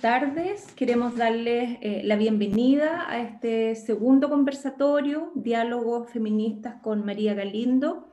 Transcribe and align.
Buenas 0.00 0.20
tardes. 0.20 0.72
Queremos 0.76 1.16
darles 1.16 1.76
eh, 1.80 2.02
la 2.04 2.14
bienvenida 2.14 3.10
a 3.10 3.18
este 3.20 3.74
segundo 3.74 4.28
conversatorio, 4.28 5.32
Diálogos 5.34 6.08
Feministas 6.12 6.76
con 6.82 7.04
María 7.04 7.34
Galindo, 7.34 8.08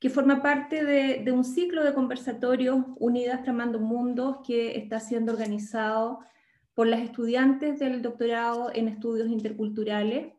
que 0.00 0.10
forma 0.10 0.42
parte 0.42 0.84
de, 0.84 1.22
de 1.22 1.30
un 1.30 1.44
ciclo 1.44 1.84
de 1.84 1.94
conversatorios 1.94 2.84
Unidas 2.98 3.44
Tramando 3.44 3.78
Mundos 3.78 4.38
que 4.44 4.76
está 4.78 4.98
siendo 4.98 5.32
organizado 5.32 6.18
por 6.74 6.88
las 6.88 7.02
estudiantes 7.02 7.78
del 7.78 8.02
doctorado 8.02 8.72
en 8.74 8.88
estudios 8.88 9.28
interculturales 9.28 10.32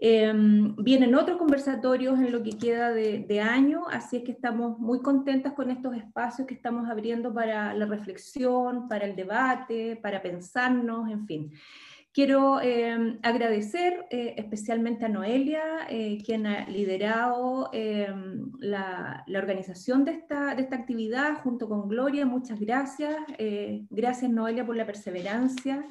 Em, 0.00 0.76
vienen 0.76 1.16
otros 1.16 1.38
conversatorios 1.38 2.20
en 2.20 2.30
lo 2.30 2.44
que 2.44 2.56
queda 2.56 2.92
de, 2.92 3.40
año, 3.40 3.82
así 3.90 4.18
es 4.18 4.22
que 4.22 4.30
estamos 4.30 4.78
muy 4.78 5.02
contentas 5.02 5.54
con 5.54 5.72
estos 5.72 5.96
espacios 5.96 6.46
que 6.46 6.54
estamos 6.54 6.88
abriendo 6.88 7.34
para 7.34 7.74
la 7.74 7.84
reflexión, 7.84 8.88
para 8.88 9.06
el 9.06 9.16
debate, 9.16 9.96
para 9.96 10.22
pensarnos, 10.22 11.10
en 11.10 11.26
fin. 11.26 11.52
Quiero 12.12 12.60
em, 12.60 13.18
agradecer 13.22 14.06
eh, 14.10 14.34
especialmente 14.36 15.04
a 15.04 15.08
Noelia, 15.08 15.86
eh, 15.88 16.18
quien 16.24 16.46
ha 16.46 16.68
liderado 16.68 17.68
em, 17.72 18.52
la, 18.60 19.24
organización 19.36 20.04
de 20.04 20.12
esta, 20.12 20.54
de 20.54 20.62
esta 20.62 20.76
actividad 20.76 21.42
junto 21.42 21.68
con 21.68 21.88
Gloria. 21.88 22.24
Muchas 22.24 22.58
gracias. 22.60 23.16
Eh, 23.36 23.84
gracias 23.90 24.30
Noelia 24.30 24.64
por 24.64 24.76
la 24.76 24.86
perseverancia 24.86 25.84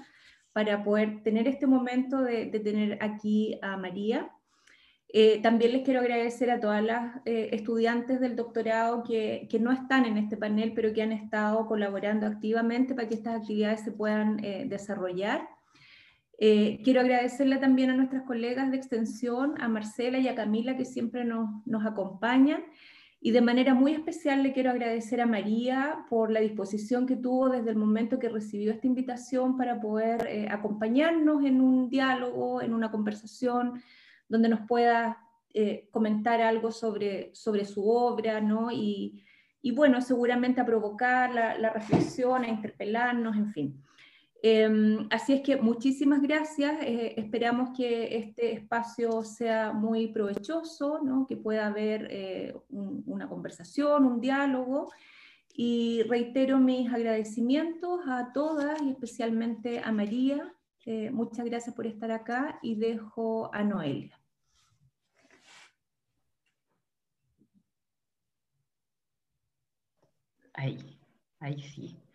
para 0.58 0.83
poder 0.83 1.22
tener 1.22 1.47
este 1.47 1.67
momento 1.67 2.23
de, 2.23 2.47
tener 2.47 2.97
aquí 3.00 3.59
a 3.61 3.77
María. 3.77 4.31
Eh, 5.08 5.39
también 5.44 5.72
les 5.72 5.83
quiero 5.83 6.00
agradecer 6.00 6.50
a 6.50 6.59
todas 6.59 6.83
las 6.83 7.17
eh, 7.25 7.50
estudiantes 7.52 8.19
del 8.19 8.36
doctorado 8.36 9.03
que, 9.03 9.47
que, 9.52 9.59
no 9.59 9.72
están 9.72 10.05
en 10.05 10.17
este 10.17 10.35
panel, 10.35 10.73
pero 10.73 10.91
que 10.94 11.03
han 11.03 11.11
estado 11.11 11.67
colaborando 11.67 12.25
activamente 12.25 12.95
para 12.95 13.08
que 13.08 13.13
estas 13.13 13.39
actividades 13.39 13.81
se 13.81 13.91
puedan 13.91 14.44
eh, 14.44 14.66
desarrollar. 14.67 15.47
quiero 16.39 17.02
agradecerle 17.02 17.58
también 17.58 17.91
a 17.91 17.95
nuestras 17.95 18.23
colegas 18.23 18.72
de 18.72 18.78
extensión, 18.78 19.61
a 19.61 19.67
Marcela 19.67 20.17
y 20.17 20.28
a 20.28 20.33
Camila, 20.33 20.75
que 20.75 20.85
siempre 20.85 21.23
nos, 21.23 21.47
nos 21.67 21.85
acompañan. 21.85 22.63
Y 23.19 23.31
de 23.31 23.41
manera 23.41 23.73
muy 23.73 23.93
especial 23.93 24.43
le 24.43 24.53
quiero 24.53 24.69
agradecer 24.69 25.21
a 25.21 25.25
María 25.25 26.05
por 26.09 26.31
la 26.31 26.39
disposición 26.39 27.07
que 27.07 27.15
tuvo 27.15 27.49
desde 27.49 27.71
el 27.71 27.75
momento 27.75 28.19
que 28.19 28.29
recibió 28.29 28.71
esta 28.71 28.85
invitación 28.85 29.57
para 29.57 29.81
poder 29.81 30.27
eh, 30.27 30.47
acompañarnos 30.49 31.43
en 31.43 31.59
un 31.59 31.89
diálogo, 31.89 32.61
en 32.61 32.73
una 32.73 32.91
conversación, 32.91 33.81
donde 34.29 34.49
nos 34.49 34.67
pueda 34.67 35.17
eh, 35.53 35.88
comentar 35.91 36.41
algo 36.41 36.71
sobre, 36.71 37.33
sobre 37.33 37.65
su 37.65 37.89
obra, 37.89 38.39
¿no? 38.39 38.71
Y, 38.71 39.23
bueno, 39.75 39.99
seguramente 39.99 40.61
a 40.61 40.65
provocar 40.65 41.33
la, 41.33 41.57
la 41.57 41.71
reflexión, 41.71 42.43
a 42.43 42.47
interpelarnos, 42.47 43.35
en 43.35 43.51
fin. 43.51 43.86
Em, 44.43 45.07
así 45.09 45.33
es 45.33 45.41
que 45.41 45.57
muchísimas 45.57 46.21
gracias. 46.21 46.81
Eh, 46.81 47.16
esperamos 47.17 47.75
que 47.75 48.17
este 48.17 48.53
espacio 48.53 49.23
sea 49.23 49.73
muy 49.73 50.07
provechoso, 50.07 50.99
que 51.27 51.38
pueda 51.38 51.67
haber 51.67 52.07
eh, 52.11 52.55
una 52.69 53.27
conversación, 53.27 54.05
un 54.05 54.21
diálogo. 54.21 54.91
Y 55.53 56.03
reitero 56.03 56.59
mis 56.59 56.91
agradecimientos 56.94 58.02
a 58.07 58.31
todas 58.31 58.79
y 58.83 58.91
especialmente 58.91 59.79
a 59.79 59.91
María. 59.91 60.53
Eh, 60.85 61.09
muchas 61.11 61.45
gracias 61.45 61.75
por 61.75 61.88
estar 61.88 62.11
acá 62.11 62.59
y 62.61 62.75
dejo 62.75 63.53
a 63.53 63.63
Noelia. 63.63 64.19
Ahí, 70.53 71.00
ahí 71.39 71.62
sí. 71.62 72.06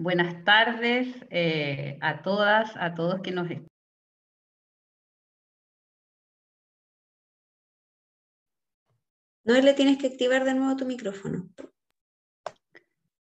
Buenas 0.00 0.44
tardes 0.44 1.08
eh, 1.28 1.98
a 2.00 2.22
todas, 2.22 2.70
a 2.76 2.94
todos 2.94 3.20
que 3.20 3.32
nos 3.32 3.48
No 9.42 9.54
le 9.54 9.74
tienes 9.74 9.98
que 9.98 10.06
activar 10.06 10.44
de 10.44 10.54
nuevo 10.54 10.76
tu 10.76 10.84
micrófono. 10.84 11.48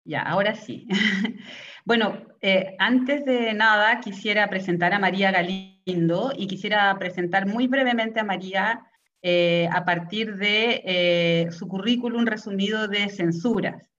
Ya, 0.05 0.21
ahora 0.21 0.55
sí. 0.55 0.87
bueno, 1.85 2.27
eh, 2.39 2.77
antes 2.79 3.25
de 3.25 3.53
nada 3.53 3.99
quisiera 3.99 4.49
presentar 4.49 4.93
a 4.93 4.99
María 4.99 5.31
Galindo 5.31 6.31
y 6.33 6.47
quisiera 6.47 6.97
presentar 6.97 7.45
muy 7.45 7.67
brevemente 7.67 8.21
a 8.21 8.23
María 8.23 8.87
eh, 9.21 9.67
a 9.69 9.83
partir 9.83 10.37
de 10.37 11.49
su 11.51 11.67
currículum 11.67 12.25
resumido 12.25 12.87
de 12.87 13.09
censuras 13.09 13.92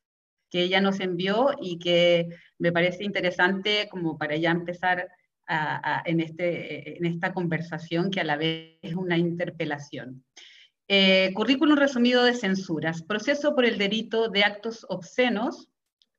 que 0.55 0.63
ella 0.63 0.81
nos 0.81 1.01
envió 1.01 1.51
y 1.61 1.81
que 1.81 2.29
me 2.61 2.71
parece 2.71 3.03
interesante 3.03 3.89
como 3.91 4.17
para 4.17 4.37
ya 4.37 4.53
empezar 4.53 5.09
en, 6.07 6.21
este, 6.21 6.97
en 6.97 7.07
esta 7.07 7.33
conversación 7.33 8.09
que 8.09 8.21
a 8.21 8.25
la 8.25 8.37
vez 8.37 8.79
es 8.81 8.95
una 8.95 9.19
interpelación. 9.19 10.25
Eh, 10.87 11.33
currículum 11.35 11.77
resumido 11.77 12.23
de 12.23 12.35
censuras. 12.35 13.03
Proceso 13.03 13.57
por 13.57 13.65
el 13.65 13.79
delito 13.79 14.29
de 14.29 14.45
actos 14.45 14.87
obscenos 14.89 15.71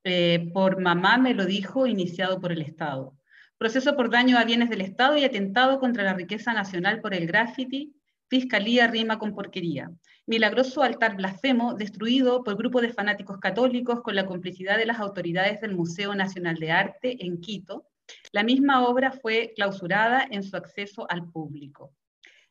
eh, 0.04 0.50
por 0.52 0.82
mamá 0.82 1.16
me 1.16 1.32
lo 1.32 1.46
dijo, 1.46 1.86
iniciado 1.86 2.38
por 2.38 2.52
el 2.52 2.60
Estado. 2.60 3.16
Proceso 3.56 3.96
por 3.96 4.10
daño 4.10 4.36
a 4.36 4.44
bienes 4.44 4.68
del 4.68 4.82
Estado 4.82 5.16
y 5.16 5.24
atentado 5.24 5.80
contra 5.80 6.04
la 6.04 6.12
riqueza 6.12 6.52
nacional 6.52 7.00
por 7.00 7.14
el 7.14 7.26
graffiti. 7.26 7.96
Fiscalía 8.28 8.86
rima 8.86 9.18
con 9.18 9.34
porquería 9.34 9.90
milagroso 10.26 10.82
altar 10.82 11.16
blasfemo 11.16 11.74
destruido 11.74 12.42
por 12.42 12.56
grupo 12.56 12.80
de 12.80 12.92
fanáticos 12.92 13.38
católicos 13.38 14.02
con 14.02 14.16
la 14.16 14.26
complicidad 14.26 14.76
de 14.76 14.86
las 14.86 14.98
autoridades 14.98 15.60
del 15.60 15.76
Museo 15.76 16.14
Nacional 16.16 16.56
de 16.56 16.72
Arte 16.72 17.24
en 17.24 17.40
Quito. 17.40 17.86
La 18.32 18.42
misma 18.42 18.86
obra 18.88 19.12
fue 19.12 19.52
clausurada 19.54 20.26
en 20.28 20.42
su 20.42 20.56
acceso 20.56 21.06
al 21.08 21.30
público. 21.30 21.92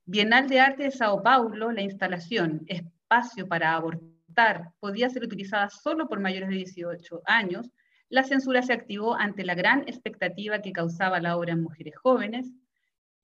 Bienal 0.05 0.47
de 0.47 0.61
Arte 0.61 0.83
de 0.83 0.91
Sao 0.91 1.21
Paulo, 1.21 1.71
la 1.71 1.81
instalación 1.81 2.63
Espacio 2.67 3.45
para 3.47 3.73
abortar 3.73 4.71
podía 4.79 5.09
ser 5.09 5.23
utilizada 5.23 5.69
solo 5.69 6.07
por 6.07 6.21
mayores 6.21 6.49
de 6.49 6.55
18 6.55 7.23
años. 7.25 7.69
La 8.07 8.23
censura 8.23 8.61
se 8.61 8.71
activó 8.71 9.15
ante 9.15 9.43
la 9.43 9.55
gran 9.55 9.81
expectativa 9.81 10.61
que 10.61 10.71
causaba 10.71 11.19
la 11.19 11.35
obra 11.35 11.53
en 11.53 11.63
mujeres 11.63 11.95
jóvenes 11.97 12.53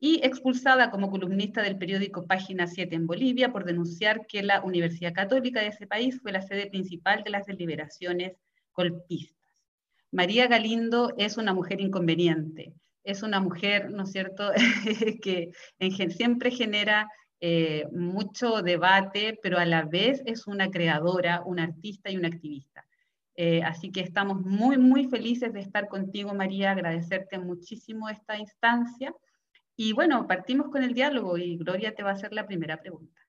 y 0.03 0.19
expulsada 0.23 0.89
como 0.89 1.11
columnista 1.11 1.61
del 1.61 1.77
periódico 1.77 2.25
Página 2.25 2.65
7 2.65 2.95
en 2.95 3.05
Bolivia 3.05 3.53
por 3.53 3.65
denunciar 3.65 4.25
que 4.25 4.41
la 4.41 4.61
Universidad 4.61 5.13
Católica 5.13 5.61
de 5.61 5.67
ese 5.67 5.85
país 5.85 6.19
fue 6.19 6.31
la 6.31 6.41
sede 6.41 6.65
principal 6.65 7.23
de 7.23 7.29
las 7.29 7.45
deliberaciones 7.45 8.33
golpistas. 8.73 9.47
María 10.11 10.47
Galindo 10.47 11.13
es 11.17 11.37
una 11.37 11.53
mujer 11.53 11.81
inconveniente, 11.81 12.73
es 13.03 13.21
una 13.21 13.39
mujer, 13.39 13.91
¿no 13.91 14.03
es 14.03 14.11
cierto?, 14.11 14.51
que 15.21 15.51
siempre 16.09 16.49
genera 16.49 17.07
eh, 17.39 17.85
mucho 17.91 18.63
debate, 18.63 19.37
pero 19.43 19.59
a 19.59 19.65
la 19.65 19.83
vez 19.83 20.23
es 20.25 20.47
una 20.47 20.71
creadora, 20.71 21.43
una 21.45 21.63
artista 21.63 22.09
y 22.09 22.17
una 22.17 22.29
activista. 22.29 22.87
Eh, 23.35 23.61
así 23.61 23.91
que 23.91 24.01
estamos 24.01 24.41
muy, 24.41 24.79
muy 24.79 25.07
felices 25.09 25.53
de 25.53 25.59
estar 25.59 25.87
contigo, 25.87 26.33
María, 26.33 26.71
agradecerte 26.71 27.37
muchísimo 27.37 28.09
esta 28.09 28.37
instancia. 28.39 29.13
Y 29.83 29.93
bueno, 29.93 30.27
partimos 30.27 30.69
con 30.69 30.83
el 30.83 30.93
diálogo 30.93 31.39
y 31.39 31.57
Gloria 31.57 31.95
te 31.95 32.03
va 32.03 32.11
a 32.11 32.13
hacer 32.13 32.33
la 32.33 32.45
primera 32.45 32.79
pregunta. 32.79 33.19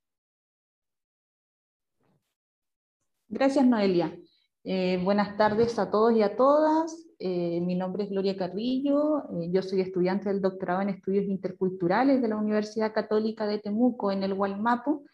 Gracias, 3.26 3.64
Noelia. 3.64 4.14
Eh, 4.62 5.00
buenas 5.02 5.38
tardes 5.38 5.78
a 5.78 5.91
todos 5.91 6.15
y 6.15 6.21
a 6.21 6.36
todas. 6.36 7.09
Eh, 7.18 7.59
mi 7.62 7.74
nombre 7.74 8.04
es 8.04 8.10
Gloria 8.10 8.36
Carrillo. 8.36 9.22
Eh, 9.32 9.48
yo 9.50 9.62
soy 9.62 9.80
estudiante 9.80 10.28
del 10.28 10.42
doctorado 10.42 10.82
en 10.82 10.91
estudios 10.91 11.24
interculturales 11.24 12.21
de 12.21 12.28
la 12.28 12.36
Universidad 12.36 12.92
Católica 12.92 13.47
de 13.47 13.59
Temuco 13.59 14.12
en 14.12 14.22
el 14.22 14.34
Gualmapu 14.34 15.06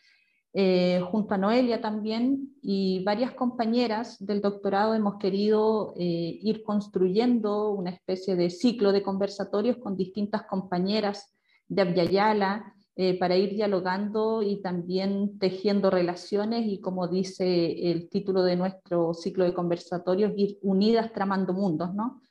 eh, 0.54 1.00
junto 1.10 1.34
a 1.34 1.38
Noelia 1.38 1.80
también 1.80 2.54
y 2.62 3.04
varias 3.04 3.32
compañeras 3.32 4.16
del 4.18 4.40
doctorado 4.40 4.94
hemos 4.94 5.16
querido 5.16 5.92
eh, 5.96 6.38
ir 6.42 6.62
construyendo 6.62 7.70
una 7.70 7.90
especie 7.90 8.34
de 8.34 8.48
ciclo 8.48 8.92
de 8.92 9.02
conversatorios 9.02 9.76
con 9.76 9.96
distintas 9.96 10.44
compañeras 10.44 11.34
de 11.68 11.82
Abyayala 11.82 12.74
eh, 12.96 13.18
para 13.18 13.36
ir 13.36 13.50
dialogando 13.50 14.42
y 14.42 14.62
también 14.62 15.38
tejiendo 15.38 15.90
relaciones 15.90 16.66
y 16.66 16.80
como 16.80 17.08
dice 17.08 17.90
el 17.90 18.08
título 18.08 18.42
de 18.42 18.56
nuestro 18.56 19.12
ciclo 19.12 19.44
de 19.44 19.52
conversatorios, 19.52 20.32
ir 20.36 20.58
unidas 20.62 21.12
tramando 21.12 21.52
mundos, 21.52 21.94
¿no? 21.94 22.22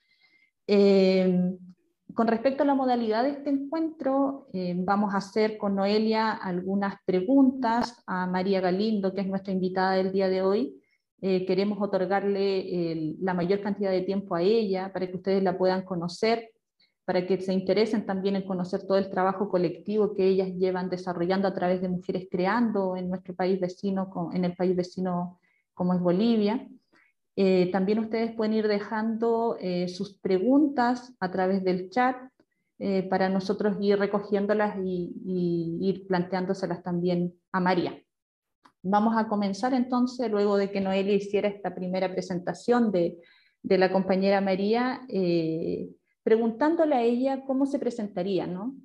Con 2.18 2.26
respecto 2.26 2.64
a 2.64 2.66
la 2.66 2.74
modalidad 2.74 3.22
de 3.22 3.30
este 3.30 3.52
encuentro, 3.52 4.48
eh, 4.52 4.74
vamos 4.76 5.14
a 5.14 5.18
hacer 5.18 5.56
con 5.56 5.76
Noelia 5.76 6.32
algunas 6.32 6.96
preguntas 7.06 8.02
a 8.08 8.26
María 8.26 8.60
Galindo, 8.60 9.14
que 9.14 9.22
es 9.22 9.28
nuestra 9.28 9.54
invitada 9.54 9.92
del 9.92 10.12
día 10.12 10.28
de 10.28 10.42
hoy. 10.42 10.82
Eh, 11.22 11.46
queremos 11.46 11.78
otorgarle 11.80 13.16
la 13.20 13.36
mayor 13.36 13.62
cantidad 13.62 13.92
de 13.92 14.02
tiempo 14.02 14.34
a 14.34 14.42
ella 14.42 14.92
para 14.92 15.06
que 15.06 15.18
ustedes 15.18 15.44
la 15.44 15.60
puedan 15.60 15.86
conocer, 15.86 16.50
para 17.06 17.28
que 17.28 17.40
se 17.40 17.54
interesen 17.54 18.08
también 18.08 18.36
en 18.36 18.48
conocer 18.48 18.88
todo 18.88 18.98
el 18.98 19.12
trabajo 19.12 19.48
colectivo 19.48 20.16
que 20.16 20.28
ellas 20.28 20.50
llevan 20.56 20.90
desarrollando 20.90 21.48
a 21.48 21.54
través 21.54 21.84
de 21.84 21.90
Mujeres 21.90 22.28
Creando 22.32 22.96
en 22.96 23.10
nuestro 23.10 23.36
país 23.36 23.60
vecino, 23.60 24.10
en 24.34 24.44
el 24.44 24.56
país 24.56 24.76
vecino 24.76 25.40
como 25.76 25.94
es 25.94 26.00
Bolivia. 26.00 26.68
Eh, 27.40 27.70
también 27.72 28.00
ustedes 28.00 28.34
pueden 28.34 28.54
ir 28.54 28.68
dejando 28.68 29.58
eh, 29.62 29.88
sus 29.88 30.18
preguntas 30.20 31.16
a 31.20 31.32
través 31.32 31.64
del 31.64 31.90
chat 31.90 32.18
para 33.10 33.28
nosotros 33.28 33.78
ir 33.82 33.98
recogiéndolas 33.98 34.78
y, 34.86 35.12
y, 35.26 35.80
ir 35.82 36.06
planteándoselas 36.06 36.84
también 36.84 37.34
a 37.52 37.60
María. 37.60 38.00
Vamos 38.84 39.18
a 39.18 39.28
comenzar 39.28 39.74
entonces, 39.74 40.30
luego 40.30 40.58
de 40.58 40.70
que 40.70 40.80
Noelia 40.80 41.16
hiciera 41.16 41.48
esta 41.48 41.74
primera 41.74 42.12
presentación 42.12 42.92
de, 42.92 43.18
de 43.64 43.78
la 43.80 43.92
compañera 43.92 44.42
María, 44.42 45.02
preguntándole 46.22 46.94
a 46.94 47.02
ella 47.02 47.44
cómo 47.48 47.66
se 47.66 47.80
presentaría, 47.80 48.46
¿no? 48.46 48.76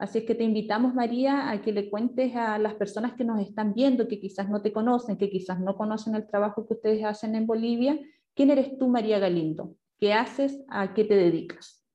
Así 0.00 0.16
es 0.16 0.24
que 0.24 0.34
te 0.34 0.44
invitamos, 0.44 0.94
María, 0.94 1.50
a 1.50 1.60
que 1.60 1.72
le 1.72 1.90
cuentes 1.90 2.34
a 2.34 2.56
las 2.58 2.72
personas 2.72 3.12
que 3.12 3.22
nos 3.22 3.38
están 3.38 3.74
viendo, 3.74 4.08
que 4.08 4.18
quizás 4.18 4.48
no 4.48 4.62
te 4.62 4.72
conocen, 4.72 5.18
que 5.18 5.28
quizás 5.28 5.60
no 5.60 5.76
conocen 5.76 6.14
el 6.14 6.26
trabajo 6.26 6.66
que 6.66 6.72
ustedes 6.72 7.04
hacen 7.04 7.34
en 7.34 7.46
Bolivia, 7.46 8.00
¿quién 8.34 8.48
eres 8.48 8.78
tú, 8.78 8.88
María 8.88 9.18
Galindo? 9.18 9.76
¿Qué 9.98 10.14
haces? 10.14 10.58
¿A 10.68 10.94
qué 10.94 11.04
te 11.04 11.16
dedicas? 11.16 11.86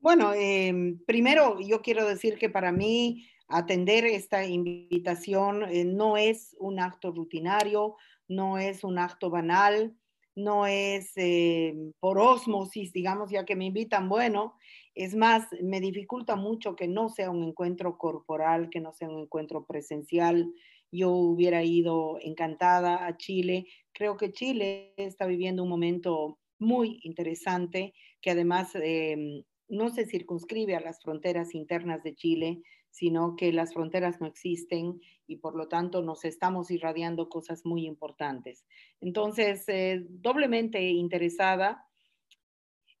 Bueno, 0.00 0.34
em, 0.34 0.98
primero 1.06 1.58
yo 1.60 1.80
quiero 1.80 2.06
decir 2.06 2.36
que 2.36 2.50
para 2.50 2.72
mí 2.72 3.26
atender 3.48 4.04
esta 4.04 4.44
invitación 4.44 5.62
eh, 5.62 5.86
no 5.86 6.18
es 6.18 6.54
un 6.60 6.78
acto 6.78 7.10
rutinario, 7.10 7.96
no 8.28 8.58
es 8.58 8.84
un 8.84 8.98
acto 8.98 9.30
banal, 9.30 9.96
no 10.34 10.66
es 10.66 11.12
eh, 11.16 11.74
por 12.00 12.18
osmosis, 12.18 12.92
digamos, 12.92 13.30
ya 13.30 13.46
que 13.46 13.56
me 13.56 13.64
invitan, 13.64 14.10
bueno, 14.10 14.58
es 14.98 15.14
más, 15.14 15.46
me 15.62 15.80
dificulta 15.80 16.34
mucho 16.34 16.74
que 16.74 16.88
no 16.88 17.08
sea 17.08 17.30
un 17.30 17.44
encuentro 17.44 17.96
corporal, 17.96 18.68
que 18.68 18.80
no 18.80 18.92
sea 18.92 19.08
un 19.08 19.20
encuentro 19.20 19.64
presencial. 19.64 20.52
Yo 20.90 21.12
hubiera 21.12 21.62
ido 21.62 22.18
encantada 22.20 23.06
a 23.06 23.16
Chile. 23.16 23.66
Creo 23.92 24.16
que 24.16 24.32
Chile 24.32 24.94
está 24.96 25.26
viviendo 25.26 25.62
un 25.62 25.68
momento 25.68 26.40
muy 26.58 26.98
interesante 27.04 27.94
que 28.20 28.32
además 28.32 28.72
em, 28.74 29.44
no 29.68 29.90
se 29.90 30.04
circunscribe 30.04 30.74
a 30.74 30.80
las 30.80 31.00
fronteras 31.00 31.54
internas 31.54 32.02
de 32.02 32.16
Chile, 32.16 32.62
sino 32.90 33.36
que 33.36 33.52
las 33.52 33.74
fronteras 33.74 34.20
no 34.20 34.26
existen 34.26 35.00
y 35.28 35.36
por 35.36 35.54
lo 35.54 35.68
tanto 35.68 36.02
nos 36.02 36.24
estamos 36.24 36.72
irradiando 36.72 37.28
cosas 37.28 37.64
muy 37.64 37.86
importantes. 37.86 38.66
Entonces, 39.00 39.62
eh, 39.68 40.04
doblemente 40.08 40.82
interesada 40.82 41.87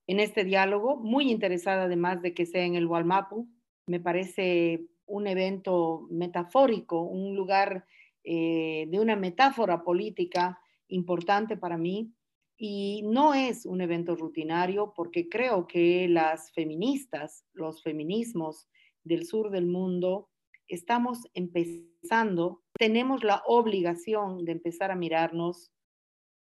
en 0.08 0.20
este 0.20 0.42
diálogo, 0.42 0.96
muy 0.96 1.30
interesada 1.30 1.84
además 1.84 2.22
de 2.22 2.32
que 2.32 2.46
sea 2.46 2.64
en 2.64 2.74
el 2.74 2.86
Walmapu. 2.86 3.46
Me 3.86 4.00
parece 4.00 4.86
un 5.04 5.26
evento 5.26 6.08
metafórico, 6.10 7.02
un 7.02 7.36
lugar 7.36 7.84
eh, 8.24 8.86
de 8.88 9.00
una 9.00 9.16
metáfora 9.16 9.84
política 9.84 10.58
importante 10.88 11.58
para 11.58 11.76
mí. 11.76 12.14
Y 12.56 13.02
no 13.04 13.34
es 13.34 13.66
un 13.66 13.82
evento 13.82 14.16
rutinario 14.16 14.94
porque 14.96 15.28
creo 15.28 15.66
que 15.66 16.08
las 16.08 16.52
feministas, 16.52 17.44
los 17.52 17.82
feminismos, 17.82 18.66
del 19.04 19.26
sur 19.26 19.50
del 19.50 19.66
mundo, 19.66 20.30
estamos 20.68 21.20
empezando, 21.34 22.62
tenemos 22.78 23.24
la 23.24 23.42
obligación 23.46 24.44
de 24.44 24.52
empezar 24.52 24.90
a 24.90 24.96
mirarnos 24.96 25.70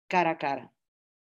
cara 0.08 0.31
a 0.31 0.38
cara, 0.38 0.75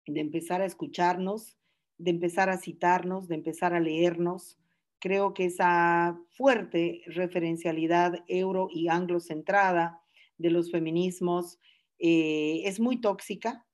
de 0.08 0.22
empezar 0.22 0.62
a 0.62 0.66
escucharnos, 0.66 1.58
de 2.04 2.12
empezar 2.12 2.50
a 2.50 2.58
citarnos, 2.58 3.30
de 3.30 3.36
empezar 3.36 3.74
a 3.74 3.80
leernos. 3.80 4.60
Creo 5.00 5.34
que 5.34 5.46
esa 5.46 6.20
fuerte 6.32 7.02
referencialidad 7.08 8.24
euro 8.28 8.68
y 8.70 8.90
anglocentrada 8.90 10.02
de 10.38 10.50
los 10.50 10.70
feminismos 10.70 11.60
eh, 12.00 12.62
es 12.66 12.82
muy 12.82 13.00
tóxica. 13.00 13.66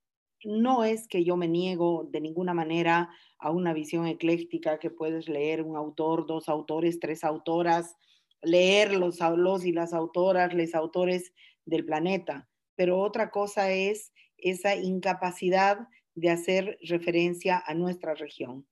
No 0.43 0.83
es 0.83 1.07
que 1.07 1.23
yo 1.23 1.37
me 1.37 1.47
niego 1.47 2.07
de 2.11 2.21
ninguna 2.21 2.53
manera 2.53 3.09
a 3.39 3.49
una 3.49 3.73
visión 3.73 4.05
ecléctica 4.05 4.77
que 4.77 4.91
puedes 4.91 5.27
leer 5.27 5.63
un 5.63 5.75
autor, 5.75 6.27
dos 6.27 6.49
autores, 6.49 6.99
tres 6.99 7.23
autoras, 7.23 7.95
leer 8.43 8.93
los, 8.93 9.19
los 9.37 9.65
y 9.65 9.71
las 9.71 9.91
autoras, 9.91 10.53
los 10.53 10.75
autores 10.75 11.33
del 11.65 11.83
planeta. 11.83 12.47
Pero 12.75 12.99
otra 12.99 13.31
cosa 13.31 13.71
es 13.71 14.13
esa 14.37 14.75
incapacidad 14.75 15.87
de 16.19 16.30
hacer 16.30 16.77
referencia 16.81 17.62
a 17.66 17.74
nuestra 17.74 18.13
región. 18.16 18.66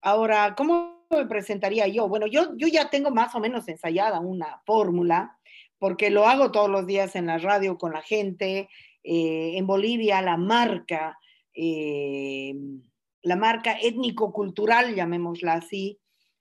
Ahora, 0.00 0.54
¿cómo 0.56 1.06
me 1.10 1.26
presentaría 1.26 1.86
yo? 1.88 2.08
Bueno, 2.08 2.26
yo, 2.26 2.56
yo 2.56 2.68
ya 2.68 2.90
tengo 2.90 3.10
más 3.10 3.34
o 3.34 3.40
menos 3.40 3.68
ensayada 3.68 4.20
una 4.20 4.60
fórmula, 4.66 5.38
porque 5.78 6.10
lo 6.10 6.26
hago 6.26 6.50
todos 6.50 6.70
los 6.70 6.86
días 6.86 7.16
en 7.16 7.26
la 7.26 7.38
radio 7.38 7.78
con 7.78 7.92
la 7.92 8.02
gente. 8.02 8.68
Eh, 9.02 9.52
en 9.56 9.66
Bolivia, 9.66 10.22
la 10.22 10.36
marca 10.36 11.18
eh, 11.54 12.54
la 13.22 13.36
marca 13.36 13.78
étnico-cultural, 13.80 14.94
llamémosla 14.94 15.54
así, 15.54 15.98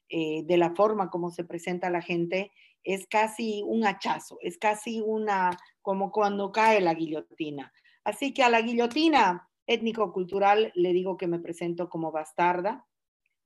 eh, 0.09 0.43
de 0.43 0.57
la 0.57 0.75
forma 0.75 1.09
como 1.09 1.31
se 1.31 1.45
presenta 1.45 1.89
la 1.89 2.01
gente, 2.01 2.51
es 2.83 3.07
casi 3.07 3.63
un 3.65 3.85
hachazo, 3.85 4.37
es 4.41 4.57
casi 4.57 4.99
una, 4.99 5.57
como 5.81 6.11
cuando 6.11 6.51
cae 6.51 6.81
la 6.81 6.93
guillotina. 6.93 7.71
Así 8.03 8.33
que 8.33 8.43
a 8.43 8.49
la 8.49 8.61
guillotina 8.61 9.49
étnico-cultural 9.67 10.71
le 10.75 10.93
digo 10.93 11.17
que 11.17 11.27
me 11.27 11.39
presento 11.39 11.89
como 11.89 12.11
bastarda, 12.11 12.85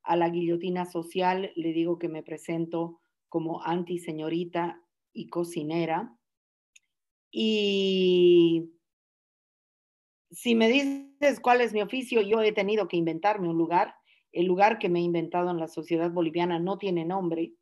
a 0.07 0.15
la 0.15 0.29
guillotina 0.29 0.85
social 0.85 1.51
le 1.55 1.73
digo 1.73 1.99
que 1.99 2.07
me 2.07 2.23
presento 2.23 3.01
como 3.27 3.61
anti-señorita 3.63 4.81
y 5.11 5.27
cocinera. 5.27 6.17
Y 7.29 8.71
si 10.31 10.55
me 10.55 10.69
dices 10.69 11.41
cuál 11.41 11.59
es 11.59 11.73
mi 11.73 11.81
oficio, 11.81 12.21
yo 12.21 12.41
he 12.41 12.53
tenido 12.53 12.87
que 12.87 12.95
inventarme 12.95 13.49
un 13.49 13.57
lugar. 13.57 13.95
El 14.31 14.45
lugar 14.45 14.79
que 14.79 14.87
me 14.87 14.99
he 14.99 15.03
inventado 15.03 15.51
en 15.51 15.59
la 15.59 15.67
sociedad 15.67 16.09
boliviana 16.09 16.57
no 16.57 16.77
tiene 16.77 17.03
nombre. 17.03 17.53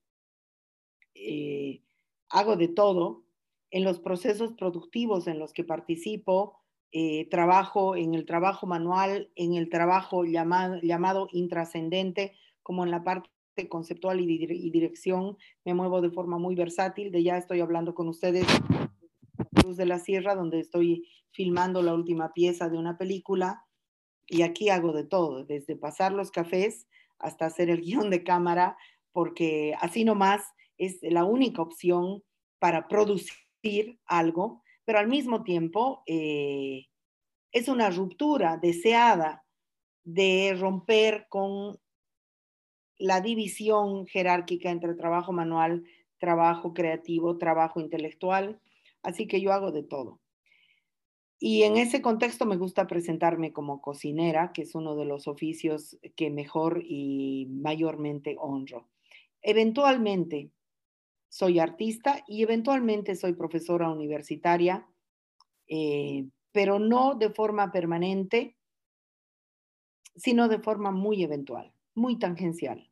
Eh, 1.15 1.81
hago 2.29 2.55
de 2.55 2.67
todo. 2.67 3.25
En 3.71 3.83
los 3.83 3.99
procesos 3.99 4.53
productivos 4.53 5.27
en 5.27 5.39
los 5.39 5.51
que 5.51 5.63
participo, 5.63 6.59
eh, 6.97 7.27
trabajo 7.29 7.97
en 7.97 8.13
el 8.13 8.25
trabajo 8.25 8.67
manual, 8.67 9.29
en 9.35 9.55
el 9.55 9.67
trabajo 9.67 10.23
llamado, 10.23 10.79
llamado 10.81 11.27
intrascendente, 11.33 12.37
como 12.63 12.85
en 12.85 12.91
la 12.91 13.03
parte 13.03 13.29
conceptual 13.67 14.21
y, 14.21 14.47
y 14.49 14.69
dirección. 14.69 15.35
Me 15.65 15.73
muevo 15.73 15.99
de 15.99 16.09
forma 16.09 16.37
muy 16.37 16.55
versátil. 16.55 17.11
De 17.11 17.21
ya 17.21 17.37
estoy 17.37 17.59
hablando 17.59 17.93
con 17.93 18.07
ustedes 18.07 18.47
Cruz 19.53 19.75
de 19.75 19.85
la 19.85 19.99
Sierra, 19.99 20.35
donde 20.35 20.61
estoy 20.61 21.05
filmando 21.31 21.81
la 21.81 21.93
última 21.93 22.31
pieza 22.31 22.69
de 22.69 22.77
una 22.77 22.97
película. 22.97 23.65
Y 24.25 24.43
aquí 24.43 24.69
hago 24.69 24.93
de 24.93 25.03
todo, 25.03 25.43
desde 25.43 25.75
pasar 25.75 26.13
los 26.13 26.31
cafés 26.31 26.87
hasta 27.19 27.47
hacer 27.47 27.69
el 27.69 27.81
guion 27.81 28.09
de 28.09 28.23
cámara, 28.23 28.77
porque 29.11 29.75
así 29.81 30.05
nomás 30.05 30.43
es 30.77 30.99
la 31.01 31.25
única 31.25 31.61
opción 31.61 32.23
para 32.57 32.87
producir 32.87 33.99
algo, 34.05 34.63
pero 34.85 34.99
al 34.99 35.09
mismo 35.09 35.43
tiempo 35.43 36.03
eh, 36.05 36.85
es 37.55 37.67
una 37.67 37.89
ruptura 37.89 38.57
deseada 38.57 39.43
de 40.03 40.55
romper 40.59 41.27
con 41.29 41.79
la 42.97 43.21
división 43.21 44.05
jerárquica 44.05 44.69
entre 44.69 44.93
trabajo 44.93 45.31
manual, 45.31 45.83
trabajo 46.17 46.73
creativo, 46.73 47.37
trabajo 47.37 47.79
intelectual 47.79 48.61
Así 49.05 49.27
que 49.27 49.39
yo 49.39 49.53
hago 49.53 49.71
de 49.71 49.83
todo. 49.83 50.19
Y 51.37 51.63
en 51.63 51.77
ese 51.77 52.01
contexto 52.01 52.45
me 52.45 52.57
gusta 52.57 52.87
presentarme 52.87 53.53
como 53.53 53.79
cocinera, 53.79 54.51
que 54.51 54.63
es 54.63 54.73
uno 54.73 54.95
de 54.95 55.05
los 55.05 55.27
oficios 55.27 55.97
que 56.15 56.31
mejor 56.31 56.81
y 56.83 57.47
mayormente 57.51 58.35
honro. 58.39 58.89
Eventualmente 59.43 60.49
soy 61.29 61.59
artista 61.59 62.23
y 62.27 62.41
eventualmente 62.41 63.15
soy 63.15 63.33
profesora 63.33 63.91
universitaria, 63.91 64.87
eh, 65.67 66.25
pero 66.55 66.79
no 66.79 67.15
de 67.15 67.31
forma 67.31 67.69
permanente, 67.73 68.55
sino 70.15 70.47
de 70.47 70.59
forma 70.59 70.89
muy 70.91 71.21
eventual, 71.21 71.73
muy 71.95 72.17
tangencial. 72.17 72.89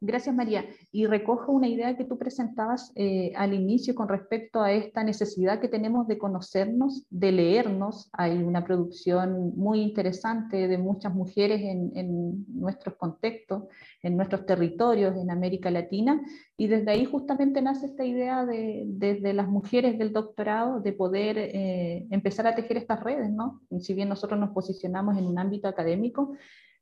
Gracias, 0.00 0.32
María. 0.32 0.64
Y 0.92 1.06
recojo 1.06 1.50
una 1.50 1.66
idea 1.66 1.96
que 1.96 2.04
tú 2.04 2.18
presentabas 2.18 2.92
eh, 2.94 3.32
al 3.34 3.52
inicio 3.52 3.96
con 3.96 4.08
respecto 4.08 4.60
a 4.60 4.70
esta 4.70 5.02
necesidad 5.02 5.60
que 5.60 5.66
tenemos 5.66 6.06
de 6.06 6.18
conocernos, 6.18 7.04
de 7.10 7.32
leernos. 7.32 8.08
Hay 8.12 8.40
una 8.44 8.64
producción 8.64 9.56
muy 9.56 9.80
interesante 9.80 10.68
de 10.68 10.78
muchas 10.78 11.12
mujeres 11.12 11.60
en, 11.62 12.44
nuestros 12.48 12.94
contextos, 12.94 13.64
en 14.02 14.16
nuestros 14.16 14.46
territorios, 14.46 15.16
en 15.16 15.32
América 15.32 15.68
Latina, 15.70 16.20
y 16.56 16.68
desde 16.68 16.92
ahí 16.92 17.04
justamente 17.04 17.60
nace 17.60 17.86
esta 17.86 18.04
idea 18.04 18.46
de, 18.46 18.84
desde 18.86 19.32
las 19.32 19.48
mujeres 19.48 19.98
del 19.98 20.12
doctorado 20.12 20.80
de 20.80 20.92
poder 20.92 21.38
eh, 21.38 22.06
empezar 22.10 22.46
a 22.46 22.54
tejer 22.54 22.76
estas 22.76 23.02
redes, 23.02 23.30
¿no? 23.30 23.62
Si 23.80 23.94
bien 23.94 24.08
nosotros 24.08 24.38
nos 24.38 24.50
posicionamos 24.50 25.18
en 25.18 25.26
un 25.26 25.38
ámbito 25.38 25.66
académico, 25.66 26.34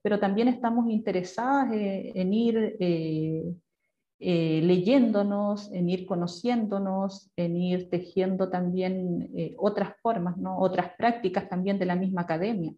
pero 0.07 0.21
también 0.21 0.47
estamos 0.47 0.89
interesadas 0.89 1.73
eh, 1.73 2.13
en 2.15 2.33
ir 2.33 2.77
eh, 2.79 3.43
eh, 4.21 4.61
leyéndonos, 4.63 5.69
en 5.73 5.89
ir 5.89 6.07
conociéndonos, 6.07 7.29
en 7.35 7.57
ir 7.57 7.91
tejiendo 7.91 8.49
también 8.49 9.29
otras 9.59 9.97
formas, 10.01 10.37
¿no? 10.37 10.61
otras 10.61 10.93
prácticas 10.97 11.49
también 11.49 11.77
de 11.81 11.87
la 11.87 11.97
misma 11.97 12.21
academia, 12.21 12.73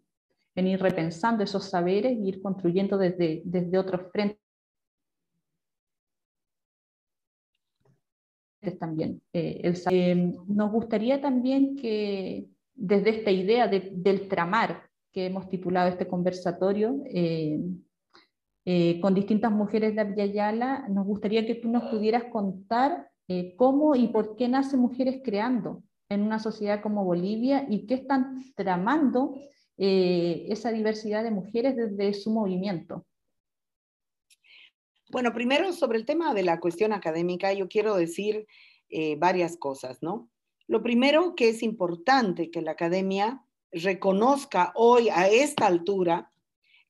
en 0.55 0.67
ir 0.69 0.81
repensando 0.81 1.45
esos 1.45 1.65
saberes 1.69 2.17
y 2.17 2.29
ir 2.29 2.41
construyendo 2.41 2.97
desde, 2.97 3.43
desde 3.45 3.77
otros 3.77 4.11
frentes 4.11 4.39
también. 8.81 9.21
Eh, 9.35 9.71
nos 10.47 10.73
gustaría 10.73 11.21
también 11.21 11.77
que 11.77 12.49
desde 12.75 13.11
esta 13.11 13.31
idea 13.31 13.69
del 13.69 14.29
tramar 14.29 14.88
que 15.13 15.27
hemos 15.27 15.49
titulado 15.49 15.89
este 15.89 16.07
conversatorio, 16.07 17.03
eh, 18.71 19.01
con 19.01 19.15
distintas 19.15 19.51
mujeres 19.51 19.95
de 19.95 20.03
Abiyayala, 20.03 20.89
nos 20.91 21.07
gustaría 21.07 21.47
que 21.47 21.55
tú 21.55 21.71
nos 21.71 21.85
pudieras 21.85 22.25
contar 22.25 23.09
eh, 23.27 23.57
cómo 23.57 23.97
y 23.97 24.09
por 24.09 24.37
qué 24.37 24.47
nacen 24.47 24.81
mujeres 24.81 25.23
creando 25.25 25.83
en 26.11 26.21
una 26.21 26.39
sociedad 26.39 26.83
como 26.83 27.03
Bolivia 27.03 27.67
y 27.71 27.87
qué 27.87 27.95
están 27.95 28.45
tramando 28.57 29.41
eh, 29.79 30.45
esa 30.51 30.71
diversidad 30.71 31.25
de 31.25 31.31
mujeres 31.31 31.77
desde 31.77 32.13
su 32.13 32.31
movimiento. 32.31 33.07
Bueno, 35.11 35.33
primero 35.33 35.73
sobre 35.73 35.97
el 35.97 36.05
tema 36.05 36.35
de 36.35 36.43
la 36.43 36.61
cuestión 36.61 36.93
académica, 36.93 37.55
yo 37.55 37.69
quiero 37.69 37.97
decir 37.97 38.47
varias 39.19 39.57
cosas, 39.57 40.03
¿no? 40.03 40.29
Lo 40.67 40.83
primero 40.83 41.35
que 41.35 41.49
es 41.49 41.63
importante 41.63 42.51
que 42.51 42.61
la 42.61 42.73
academia 42.73 43.43
reconozca 43.73 44.73
hoy 44.75 45.09
a 45.09 45.29
esta 45.29 45.67
altura 45.67 46.33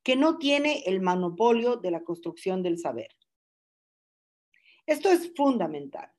que 0.03 0.17
no 0.17 0.39
tiene 0.39 0.85
el 0.87 1.03
monopolio 1.03 1.77
de 1.77 1.91
la 1.91 2.05
construcción 2.05 2.63
del 2.63 2.79
saber. 2.79 3.11
Esto 4.87 5.11
es 5.11 5.33
fundamental. 5.35 6.11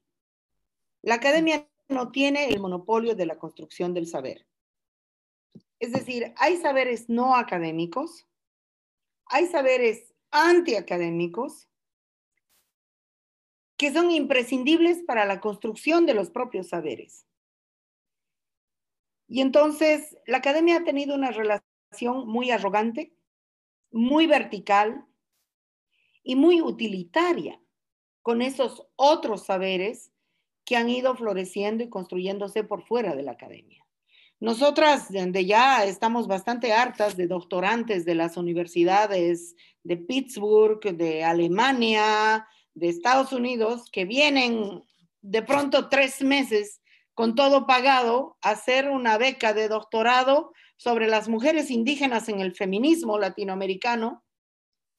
La 1.02 1.16
academia 1.16 1.68
no 1.88 2.12
tiene 2.12 2.50
el 2.50 2.60
monopolio 2.60 3.16
de 3.16 3.26
la 3.26 3.38
construcción 3.38 3.94
del 3.94 4.08
saber. 4.08 4.46
Es 5.80 5.92
decir, 5.92 6.34
hay 6.38 6.58
saberes 6.58 7.10
no 7.10 7.36
académicos, 7.36 8.28
hay 9.26 9.48
saberes 9.48 10.14
antiacadémicos 10.30 11.70
que 13.78 13.94
son 13.94 14.12
imprescindibles 14.12 15.04
para 15.04 15.26
la 15.26 15.40
construcción 15.40 16.06
de 16.06 16.14
los 16.14 16.30
propios 16.30 16.68
saberes. 16.68 17.26
Y 19.30 19.40
entonces 19.40 20.18
la 20.28 20.38
academia 20.38 20.78
ha 20.78 20.84
tenido 20.84 21.16
una 21.16 21.32
relación 21.32 22.28
muy 22.28 22.52
arrogante 22.52 23.14
muy 23.92 24.28
vertical 24.28 25.06
y 26.24 26.36
muy 26.36 26.62
utilitaria 26.62 27.60
con 28.22 28.42
esos 28.42 28.86
otros 28.96 29.46
saberes 29.46 30.12
que 30.66 30.76
han 30.76 30.90
ido 30.90 31.16
floreciendo 31.16 31.84
y 31.84 31.90
construyéndose 31.90 32.64
por 32.64 32.84
fuera 32.84 33.16
de 33.16 33.24
la 33.24 33.32
academia. 33.32 33.86
Nosotras, 34.40 35.12
donde 35.12 35.46
ya 35.46 35.84
estamos 35.84 36.28
bastante 36.28 36.72
hartas 36.72 37.18
de 37.18 37.28
doctorantes 37.28 38.06
de 38.06 38.16
las 38.16 38.38
universidades 38.38 39.56
de 39.84 39.98
Pittsburgh, 39.98 40.80
de 40.82 41.24
Alemania, 41.24 42.48
de 42.74 42.90
Estados 42.90 43.34
Unidos, 43.34 43.90
que 43.92 44.06
vienen 44.06 44.84
de 45.22 45.42
pronto 45.42 45.90
tres 45.90 46.22
meses 46.22 46.82
con 47.20 47.36
todo 47.36 47.68
pagado 47.68 48.38
hacer 48.42 48.90
una 48.90 49.18
beca 49.18 49.54
de 49.54 49.68
doctorado 49.68 50.54
sobre 50.78 51.06
las 51.06 51.28
mujeres 51.28 51.70
indígenas 51.70 52.30
en 52.30 52.40
el 52.40 52.56
feminismo 52.56 53.20
latinoamericano 53.20 54.24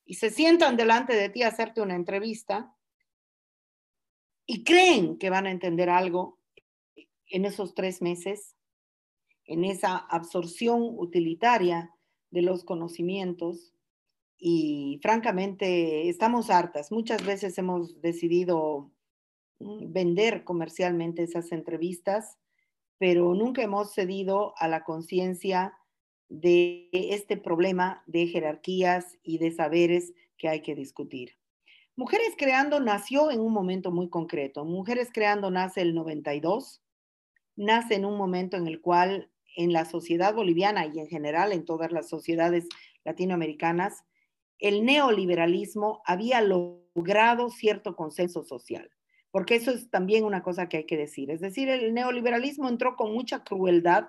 y 0.04 0.16
se 0.16 0.28
sientan 0.28 0.76
delante 0.76 1.16
de 1.16 1.30
ti 1.30 1.42
a 1.42 1.48
hacerte 1.48 1.80
una 1.80 1.94
entrevista 1.94 2.76
y 4.44 4.64
creen 4.64 5.16
que 5.16 5.30
van 5.30 5.46
a 5.46 5.50
entender 5.50 5.88
algo 5.88 6.38
en 7.26 7.46
esos 7.46 7.74
tres 7.74 8.02
meses, 8.02 8.54
en 9.46 9.64
esa 9.64 9.96
absorción 9.96 10.82
utilitaria 10.98 11.90
de 12.30 12.42
los 12.42 12.64
conocimientos. 12.64 13.72
Y 14.36 15.00
francamente, 15.02 16.10
estamos 16.10 16.50
hartas. 16.50 16.92
Muchas 16.92 17.24
veces 17.24 17.56
hemos 17.56 18.02
decidido 18.02 18.92
vender 19.60 20.44
comercialmente 20.44 21.22
esas 21.22 21.52
entrevistas 21.52 22.38
pero 23.00 23.32
nunca 23.32 23.62
hemos 23.62 23.94
cedido 23.94 24.52
a 24.58 24.68
la 24.68 24.84
conciencia 24.84 25.72
de 26.28 26.90
este 26.92 27.38
problema 27.38 28.04
de 28.06 28.26
jerarquías 28.26 29.18
y 29.22 29.38
de 29.38 29.52
saberes 29.52 30.12
que 30.36 30.50
hay 30.50 30.60
que 30.60 30.74
discutir. 30.74 31.38
Mujeres 31.96 32.34
Creando 32.36 32.78
nació 32.78 33.30
en 33.30 33.40
un 33.40 33.54
momento 33.54 33.90
muy 33.90 34.10
concreto. 34.10 34.66
Mujeres 34.66 35.08
Creando 35.14 35.50
nace 35.50 35.80
el 35.80 35.94
92, 35.94 36.82
nace 37.56 37.94
en 37.94 38.04
un 38.04 38.18
momento 38.18 38.58
en 38.58 38.66
el 38.66 38.82
cual 38.82 39.30
en 39.56 39.72
la 39.72 39.86
sociedad 39.86 40.34
boliviana 40.34 40.84
y 40.84 40.98
en 40.98 41.06
general 41.06 41.52
en 41.52 41.64
todas 41.64 41.92
las 41.92 42.06
sociedades 42.06 42.68
latinoamericanas, 43.02 44.04
el 44.58 44.84
neoliberalismo 44.84 46.02
había 46.04 46.42
logrado 46.42 47.48
cierto 47.48 47.96
consenso 47.96 48.42
social 48.42 48.90
porque 49.30 49.56
eso 49.56 49.70
es 49.70 49.90
también 49.90 50.24
una 50.24 50.42
cosa 50.42 50.68
que 50.68 50.78
hay 50.78 50.86
que 50.86 50.96
decir. 50.96 51.30
Es 51.30 51.40
decir, 51.40 51.68
el 51.68 51.94
neoliberalismo 51.94 52.68
entró 52.68 52.96
con 52.96 53.12
mucha 53.12 53.44
crueldad, 53.44 54.08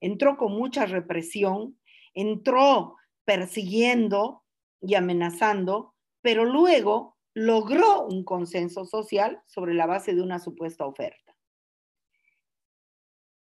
entró 0.00 0.36
con 0.36 0.52
mucha 0.52 0.86
represión, 0.86 1.78
entró 2.14 2.96
persiguiendo 3.24 4.42
y 4.80 4.94
amenazando, 4.94 5.94
pero 6.22 6.44
luego 6.44 7.16
logró 7.34 8.06
un 8.06 8.24
consenso 8.24 8.84
social 8.84 9.42
sobre 9.46 9.74
la 9.74 9.86
base 9.86 10.14
de 10.14 10.22
una 10.22 10.38
supuesta 10.38 10.86
oferta. 10.86 11.36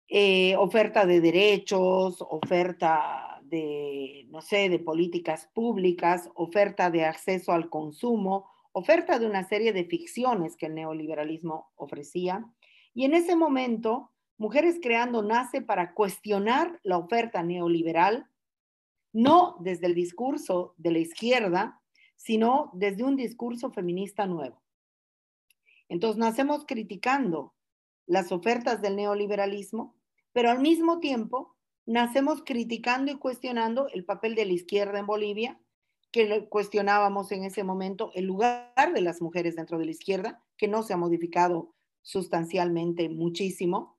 Eh, 0.08 0.56
oferta 0.56 1.06
de 1.06 1.20
derechos, 1.20 2.18
oferta 2.20 3.40
de, 3.42 4.26
no 4.28 4.40
sé, 4.40 4.68
de 4.68 4.78
políticas 4.78 5.48
públicas, 5.54 6.30
oferta 6.34 6.90
de 6.90 7.04
acceso 7.04 7.52
al 7.52 7.70
consumo, 7.70 8.50
oferta 8.74 9.20
de 9.20 9.26
una 9.26 9.48
serie 9.48 9.72
de 9.72 9.84
ficciones 9.84 10.56
que 10.56 10.66
el 10.66 10.74
neoliberalismo 10.74 11.70
ofrecía. 11.76 12.44
Y 12.92 13.04
en 13.04 13.14
ese 13.14 13.36
momento, 13.36 14.10
Mujeres 14.36 14.78
Creando 14.82 15.22
nace 15.22 15.62
para 15.62 15.94
cuestionar 15.94 16.80
la 16.82 16.98
oferta 16.98 17.44
neoliberal, 17.44 18.28
no 19.12 19.56
desde 19.60 19.86
el 19.86 19.94
discurso 19.94 20.74
de 20.76 20.90
la 20.90 20.98
izquierda, 20.98 21.80
sino 22.16 22.70
desde 22.74 23.04
un 23.04 23.14
discurso 23.14 23.70
feminista 23.70 24.26
nuevo. 24.26 24.60
Entonces, 25.88 26.18
nacemos 26.18 26.64
criticando 26.66 27.54
las 28.06 28.32
ofertas 28.32 28.82
del 28.82 28.96
neoliberalismo, 28.96 29.94
pero 30.32 30.50
al 30.50 30.58
mismo 30.58 30.98
tiempo 30.98 31.54
nacemos 31.86 32.42
criticando 32.44 33.12
y 33.12 33.18
cuestionando 33.18 33.86
el 33.90 34.04
papel 34.04 34.34
de 34.34 34.46
la 34.46 34.52
izquierda 34.52 34.98
en 34.98 35.06
Bolivia 35.06 35.60
que 36.14 36.46
cuestionábamos 36.48 37.32
en 37.32 37.42
ese 37.42 37.64
momento 37.64 38.12
el 38.14 38.26
lugar 38.26 38.92
de 38.94 39.00
las 39.00 39.20
mujeres 39.20 39.56
dentro 39.56 39.78
de 39.78 39.86
la 39.86 39.90
izquierda, 39.90 40.40
que 40.56 40.68
no 40.68 40.84
se 40.84 40.92
ha 40.92 40.96
modificado 40.96 41.74
sustancialmente 42.02 43.08
muchísimo, 43.08 43.98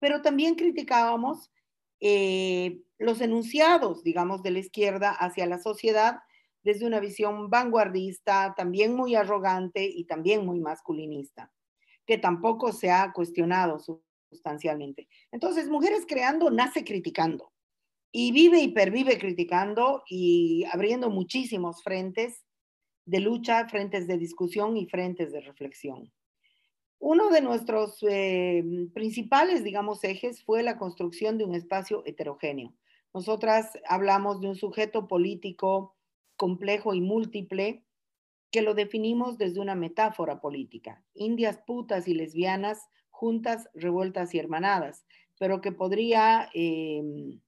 pero 0.00 0.22
también 0.22 0.56
criticábamos 0.56 1.52
eh, 2.00 2.82
los 2.98 3.20
enunciados, 3.20 4.02
digamos, 4.02 4.42
de 4.42 4.50
la 4.50 4.58
izquierda 4.58 5.12
hacia 5.12 5.46
la 5.46 5.60
sociedad 5.60 6.18
desde 6.64 6.84
una 6.84 6.98
visión 6.98 7.48
vanguardista, 7.48 8.54
también 8.56 8.96
muy 8.96 9.14
arrogante 9.14 9.84
y 9.84 10.06
también 10.06 10.44
muy 10.44 10.58
masculinista, 10.58 11.52
que 12.04 12.18
tampoco 12.18 12.72
se 12.72 12.90
ha 12.90 13.12
cuestionado 13.12 13.78
sustancialmente. 14.32 15.06
Entonces, 15.30 15.68
Mujeres 15.68 16.06
Creando 16.08 16.50
nace 16.50 16.82
criticando 16.82 17.51
y 18.12 18.30
vive 18.32 18.60
y 18.60 18.68
pervive 18.68 19.18
criticando 19.18 20.02
y 20.06 20.64
abriendo 20.70 21.08
muchísimos 21.08 21.82
frentes 21.82 22.44
de 23.06 23.20
lucha, 23.20 23.66
frentes 23.68 24.06
de 24.06 24.18
discusión 24.18 24.76
y 24.76 24.86
frentes 24.86 25.32
de 25.32 25.40
reflexión. 25.40 26.12
Uno 26.98 27.30
de 27.30 27.40
nuestros 27.40 27.98
eh, 28.08 28.62
principales, 28.94 29.64
digamos, 29.64 30.04
ejes 30.04 30.44
fue 30.44 30.62
la 30.62 30.78
construcción 30.78 31.36
de 31.36 31.44
un 31.44 31.54
espacio 31.54 32.04
heterogéneo. 32.06 32.74
Nosotras 33.12 33.72
hablamos 33.88 34.40
de 34.40 34.48
un 34.48 34.56
sujeto 34.56 35.08
político 35.08 35.96
complejo 36.36 36.94
y 36.94 37.00
múltiple 37.00 37.84
que 38.52 38.62
lo 38.62 38.74
definimos 38.74 39.38
desde 39.38 39.60
una 39.60 39.74
metáfora 39.74 40.40
política. 40.40 41.02
Indias 41.14 41.58
putas 41.66 42.06
y 42.06 42.14
lesbianas 42.14 42.86
juntas, 43.10 43.68
revueltas 43.74 44.34
y 44.34 44.38
hermanadas, 44.38 45.04
pero 45.38 45.60
que 45.60 45.72
podría 45.72 46.50
em, 46.54 47.40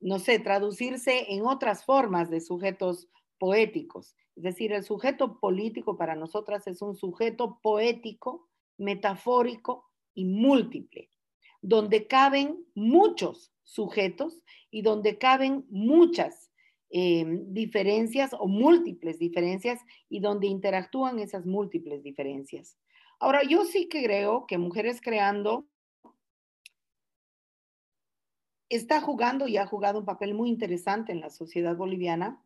no 0.00 0.18
sé, 0.18 0.38
traducirse 0.38 1.32
en 1.32 1.44
otras 1.46 1.84
formas 1.84 2.30
de 2.30 2.40
sujetos 2.40 3.08
poéticos. 3.38 4.16
Es 4.36 4.42
decir, 4.42 4.72
el 4.72 4.84
sujeto 4.84 5.38
político 5.38 5.96
para 5.96 6.14
nosotras 6.14 6.66
es 6.66 6.82
un 6.82 6.96
sujeto 6.96 7.58
poético, 7.62 8.48
metafórico 8.78 9.90
y 10.14 10.24
múltiple, 10.24 11.10
donde 11.60 12.06
caben 12.06 12.64
muchos 12.74 13.52
sujetos 13.62 14.42
y 14.70 14.82
donde 14.82 15.18
caben 15.18 15.66
muchas 15.68 16.50
eh, 16.90 17.24
diferencias 17.48 18.34
o 18.38 18.48
múltiples 18.48 19.18
diferencias 19.18 19.80
y 20.08 20.20
donde 20.20 20.46
interactúan 20.46 21.18
esas 21.18 21.46
múltiples 21.46 22.02
diferencias. 22.02 22.78
Ahora, 23.20 23.42
yo 23.42 23.64
sí 23.64 23.88
que 23.88 24.02
creo 24.02 24.46
que 24.46 24.58
Mujeres 24.58 25.00
Creando 25.00 25.66
está 28.70 29.00
jugando 29.00 29.48
y 29.48 29.58
ha 29.58 29.66
jugado 29.66 29.98
un 29.98 30.04
papel 30.04 30.32
muy 30.32 30.48
interesante 30.48 31.12
en 31.12 31.20
la 31.20 31.28
sociedad 31.28 31.76
boliviana, 31.76 32.42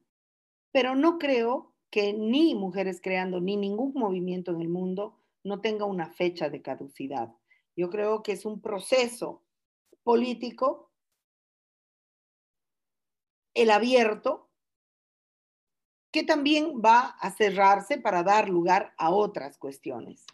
pero 0.73 0.97
no 0.97 1.19
creo 1.19 1.75
que 1.91 2.13
ni 2.13 2.57
Mujeres 2.57 3.01
Creando 3.01 3.41
ni 3.41 3.57
ningún 3.57 3.93
movimiento 3.95 4.51
en 4.51 4.61
el 4.61 4.69
mundo 4.69 5.21
no 5.45 5.61
tenga 5.61 5.85
una 5.85 6.11
fecha 6.11 6.49
de 6.49 6.63
caducidad. 6.63 7.33
Yo 7.77 7.91
creo 7.91 8.23
que 8.23 8.33
es 8.33 8.45
un 8.45 8.61
proceso 8.61 9.45
político, 10.03 10.91
el 13.53 13.71
abierto, 13.71 14.51
que 16.11 16.23
también 16.23 16.81
va 16.85 17.17
a 17.21 17.31
cerrarse 17.31 17.99
para 17.99 18.23
dar 18.23 18.49
lugar 18.49 18.95
a 18.97 19.11
otras 19.11 19.59
cuestiones. 19.59 20.25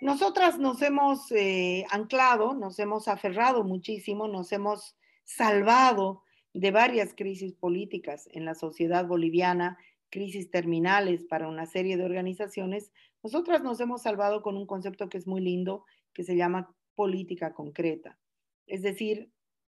Nosotras 0.00 0.58
nos 0.58 0.80
hemos 0.82 1.30
eh, 1.32 1.84
anclado, 1.90 2.54
nos 2.54 2.78
hemos 2.78 3.06
aferrado 3.06 3.62
muchísimo, 3.62 4.28
nos 4.28 4.50
hemos 4.52 4.96
salvado 5.24 6.22
de 6.52 6.70
varias 6.70 7.14
crisis 7.14 7.52
políticas 7.54 8.28
en 8.32 8.44
la 8.44 8.54
sociedad 8.54 9.06
boliviana, 9.06 9.78
crisis 10.10 10.50
terminales 10.50 11.24
para 11.24 11.48
una 11.48 11.66
serie 11.66 11.96
de 11.96 12.04
organizaciones, 12.04 12.90
nosotras 13.22 13.62
nos 13.62 13.80
hemos 13.80 14.02
salvado 14.02 14.42
con 14.42 14.56
un 14.56 14.66
concepto 14.66 15.08
que 15.08 15.18
es 15.18 15.26
muy 15.26 15.40
lindo, 15.40 15.84
que 16.12 16.24
se 16.24 16.36
llama 16.36 16.74
política 16.94 17.54
concreta. 17.54 18.18
Es 18.66 18.82
decir, 18.82 19.30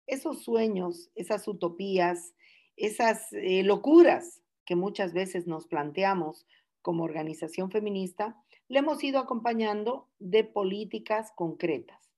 esos 0.06 0.42
sueños, 0.42 1.10
esas 1.14 1.46
utopías, 1.46 2.34
esas 2.76 3.32
eh, 3.32 3.62
locuras 3.62 4.42
que 4.64 4.76
muchas 4.76 5.12
veces 5.12 5.46
nos 5.46 5.66
planteamos 5.66 6.46
como 6.80 7.04
organización 7.04 7.70
feminista, 7.70 8.36
le 8.68 8.78
hemos 8.78 9.02
ido 9.04 9.18
acompañando 9.18 10.08
de 10.18 10.44
políticas 10.44 11.32
concretas, 11.36 12.11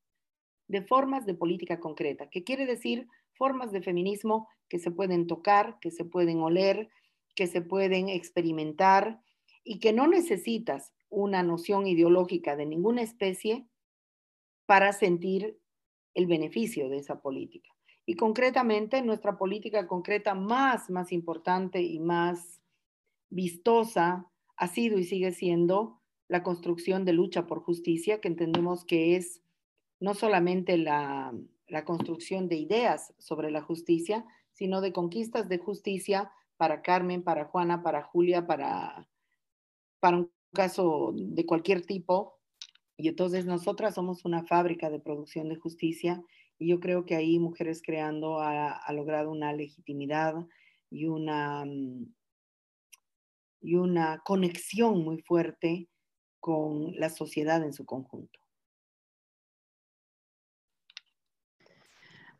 de 0.68 0.82
formas 0.82 1.26
de 1.26 1.34
política 1.34 1.80
concreta, 1.80 2.28
que 2.30 2.44
quiere 2.44 2.66
decir 2.66 3.08
formas 3.32 3.72
de 3.72 3.82
feminismo 3.82 4.48
que 4.68 4.78
se 4.78 4.90
pueden 4.90 5.26
tocar, 5.26 5.78
que 5.80 5.90
se 5.90 6.04
pueden 6.04 6.40
oler, 6.40 6.88
que 7.34 7.46
se 7.46 7.60
pueden 7.60 8.08
experimentar 8.08 9.20
y 9.62 9.78
que 9.80 9.92
no 9.92 10.06
necesitas 10.06 10.92
una 11.08 11.42
noción 11.42 11.86
ideológica 11.86 12.56
de 12.56 12.66
ninguna 12.66 13.02
especie 13.02 13.66
para 14.66 14.92
sentir 14.92 15.58
el 16.14 16.26
beneficio 16.26 16.88
de 16.88 16.98
esa 16.98 17.20
política. 17.20 17.70
Y 18.06 18.16
concretamente, 18.16 19.02
nuestra 19.02 19.38
política 19.38 19.86
concreta 19.86 20.34
más, 20.34 20.90
más 20.90 21.12
importante 21.12 21.82
y 21.82 21.98
más 22.00 22.60
vistosa 23.30 24.30
ha 24.56 24.68
sido 24.68 24.98
y 24.98 25.04
sigue 25.04 25.32
siendo 25.32 26.00
la 26.28 26.42
construcción 26.42 27.04
de 27.04 27.12
lucha 27.12 27.46
por 27.46 27.60
justicia, 27.60 28.20
que 28.20 28.28
entendemos 28.28 28.84
que 28.84 29.16
es 29.16 29.42
no 30.04 30.12
solamente 30.12 30.76
la, 30.76 31.32
la 31.66 31.86
construcción 31.86 32.46
de 32.46 32.56
ideas 32.56 33.14
sobre 33.18 33.50
la 33.50 33.62
justicia, 33.62 34.26
sino 34.52 34.82
de 34.82 34.92
conquistas 34.92 35.48
de 35.48 35.56
justicia 35.56 36.30
para 36.58 36.82
Carmen, 36.82 37.22
para 37.22 37.46
Juana, 37.46 37.82
para 37.82 38.02
Julia, 38.02 38.46
para, 38.46 39.08
para 40.00 40.18
un 40.18 40.30
caso 40.52 41.12
de 41.14 41.46
cualquier 41.46 41.86
tipo. 41.86 42.38
Y 42.98 43.08
entonces 43.08 43.46
nosotras 43.46 43.94
somos 43.94 44.26
una 44.26 44.44
fábrica 44.44 44.90
de 44.90 45.00
producción 45.00 45.48
de 45.48 45.56
justicia 45.56 46.22
y 46.58 46.68
yo 46.68 46.80
creo 46.80 47.06
que 47.06 47.16
ahí 47.16 47.38
Mujeres 47.38 47.80
Creando 47.82 48.40
ha, 48.40 48.72
ha 48.72 48.92
logrado 48.92 49.30
una 49.30 49.54
legitimidad 49.54 50.34
y 50.90 51.06
una, 51.06 51.64
mm, 51.64 52.14
y 53.62 53.74
una 53.76 54.18
conexión 54.22 55.02
muy 55.02 55.22
fuerte 55.22 55.88
con 56.40 56.94
la 57.00 57.08
sociedad 57.08 57.64
en 57.64 57.72
su 57.72 57.86
conjunto. 57.86 58.43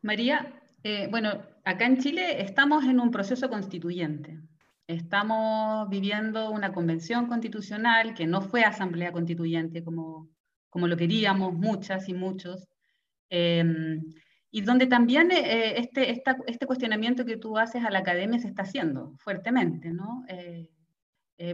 María, 0.05 0.53
eh, 0.83 1.07
bueno, 1.09 1.41
acá 1.63 1.87
en 1.87 1.97
Chile 1.97 2.43
estamos 2.43 2.85
en 2.85 2.99
un 2.99 3.09
proceso 3.09 3.49
constituyente. 3.49 4.39
Estamos 4.85 5.89
viviendo 5.89 6.51
una 6.51 6.71
convención 6.71 7.25
constitucional 7.25 8.13
que 8.13 8.27
no 8.27 8.41
fue 8.43 8.63
asamblea 8.63 9.11
constituyente 9.11 9.83
como, 9.83 10.29
como 10.69 10.87
lo 10.87 10.95
queríamos 10.95 11.53
muchas 11.53 12.07
y 12.07 12.13
muchos, 12.13 12.67
em, 13.29 14.03
y 14.51 14.61
donde 14.61 14.85
también 14.85 15.31
eh, 15.31 15.79
este, 15.79 16.11
este 16.11 16.65
cuestionamiento 16.67 17.25
que 17.25 17.37
tú 17.37 17.57
haces 17.57 17.83
a 17.83 17.89
la 17.89 17.99
academia 17.99 18.39
se 18.39 18.47
está 18.47 18.61
haciendo 18.61 19.15
fuertemente, 19.17 19.89
¿no? 19.89 20.23
Eh, 20.27 20.69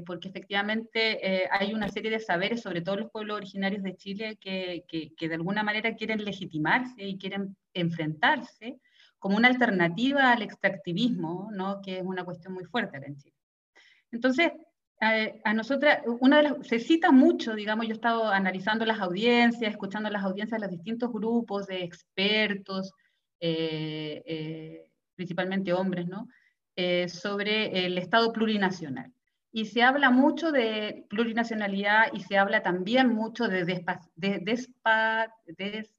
porque 0.06 0.28
efectivamente 0.28 1.50
hay 1.52 1.74
una 1.74 1.90
serie 1.90 2.12
de 2.12 2.20
saberes, 2.20 2.62
sobre 2.62 2.82
todo 2.82 2.98
los 2.98 3.12
pueblos 3.12 3.38
originarios 3.38 3.82
de 3.82 3.96
Chile, 3.96 4.38
que, 4.40 4.84
que, 4.88 5.14
que 5.16 5.28
de 5.28 5.36
alguna 5.36 5.64
manera 5.64 5.96
quieren 5.96 6.24
legitimarse 6.24 7.04
y 7.04 7.18
quieren 7.18 7.56
enfrentarse 7.74 8.80
como 9.22 9.38
una 9.38 9.50
alternativa 9.50 10.32
al 10.32 10.42
extractivismo, 10.42 11.50
¿no? 11.54 11.80
que 11.82 12.00
es 12.00 12.04
una 12.04 12.26
cuestión 12.26 12.54
muy 12.54 12.66
fuerte 12.66 12.98
acá 12.98 13.06
en 13.06 13.18
Chile. 13.18 13.36
Entonces, 14.12 14.52
a, 15.00 15.54
nosotras, 15.54 16.02
una 16.20 16.38
de 16.38 16.44
las, 16.44 16.68
se 16.68 16.80
cita 16.80 17.12
mucho, 17.12 17.54
digamos, 17.54 17.86
yo 17.86 17.92
he 17.92 17.96
estado 17.96 18.30
analizando 18.30 18.84
las 18.84 19.00
audiencias, 19.00 19.72
escuchando 19.72 20.10
las 20.10 20.24
audiencias 20.24 20.60
de 20.60 20.68
los 20.68 20.76
distintos 20.76 21.12
grupos 21.12 21.68
de 21.68 21.84
expertos, 21.84 22.94
eh, 23.40 24.24
eh, 24.26 24.90
principalmente 25.16 25.72
hombres, 25.72 26.08
¿no? 26.08 26.28
Eh, 26.76 27.08
sobre 27.08 27.86
el 27.86 28.00
Estado 28.00 28.34
plurinacional. 28.34 29.14
Y 29.52 29.66
se 29.66 29.84
habla 29.84 30.12
mucho 30.12 30.52
de 30.52 31.06
plurinacionalidad 31.10 32.06
y 32.14 32.22
se 32.22 32.38
habla 32.38 32.64
también 32.64 33.10
mucho 33.10 33.50
de, 33.50 33.66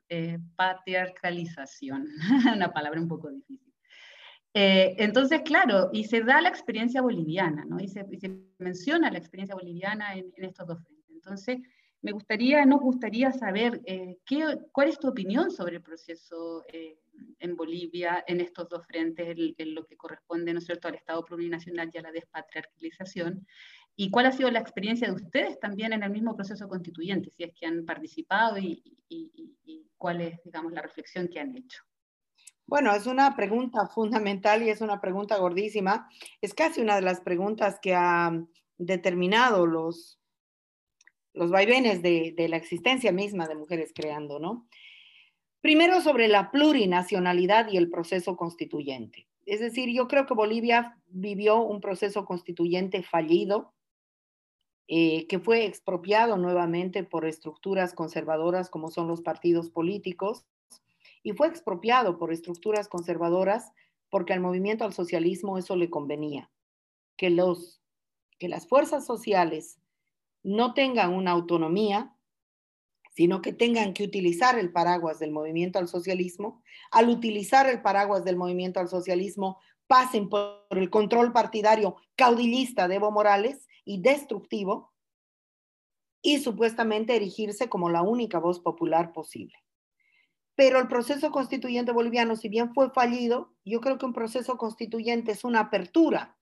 despatriarcalización, 0.09 2.09
una 2.55 2.73
palabra 2.73 3.01
un 3.01 3.09
poco 3.09 3.31
difícil. 3.31 3.73
Eh, 4.55 4.97
entonces, 4.99 5.43
claro, 5.43 5.89
y 5.93 6.05
se 6.05 6.23
da 6.23 6.41
la 6.41 6.49
experiencia 6.49 7.01
boliviana, 7.01 7.65
¿no? 7.65 7.81
Y 7.81 7.89
se, 7.89 8.05
menciona 8.59 9.11
la 9.11 9.19
experiencia 9.19 9.55
boliviana 9.55 10.15
en, 10.15 10.33
estos 10.37 10.67
dos 10.67 10.83
frentes. 10.83 11.11
Entonces, 11.11 11.59
me 12.03 12.11
gustaría, 12.11 12.67
nos 12.67 12.81
gustaría 12.81 13.31
saber 13.33 13.81
eh, 13.85 14.19
qué, 14.27 14.59
cuál 14.73 14.89
es 14.89 14.99
tu 14.99 15.09
opinión 15.09 15.53
sobre 15.53 15.77
el 15.77 15.83
proceso 15.83 16.65
eh, 16.73 16.99
en 17.39 17.57
Bolivia 17.57 18.25
en 18.27 18.41
estos 18.41 18.69
dos 18.69 18.85
frentes, 18.87 19.37
en, 19.57 19.75
lo 19.75 19.87
que 19.87 19.97
corresponde, 19.97 20.53
¿no 20.53 20.59
es 20.59 20.67
cierto?, 20.67 20.89
al 20.89 20.97
Estado 20.97 21.25
plurinacional 21.25 21.91
y 21.93 21.99
a 21.99 22.03
la 22.03 22.11
despatriarcalización. 22.11 23.47
¿Y 23.95 24.11
cuál 24.11 24.27
ha 24.27 24.33
sido 24.33 24.51
la 24.51 24.59
experiencia 24.59 25.07
de 25.07 25.15
ustedes 25.15 25.61
también 25.61 25.93
en 25.93 26.03
el 26.03 26.11
mismo 26.11 26.35
proceso 26.35 26.67
constituyente, 26.69 27.31
si 27.31 27.45
es 27.45 27.53
que 27.55 27.67
han 27.67 27.85
participado 27.85 28.59
y, 28.59 28.83
cuál 29.97 30.21
es, 30.23 30.43
digamos, 30.43 30.73
la 30.73 30.83
reflexión 30.83 31.29
que 31.29 31.39
han 31.39 31.57
hecho? 31.57 31.83
Bueno, 32.67 32.93
es 32.93 33.07
una 33.07 33.37
pregunta 33.37 33.87
fundamental 33.87 34.63
y 34.63 34.71
es 34.71 34.81
una 34.81 35.01
pregunta 35.01 35.37
gordísima. 35.37 36.09
Es 36.41 36.55
casi 36.55 36.81
una 36.81 36.97
de 36.97 37.03
las 37.03 37.21
preguntas 37.21 37.79
que 37.81 37.95
ha 37.95 38.33
determinado 38.79 39.67
los, 39.67 40.22
los 41.35 41.51
vaivenes 41.51 42.03
de, 42.03 42.35
la 42.49 42.57
existencia 42.57 43.13
misma 43.13 43.49
de 43.49 43.55
mujeres 43.55 43.93
creando, 43.95 44.39
¿no? 44.39 44.67
Primero 45.61 46.01
sobre 46.01 46.29
la 46.29 46.51
plurinacionalidad 46.51 47.71
y 47.71 47.77
el 47.77 47.89
proceso 47.89 48.37
constituyente. 48.37 49.29
Es 49.47 49.61
decir, 49.61 49.89
yo 49.91 50.09
creo 50.09 50.27
que 50.27 50.35
Bolivia 50.35 50.99
vivió 51.07 51.61
un 51.61 51.81
proceso 51.81 52.25
constituyente 52.25 53.03
fallido, 53.03 53.73
eh, 54.89 55.27
que 55.29 55.39
fue 55.39 55.65
expropiado 55.65 56.37
nuevamente 56.37 57.05
por 57.05 57.25
estructuras 57.25 57.95
conservadoras 57.95 58.69
como 58.69 58.91
son 58.91 59.09
los 59.09 59.23
partidos 59.23 59.71
políticos, 59.71 60.47
y 61.23 61.33
fue 61.33 61.47
expropiado 61.47 62.19
por 62.19 62.33
estructuras 62.33 62.89
conservadoras 62.89 63.73
porque 64.11 64.33
al 64.33 64.41
movimiento 64.41 64.85
al 64.85 64.93
socialismo 64.93 65.57
eso 65.57 65.77
le 65.77 65.89
convenía, 65.89 66.51
que, 67.17 67.31
los, 67.31 67.81
que 68.39 68.49
las 68.49 68.67
fuerzas 68.67 69.07
sociales 69.07 69.79
no 70.43 70.75
tengan 70.75 71.15
una 71.15 71.31
autonomía, 71.31 72.15
sino 73.15 73.43
que 73.43 73.53
tengan 73.53 73.93
que 73.93 74.05
utilizar 74.05 74.59
el 74.59 74.73
paraguas 74.73 75.19
del 75.19 75.31
movimiento 75.31 75.79
al 75.79 75.89
socialismo. 75.89 76.63
Al 76.91 77.09
utilizar 77.09 77.69
el 77.69 77.83
paraguas 77.83 78.25
del 78.25 78.37
movimiento 78.37 78.81
al 78.81 78.89
socialismo, 78.89 79.59
pasen 79.87 80.29
por 80.29 80.67
el 80.71 80.89
control 80.91 81.33
partidario 81.33 81.97
caudillista 82.17 82.89
de 82.89 82.97
Evo 82.97 83.11
Morales 83.11 83.69
y 83.85 84.01
destructivo, 84.01 84.93
y 86.23 86.39
supuestamente 86.39 87.17
erigirse 87.17 87.69
como 87.69 87.91
la 87.91 88.03
única 88.03 88.39
voz 88.39 88.61
popular 88.61 89.13
posible. 89.13 89.55
Pero 90.55 90.79
el 90.79 90.87
proceso 90.87 91.33
constituyente 91.33 91.93
boliviano, 91.93 92.37
si 92.37 92.49
bien 92.49 92.73
fue 92.73 92.91
fallido, 92.91 93.53
yo 93.65 93.81
creo 93.81 93.99
que 93.99 94.07
un 94.07 94.13
proceso 94.13 94.57
constituyente 94.57 95.33
es 95.33 95.45
una 95.45 95.61
apertura 95.61 96.39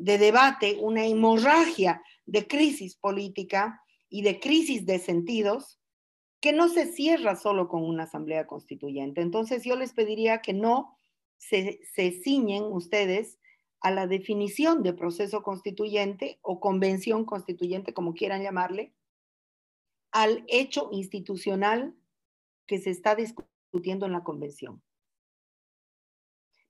de 0.00 0.16
debate, 0.16 0.78
una 0.80 1.04
hemorragia 1.06 2.02
de 2.24 2.46
crisis 2.46 2.96
política 2.96 3.82
y 4.08 4.22
de 4.22 4.40
crisis 4.40 4.86
de 4.86 4.98
sentidos 4.98 5.78
que 6.40 6.54
no 6.54 6.70
se 6.70 6.86
cierra 6.86 7.36
solo 7.36 7.68
con 7.68 7.84
una 7.84 8.04
asamblea 8.04 8.46
constituyente. 8.46 9.20
Entonces 9.20 9.62
yo 9.62 9.76
les 9.76 9.92
pediría 9.92 10.40
que 10.40 10.54
no 10.54 10.96
se, 11.36 11.80
se 11.92 12.12
ciñen 12.12 12.64
ustedes 12.64 13.38
a 13.80 13.90
la 13.90 14.06
definición 14.06 14.82
de 14.82 14.94
proceso 14.94 15.42
constituyente 15.42 16.38
o 16.40 16.60
convención 16.60 17.26
constituyente, 17.26 17.92
como 17.92 18.14
quieran 18.14 18.42
llamarle, 18.42 18.94
al 20.12 20.44
hecho 20.48 20.88
institucional 20.92 21.94
que 22.66 22.78
se 22.78 22.90
está 22.90 23.14
discutiendo 23.14 24.06
en 24.06 24.12
la 24.12 24.24
convención. 24.24 24.82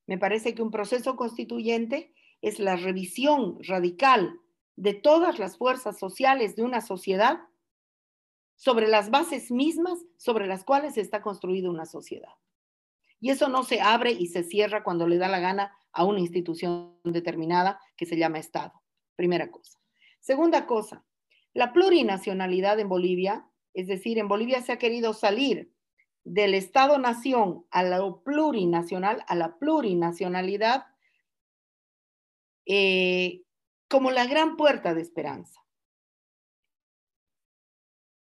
Me 0.07 0.19
parece 0.19 0.55
que 0.55 0.63
un 0.63 0.73
proceso 0.73 1.15
constituyente 1.15 2.13
es 2.43 2.59
la 2.59 2.77
revisión 2.77 3.59
radical 3.63 4.41
de 4.77 4.95
todas 4.95 5.39
las 5.39 5.59
fuerzas 5.59 5.99
sociales 5.99 6.57
de 6.57 6.63
una 6.63 6.81
sociedad 6.81 7.41
sobre 8.57 8.89
las 8.89 9.11
bases 9.11 9.51
mismas 9.51 9.99
sobre 10.17 10.47
las 10.47 10.65
cuales 10.65 10.97
está 10.97 11.23
construida 11.23 11.71
una 11.71 11.87
sociedad. 11.87 12.35
Y 13.21 13.31
eso 13.31 13.49
no 13.49 13.63
se 13.63 13.81
abre 13.81 14.13
y 14.13 14.29
se 14.29 14.43
cierra 14.43 14.83
cuando 14.83 15.07
le 15.07 15.19
da 15.19 15.29
la 15.29 15.41
gana 15.41 15.75
a 15.93 16.05
una 16.05 16.21
institución 16.21 16.99
determinada 17.05 17.81
que 17.97 18.07
se 18.07 18.17
llama 18.17 18.39
Estado. 18.39 18.73
Primera 19.17 19.51
cosa. 19.51 19.79
Segunda 20.21 20.67
cosa, 20.67 21.05
la 21.53 21.73
plurinacionalidad 21.73 22.79
en 22.79 22.89
Bolivia, 22.89 23.47
es 23.75 23.87
decir, 23.87 24.19
en 24.19 24.29
Bolivia 24.29 24.63
se 24.63 24.73
ha 24.73 24.79
querido 24.79 25.15
salir 25.15 25.73
del 26.25 26.55
Estado-nación 26.55 27.65
a 27.71 27.83
lo 27.83 28.23
plurinacional, 28.23 29.25
a 29.27 29.35
la 29.35 29.59
plurinacionalidad, 29.59 30.87
eh, 32.73 33.43
como 33.89 34.13
la 34.13 34.27
gran 34.27 34.57
puerta 34.57 34.95
de 34.95 35.03
esperanza. 35.03 35.61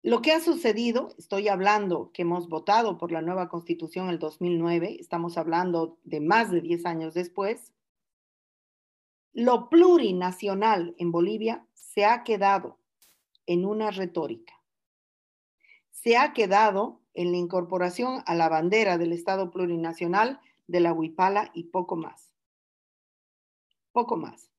Lo 0.02 0.22
que 0.22 0.32
ha 0.32 0.40
sucedido, 0.40 1.14
estoy 1.18 1.46
hablando 1.46 2.10
que 2.12 2.22
hemos 2.22 2.48
votado 2.48 2.98
por 2.98 3.12
la 3.12 3.22
nueva 3.22 3.48
constitución 3.48 4.06
en 4.06 4.10
el 4.10 4.18
2009, 4.18 4.96
estamos 4.98 5.38
hablando 5.38 5.98
de 6.02 6.20
más 6.20 6.50
de 6.50 6.62
10 6.62 6.84
años 6.84 7.14
después, 7.14 7.72
lo 9.32 9.68
plurinacional 9.68 10.96
en 10.98 11.12
Bolivia 11.12 11.64
se 11.74 12.04
ha 12.04 12.24
quedado 12.24 12.80
en 13.46 13.64
una 13.64 13.92
retórica. 13.92 14.54
Se 15.92 16.16
ha 16.16 16.32
quedado 16.32 17.02
en 17.14 17.30
la 17.30 17.36
incorporación 17.36 18.24
a 18.26 18.34
la 18.34 18.48
bandera 18.48 18.98
del 18.98 19.12
Estado 19.12 19.52
plurinacional 19.52 20.40
de 20.66 20.80
la 20.80 20.92
Huipala 20.92 21.52
y 21.54 21.64
poco 21.64 21.94
más. 21.94 22.29
Poco 23.92 24.16
más. 24.16 24.50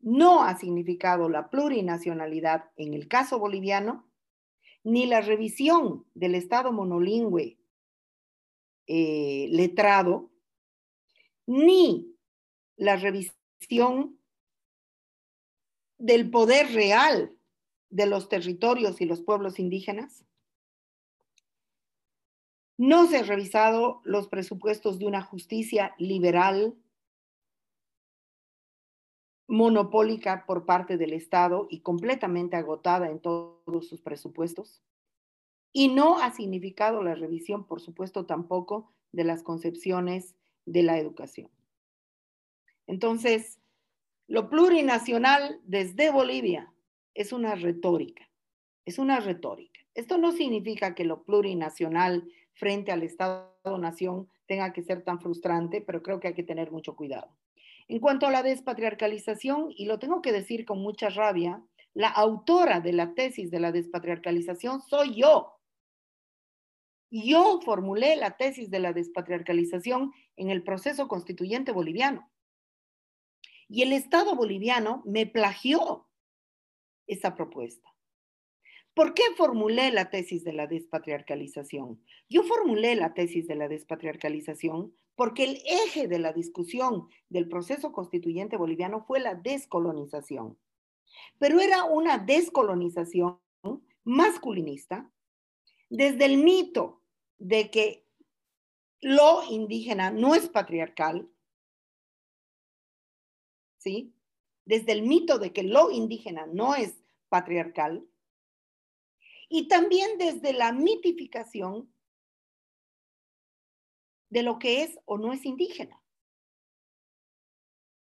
No 0.00 0.42
ha 0.42 0.56
significado 0.56 1.28
la 1.28 1.50
plurinacionalidad 1.50 2.70
en 2.76 2.94
el 2.94 3.08
caso 3.08 3.38
boliviano 3.38 4.08
ni 4.84 5.06
la 5.06 5.20
revisión 5.20 6.06
del 6.14 6.34
Estado 6.34 6.72
monolingüe 6.72 7.58
eh, 8.86 9.48
letrado, 9.50 10.30
ni 11.46 12.16
la 12.76 12.96
revisión 12.96 14.18
del 15.98 16.30
poder 16.30 16.72
real 16.72 17.36
de 17.90 18.06
los 18.06 18.28
territorios 18.28 19.00
y 19.00 19.04
los 19.04 19.20
pueblos 19.20 19.58
indígenas. 19.58 20.24
No 22.78 23.06
se 23.08 23.18
han 23.18 23.26
revisado 23.26 24.00
los 24.04 24.28
presupuestos 24.28 24.98
de 24.98 25.06
una 25.06 25.22
justicia 25.22 25.94
liberal 25.98 26.74
monopólica 29.48 30.44
por 30.46 30.66
parte 30.66 30.98
del 30.98 31.14
Estado 31.14 31.66
y 31.70 31.80
completamente 31.80 32.56
agotada 32.56 33.10
en 33.10 33.18
todos 33.18 33.88
sus 33.88 34.02
presupuestos. 34.02 34.82
Y 35.72 35.88
no 35.88 36.20
ha 36.20 36.30
significado 36.32 37.02
la 37.02 37.14
revisión, 37.14 37.66
por 37.66 37.80
supuesto, 37.80 38.26
tampoco 38.26 38.92
de 39.10 39.24
las 39.24 39.42
concepciones 39.42 40.36
de 40.66 40.82
la 40.82 40.98
educación. 40.98 41.50
Entonces, 42.86 43.58
lo 44.26 44.50
plurinacional 44.50 45.60
desde 45.64 46.10
Bolivia 46.10 46.72
es 47.14 47.32
una 47.32 47.54
retórica, 47.54 48.30
es 48.84 48.98
una 48.98 49.20
retórica. 49.20 49.80
Esto 49.94 50.18
no 50.18 50.32
significa 50.32 50.94
que 50.94 51.04
lo 51.04 51.24
plurinacional 51.24 52.30
frente 52.52 52.92
al 52.92 53.02
Estado-nación 53.02 54.28
tenga 54.46 54.72
que 54.72 54.82
ser 54.82 55.02
tan 55.02 55.20
frustrante, 55.20 55.80
pero 55.80 56.02
creo 56.02 56.20
que 56.20 56.28
hay 56.28 56.34
que 56.34 56.42
tener 56.42 56.70
mucho 56.70 56.96
cuidado. 56.96 57.34
En 57.88 58.00
cuanto 58.00 58.26
a 58.26 58.30
la 58.30 58.42
despatriarcalización, 58.42 59.72
y 59.74 59.86
lo 59.86 59.98
tengo 59.98 60.20
que 60.20 60.32
decir 60.32 60.66
con 60.66 60.80
mucha 60.80 61.08
rabia, 61.08 61.62
la 61.94 62.08
autora 62.08 62.80
de 62.80 62.92
la 62.92 63.14
tesis 63.14 63.50
de 63.50 63.60
la 63.60 63.72
despatriarcalización 63.72 64.82
soy 64.82 65.14
yo. 65.16 65.54
Yo 67.10 67.60
formulé 67.64 68.16
la 68.16 68.36
tesis 68.36 68.70
de 68.70 68.78
la 68.78 68.92
despatriarcalización 68.92 70.12
en 70.36 70.50
el 70.50 70.62
proceso 70.62 71.08
constituyente 71.08 71.72
boliviano. 71.72 72.30
Y 73.68 73.82
el 73.82 73.94
Estado 73.94 74.36
boliviano 74.36 75.02
me 75.06 75.26
plagió 75.26 76.06
esa 77.06 77.34
propuesta. 77.34 77.88
¿Por 78.92 79.14
qué 79.14 79.22
formulé 79.36 79.90
la 79.92 80.10
tesis 80.10 80.44
de 80.44 80.52
la 80.52 80.66
despatriarcalización? 80.66 82.02
Yo 82.28 82.42
formulé 82.42 82.96
la 82.96 83.14
tesis 83.14 83.46
de 83.46 83.54
la 83.54 83.68
despatriarcalización 83.68 84.94
porque 85.18 85.42
el 85.42 85.62
eje 85.66 86.06
de 86.06 86.20
la 86.20 86.32
discusión 86.32 87.08
del 87.28 87.48
proceso 87.48 87.90
constituyente 87.90 88.56
boliviano 88.56 89.04
fue 89.04 89.18
la 89.18 89.34
descolonización. 89.34 90.56
Pero 91.40 91.58
era 91.58 91.82
una 91.82 92.18
descolonización 92.18 93.40
masculinista 94.04 95.10
desde 95.90 96.24
el 96.24 96.36
mito 96.36 97.02
de 97.36 97.68
que 97.68 98.06
lo 99.00 99.42
indígena 99.50 100.12
no 100.12 100.36
es 100.36 100.48
patriarcal, 100.48 101.28
¿sí? 103.78 104.14
Desde 104.66 104.92
el 104.92 105.02
mito 105.02 105.40
de 105.40 105.52
que 105.52 105.64
lo 105.64 105.90
indígena 105.90 106.46
no 106.46 106.76
es 106.76 107.02
patriarcal, 107.28 108.08
y 109.48 109.66
también 109.66 110.16
desde 110.16 110.52
la 110.52 110.70
mitificación 110.70 111.92
de 114.30 114.42
lo 114.42 114.58
que 114.58 114.82
es 114.82 114.98
o 115.04 115.18
no 115.18 115.32
es 115.32 115.44
indígena. 115.44 116.02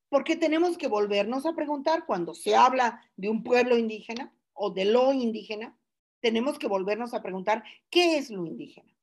Porque 0.10 0.36
tenemos 0.36 0.78
que 0.78 0.88
volvernos 0.88 1.46
a 1.46 1.54
preguntar 1.54 2.06
cuando 2.06 2.34
se 2.34 2.56
habla 2.56 3.02
de 3.18 3.30
un 3.30 3.44
pueblo 3.44 3.78
indígena 3.78 4.34
o 4.54 4.72
de 4.72 4.86
lo 4.86 5.14
indígena, 5.14 5.78
tenemos 6.22 6.58
que 6.58 6.68
volvernos 6.68 7.14
a 7.14 7.22
preguntar 7.22 7.64
qué 7.90 8.18
es 8.18 8.30
lo 8.30 8.46
indígena. 8.46 8.94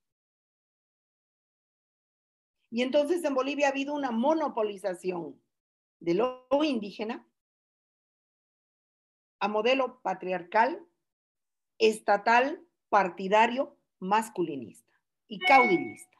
Y 2.70 2.82
entonces 2.82 3.22
en 3.22 3.34
Bolivia 3.34 3.68
ha 3.68 3.70
habido 3.70 3.94
una 3.94 4.10
monopolización 4.10 5.40
de 6.00 6.14
lo 6.14 6.48
indígena 6.64 7.26
a 9.38 9.48
modelo 9.48 10.00
patriarcal, 10.00 10.84
estatal, 11.78 12.66
partidario, 12.88 13.78
masculinista 14.00 14.92
y 15.28 15.38
caudillista. 15.38 16.13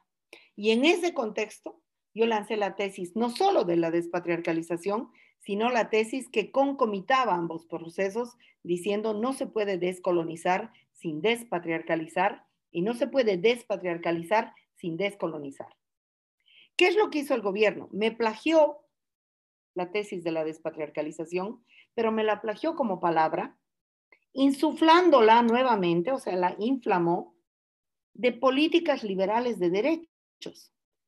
Y 0.57 0.71
en 0.71 0.85
ese 0.85 1.15
contexto, 1.15 1.81
yo 2.15 2.27
lancé 2.27 2.57
la 2.57 2.77
tesis 2.77 3.17
no 3.17 3.31
solo 3.31 3.65
de 3.65 3.77
la 3.77 3.91
despatriarcalización, 3.91 5.11
sino 5.41 5.71
la 5.71 5.91
tesis 5.91 6.29
que 6.29 6.53
concomitaba 6.53 7.35
ambos 7.35 7.67
procesos, 7.67 8.37
diciendo 8.63 9.15
no 9.15 9.33
se 9.33 9.47
puede 9.47 9.79
descolonizar 9.79 10.73
sin 10.93 11.21
despatriarcalizar 11.21 12.47
y 12.71 12.83
no 12.83 12.95
se 12.95 13.09
puede 13.09 13.37
despatriarcalizar 13.37 14.55
sin 14.77 14.97
descolonizar. 14.97 15.69
¿Qué 16.77 16.87
es 16.89 16.97
lo 16.97 17.11
que 17.11 17.21
hizo 17.21 17.35
el 17.35 17.43
gobierno? 17.43 17.89
Me 17.93 18.11
plagió 18.11 18.79
la 19.75 19.91
tesis 19.91 20.25
de 20.25 20.33
la 20.33 20.45
despatriarcalización, 20.45 21.65
pero 21.95 22.11
me 22.11 22.25
la 22.25 22.41
plagió 22.41 22.75
como 22.75 23.01
palabra, 23.01 23.59
insuflándola 24.33 25.43
nuevamente, 25.43 26.11
o 26.11 26.19
sea, 26.19 26.37
la 26.37 26.57
inflamó 26.59 27.37
de 28.15 28.33
políticas 28.33 29.05
liberales 29.05 29.59
de 29.59 29.71
derecho 29.71 30.14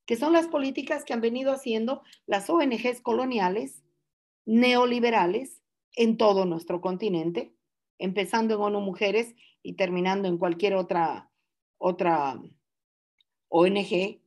que 0.07 0.17
son 0.17 0.33
las 0.33 0.47
políticas 0.49 1.05
que 1.05 1.12
han 1.12 1.21
venido 1.21 1.53
haciendo 1.53 2.03
las 2.27 2.49
ONGs 2.49 3.01
coloniales 3.03 3.83
neoliberales 4.45 5.62
en 5.97 6.17
todo 6.17 6.45
nuestro 6.45 6.81
continente, 6.81 7.53
empezando 7.99 8.55
en 8.55 8.61
ONU 8.61 8.81
Mujeres 8.81 9.35
y 9.62 9.75
terminando 9.75 10.29
en 10.29 10.39
cualquier 10.39 10.75
otra, 10.75 11.31
otra 11.79 12.41
ONG 13.49 14.21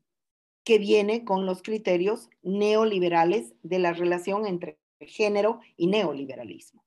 que 0.64 0.78
viene 0.78 1.24
con 1.24 1.46
los 1.46 1.62
criterios 1.62 2.30
neoliberales 2.42 3.54
de 3.64 3.80
la 3.80 3.94
relación 3.94 4.46
entre 4.46 4.78
género 5.00 5.62
y 5.78 5.88
neoliberalismo. 5.88 6.84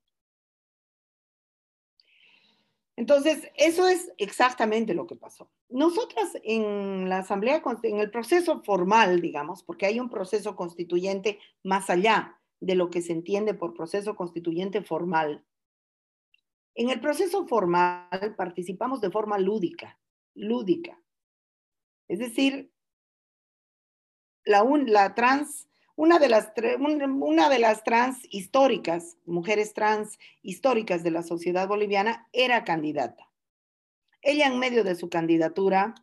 Entonces, 2.97 3.51
eso 3.57 3.89
es 3.89 4.13
exactamente 4.19 4.95
lo 4.95 5.07
que 5.07 5.17
pasó. 5.17 5.51
Nosotras 5.71 6.31
en 6.45 7.09
la 7.09 7.19
Asamblea, 7.19 7.63
en 7.83 7.99
el 7.99 8.11
proceso 8.11 8.63
formal, 8.63 9.21
digamos, 9.21 9.63
porque 9.63 9.87
hay 9.87 9.99
un 9.99 10.11
proceso 10.11 10.55
constituyente 10.57 11.39
más 11.63 11.89
allá 11.89 12.39
de 12.61 12.75
lo 12.75 12.91
que 12.91 13.01
se 13.01 13.13
entiende 13.13 13.55
por 13.55 13.75
proceso 13.75 14.15
constituyente 14.15 14.83
formal. 14.83 15.45
En 16.75 16.91
el 16.91 17.01
proceso 17.01 17.47
formal 17.47 18.35
participamos 18.37 19.01
de 19.01 19.11
forma 19.11 19.39
lúdica, 19.39 19.99
lúdica. 20.35 21.03
Es 22.09 22.19
decir, 22.19 22.73
la, 24.45 24.65
la 24.87 25.15
trans, 25.15 25.69
una 26.03 26.19
de 26.19 26.29
las, 26.29 26.53
una 26.81 27.49
de 27.49 27.61
las 27.61 27.85
trans 27.85 28.27
históricas, 28.29 29.19
mujeres 29.25 29.73
trans 29.73 30.19
históricas 30.43 31.05
de 31.05 31.13
la 31.13 31.23
sociedad 31.23 31.69
boliviana, 31.69 32.29
era 32.33 32.65
candidata. 32.65 33.31
Ella 34.21 34.49
en 34.49 34.59
medio 34.59 34.83
de 34.83 34.97
su 34.97 35.09
candidatura 35.09 35.95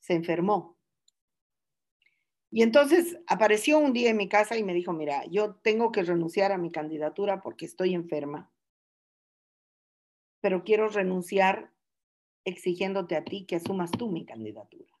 se 0.00 0.14
enfermó. 0.14 0.78
Y 2.50 2.62
entonces 2.62 3.18
apareció 3.26 3.78
un 3.78 3.92
día 3.92 4.08
en 4.08 4.16
mi 4.16 4.26
casa 4.26 4.56
y 4.56 4.64
me 4.64 4.72
dijo, 4.72 4.94
mira, 4.94 5.26
yo 5.26 5.56
tengo 5.56 5.92
que 5.92 6.02
renunciar 6.02 6.50
a 6.50 6.56
mi 6.56 6.72
candidatura 6.72 7.42
porque 7.42 7.66
estoy 7.66 7.92
enferma, 7.92 8.50
pero 10.40 10.64
quiero 10.64 10.88
renunciar 10.88 11.74
exigiéndote 12.46 13.16
a 13.16 13.24
ti 13.24 13.44
que 13.44 13.56
asumas 13.56 13.90
tú 13.90 14.08
mi 14.08 14.24
candidatura. 14.24 14.93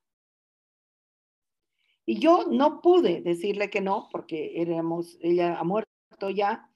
Y 2.06 2.18
yo 2.18 2.44
no 2.50 2.80
pude 2.82 3.22
decirle 3.22 3.70
que 3.70 3.80
no, 3.80 4.08
porque 4.12 4.60
éramos, 4.60 5.16
ella 5.20 5.58
ha 5.58 5.64
muerto 5.64 6.30
ya, 6.34 6.70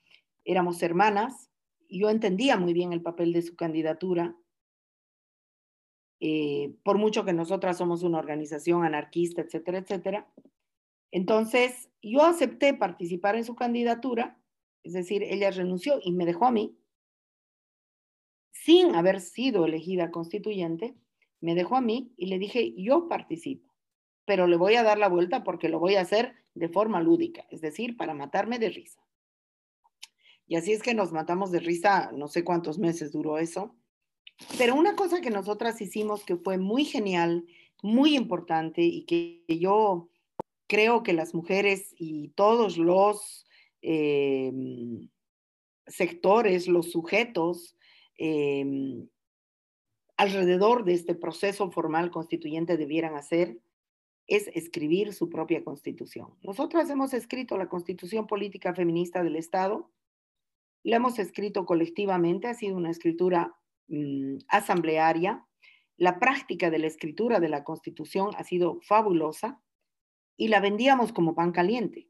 éramos 0.44 0.82
hermanas, 0.82 1.50
y 1.86 2.00
yo 2.00 2.10
entendía 2.10 2.56
muy 2.56 2.72
bien 2.72 2.92
el 2.92 3.02
papel 3.02 3.32
de 3.32 3.42
su 3.42 3.54
candidatura. 3.54 4.36
Eh, 6.20 6.74
por 6.82 6.98
mucho 6.98 7.24
que 7.24 7.32
nosotras 7.32 7.78
somos 7.78 8.02
una 8.02 8.18
organización 8.18 8.84
anarquista, 8.84 9.42
etcétera, 9.42 9.78
etcétera. 9.78 10.32
Entonces, 11.10 11.90
yo 12.02 12.22
acepté 12.22 12.74
participar 12.74 13.36
en 13.36 13.44
su 13.44 13.54
candidatura, 13.54 14.38
es 14.82 14.94
decir, 14.94 15.22
ella 15.22 15.50
renunció 15.50 16.00
y 16.02 16.12
me 16.12 16.26
dejó 16.26 16.46
a 16.46 16.50
mí, 16.50 16.76
sin 18.50 18.94
haber 18.94 19.20
sido 19.20 19.64
elegida 19.64 20.10
constituyente, 20.10 20.94
me 21.40 21.54
dejó 21.54 21.76
a 21.76 21.80
mí 21.80 22.12
y 22.16 22.26
le 22.26 22.38
dije, 22.38 22.74
yo 22.76 23.08
participo 23.08 23.67
pero 24.28 24.46
le 24.46 24.58
voy 24.58 24.74
a 24.74 24.82
dar 24.82 24.98
la 24.98 25.08
vuelta 25.08 25.42
porque 25.42 25.70
lo 25.70 25.80
voy 25.80 25.94
a 25.94 26.02
hacer 26.02 26.34
de 26.54 26.68
forma 26.68 27.00
lúdica, 27.00 27.46
es 27.50 27.62
decir, 27.62 27.96
para 27.96 28.12
matarme 28.12 28.58
de 28.58 28.68
risa. 28.68 29.00
Y 30.46 30.56
así 30.56 30.72
es 30.72 30.82
que 30.82 30.92
nos 30.92 31.12
matamos 31.12 31.50
de 31.50 31.60
risa, 31.60 32.12
no 32.12 32.28
sé 32.28 32.44
cuántos 32.44 32.78
meses 32.78 33.10
duró 33.10 33.38
eso. 33.38 33.74
Pero 34.58 34.74
una 34.74 34.96
cosa 34.96 35.22
que 35.22 35.30
nosotras 35.30 35.80
hicimos 35.80 36.26
que 36.26 36.36
fue 36.36 36.58
muy 36.58 36.84
genial, 36.84 37.46
muy 37.82 38.16
importante 38.16 38.82
y 38.82 39.06
que 39.06 39.44
yo 39.48 40.10
creo 40.66 41.02
que 41.02 41.14
las 41.14 41.34
mujeres 41.34 41.94
y 41.96 42.28
todos 42.34 42.76
los 42.76 43.46
eh, 43.80 44.52
sectores, 45.86 46.68
los 46.68 46.90
sujetos 46.90 47.78
eh, 48.18 49.06
alrededor 50.18 50.84
de 50.84 50.92
este 50.92 51.14
proceso 51.14 51.70
formal 51.70 52.10
constituyente 52.10 52.76
debieran 52.76 53.14
hacer, 53.14 53.58
es 54.28 54.48
escribir 54.48 55.14
su 55.14 55.28
propia 55.30 55.64
constitución. 55.64 56.34
Nosotras 56.42 56.88
hemos 56.90 57.14
escrito 57.14 57.56
la 57.56 57.68
constitución 57.68 58.26
política 58.26 58.74
feminista 58.74 59.22
del 59.24 59.36
Estado, 59.36 59.90
la 60.84 60.96
hemos 60.96 61.18
escrito 61.18 61.66
colectivamente, 61.66 62.46
ha 62.46 62.54
sido 62.54 62.76
una 62.76 62.90
escritura 62.90 63.56
mm, 63.88 64.36
asamblearia, 64.48 65.44
la 65.96 66.20
práctica 66.20 66.70
de 66.70 66.78
la 66.78 66.86
escritura 66.86 67.40
de 67.40 67.48
la 67.48 67.64
constitución 67.64 68.30
ha 68.36 68.44
sido 68.44 68.80
fabulosa 68.82 69.60
y 70.36 70.48
la 70.48 70.60
vendíamos 70.60 71.12
como 71.12 71.34
pan 71.34 71.50
caliente, 71.50 72.08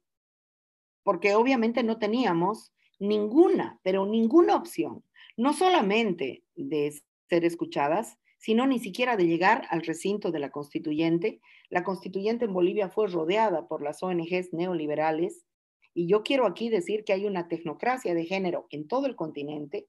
porque 1.03 1.35
obviamente 1.35 1.83
no 1.83 1.99
teníamos 1.99 2.75
ninguna, 2.99 3.81
pero 3.83 4.05
ninguna 4.05 4.57
opción, 4.57 5.05
no 5.37 5.55
solamente 5.55 6.45
de 6.57 7.01
ser 7.29 7.45
escuchadas, 7.45 8.19
sino 8.39 8.67
ni 8.67 8.79
siquiera 8.79 9.17
de 9.17 9.27
llegar 9.27 9.67
al 9.71 9.83
recinto 9.83 10.31
de 10.31 10.39
la 10.39 10.51
constituyente. 10.51 11.41
La 11.69 11.85
constituyente 11.85 12.45
en 12.47 12.53
Bolivia 12.53 12.89
fue 12.89 13.09
rodeada 13.09 13.67
por 13.69 13.83
las 13.83 14.03
ONGs 14.03 14.53
neoliberales 14.53 15.45
y 15.93 16.07
yo 16.07 16.23
quiero 16.23 16.47
aquí 16.47 16.69
decir 16.69 17.05
que 17.05 17.13
hay 17.13 17.27
una 17.27 17.49
tecnocracia 17.49 18.15
de 18.15 18.25
género 18.25 18.67
en 18.71 18.87
todo 18.87 19.07
el 19.07 19.17
continente, 19.17 19.89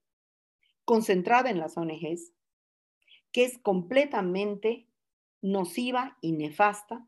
concentrada 0.83 1.51
en 1.51 1.59
las 1.59 1.77
ONGs, 1.77 2.33
que 3.31 3.43
es 3.45 3.59
completamente 3.59 4.87
nociva 5.41 6.17
y 6.19 6.31
nefasta 6.31 7.07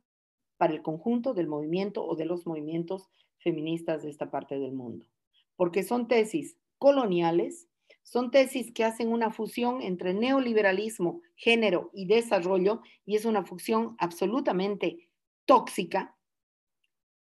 para 0.57 0.73
el 0.73 0.83
conjunto 0.83 1.33
del 1.33 1.47
movimiento 1.47 2.05
o 2.05 2.15
de 2.15 2.25
los 2.25 2.45
movimientos 2.45 3.09
feministas 3.39 4.03
de 4.03 4.11
esta 4.11 4.29
parte 4.29 4.59
del 4.59 4.73
mundo, 4.73 5.07
porque 5.55 5.81
son 5.81 6.07
tesis 6.07 6.55
coloniales 6.77 7.67
son 8.03 8.31
tesis 8.31 8.71
que 8.71 8.83
hacen 8.83 9.11
una 9.11 9.31
fusión 9.31 9.81
entre 9.81 10.13
neoliberalismo, 10.13 11.21
género 11.35 11.91
y 11.93 12.05
desarrollo 12.05 12.81
y 13.05 13.15
es 13.15 13.25
una 13.25 13.43
fusión 13.43 13.95
absolutamente 13.99 15.09
tóxica. 15.45 16.15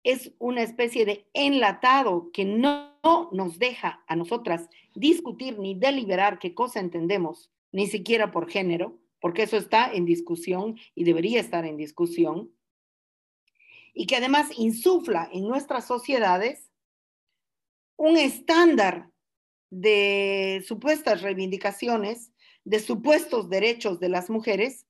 Es 0.03 0.33
una 0.37 0.61
especie 0.61 1.05
de 1.05 1.27
enlatado 1.33 2.29
que 2.31 2.45
no 2.45 2.95
nos 3.31 3.59
deja 3.59 4.03
a 4.07 4.15
nosotras 4.15 4.69
discutir 4.93 5.59
ni 5.59 5.75
deliberar 5.75 6.39
qué 6.39 6.53
cosa 6.53 6.79
entendemos, 6.79 7.51
ni 7.71 7.87
siquiera 7.87 8.31
por 8.31 8.49
género, 8.49 8.99
porque 9.19 9.43
eso 9.43 9.57
está 9.57 9.91
en 9.91 10.05
discusión 10.05 10.77
y 10.93 11.03
debería 11.03 11.39
estar 11.39 11.65
en 11.65 11.77
discusión, 11.77 12.51
y 13.93 14.07
que 14.07 14.17
además 14.17 14.51
insufla 14.57 15.29
en 15.31 15.47
nuestras 15.47 15.87
sociedades 15.87 16.69
un 17.95 18.17
estándar 18.17 19.09
de 19.75 20.63
supuestas 20.65 21.21
reivindicaciones, 21.21 22.31
de 22.63 22.79
supuestos 22.79 23.49
derechos 23.49 23.99
de 23.99 24.07
las 24.07 24.29
mujeres, 24.29 24.85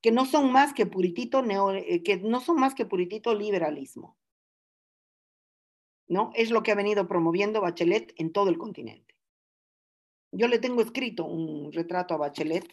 que 0.00 0.12
no 0.12 0.24
son 0.24 0.50
más 0.50 0.72
que 0.72 0.86
puritito, 0.86 1.44
eh, 1.44 2.02
que 2.02 2.16
no 2.16 2.40
son 2.40 2.56
más 2.56 2.74
que 2.74 2.86
puritito 2.86 3.34
liberalismo. 3.34 4.16
¿No? 6.08 6.30
Es 6.34 6.50
lo 6.50 6.62
que 6.62 6.72
ha 6.72 6.74
venido 6.74 7.06
promoviendo 7.06 7.60
Bachelet 7.60 8.14
en 8.16 8.32
todo 8.32 8.48
el 8.48 8.56
continente. 8.56 9.14
Yo 10.32 10.48
le 10.48 10.58
tengo 10.58 10.80
escrito 10.80 11.26
un 11.26 11.70
retrato 11.70 12.14
a 12.14 12.16
Bachelet 12.16 12.66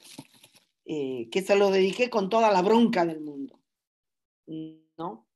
eh, 0.85 1.27
que 1.29 1.41
se 1.41 1.57
lo 1.57 1.69
dediqué 1.69 2.09
con 2.09 2.29
toda 2.29 2.49
la 2.49 2.61
bronca 2.61 3.05
del 3.05 3.19
mundo, 3.19 3.59
¿no? 4.97 5.27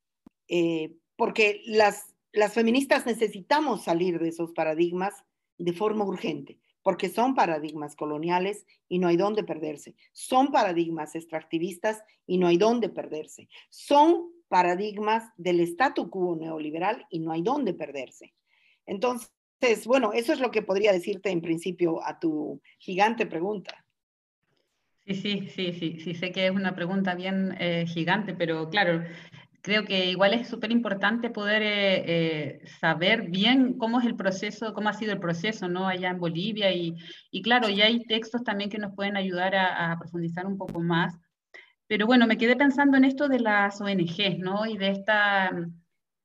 Eh, 0.48 0.96
porque 1.14 1.60
las, 1.66 2.14
las 2.32 2.54
feministas 2.54 3.04
necesitamos 3.04 3.84
salir 3.84 4.18
de 4.18 4.30
esos 4.30 4.52
paradigmas 4.52 5.24
de 5.62 5.72
forma 5.72 6.04
urgente, 6.04 6.58
porque 6.82 7.08
son 7.08 7.34
paradigmas 7.34 7.94
coloniales 7.94 8.66
y 8.88 8.98
no 8.98 9.08
hay 9.08 9.16
dónde 9.16 9.44
perderse. 9.44 9.94
Son 10.12 10.50
paradigmas 10.50 11.14
extractivistas 11.14 12.02
y 12.26 12.38
no 12.38 12.48
hay 12.48 12.56
dónde 12.56 12.88
perderse. 12.88 13.48
Son 13.70 14.32
paradigmas 14.48 15.30
del 15.36 15.60
statu 15.60 16.10
quo 16.10 16.36
neoliberal 16.36 17.06
y 17.10 17.20
no 17.20 17.32
hay 17.32 17.42
dónde 17.42 17.74
perderse. 17.74 18.34
Entonces, 18.86 19.86
bueno, 19.86 20.12
eso 20.12 20.32
es 20.32 20.40
lo 20.40 20.50
que 20.50 20.62
podría 20.62 20.92
decirte 20.92 21.30
en 21.30 21.40
principio 21.40 22.04
a 22.04 22.18
tu 22.18 22.60
gigante 22.78 23.26
pregunta. 23.26 23.86
Sí, 25.06 25.14
sí, 25.14 25.48
sí, 25.48 25.72
sí, 25.72 26.00
sí, 26.00 26.14
sé 26.14 26.32
que 26.32 26.46
es 26.46 26.52
una 26.52 26.74
pregunta 26.74 27.14
bien 27.14 27.56
eh, 27.58 27.86
gigante, 27.86 28.34
pero 28.34 28.68
claro, 28.68 29.02
creo 29.62 29.84
que 29.84 30.10
igual 30.10 30.34
es 30.34 30.48
súper 30.48 30.72
importante 30.72 31.30
poder 31.30 31.62
eh, 31.62 32.02
eh, 32.06 32.66
saber 32.80 33.30
bien 33.30 33.78
cómo 33.78 34.00
es 34.00 34.06
el 34.06 34.16
proceso, 34.16 34.74
cómo 34.74 34.88
ha 34.88 34.92
sido 34.92 35.12
el 35.12 35.20
proceso, 35.20 35.68
¿no? 35.68 35.86
Allá 35.86 36.10
en 36.10 36.18
Bolivia 36.18 36.72
y, 36.72 36.96
y 37.30 37.42
claro, 37.42 37.68
ya 37.68 37.86
hay 37.86 38.04
textos 38.04 38.42
también 38.42 38.70
que 38.70 38.78
nos 38.78 38.94
pueden 38.94 39.16
ayudar 39.16 39.54
a, 39.54 39.96
profundizar 39.98 40.46
un 40.46 40.58
poco 40.58 40.80
más. 40.80 41.16
Pero 41.86 42.06
bueno, 42.06 42.26
me 42.26 42.36
quedé 42.36 42.56
pensando 42.56 42.96
en 42.96 43.04
esto 43.04 43.28
de 43.28 43.38
las 43.38 43.80
ONGs, 43.80 44.38
¿no? 44.38 44.66
Y 44.66 44.76
de, 44.76 44.90
esta, 44.90 45.50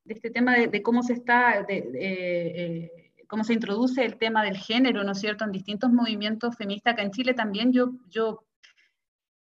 de 0.04 0.14
este 0.14 0.30
tema 0.30 0.56
de, 0.56 0.82
cómo 0.82 1.02
se 1.02 1.12
está, 1.12 1.62
de, 1.62 1.90
eh, 1.94 2.90
cómo 3.28 3.44
se 3.44 3.52
introduce 3.52 4.04
el 4.04 4.18
tema 4.18 4.42
del 4.42 4.56
género, 4.56 5.04
¿no 5.04 5.12
es 5.12 5.20
cierto?, 5.20 5.44
en 5.44 5.52
distintos 5.52 5.92
movimientos 5.92 6.56
feministas. 6.56 6.94
Acá 6.94 7.02
en 7.02 7.12
Chile 7.12 7.34
también 7.34 7.72
yo, 7.72 7.92
yo 8.08 8.47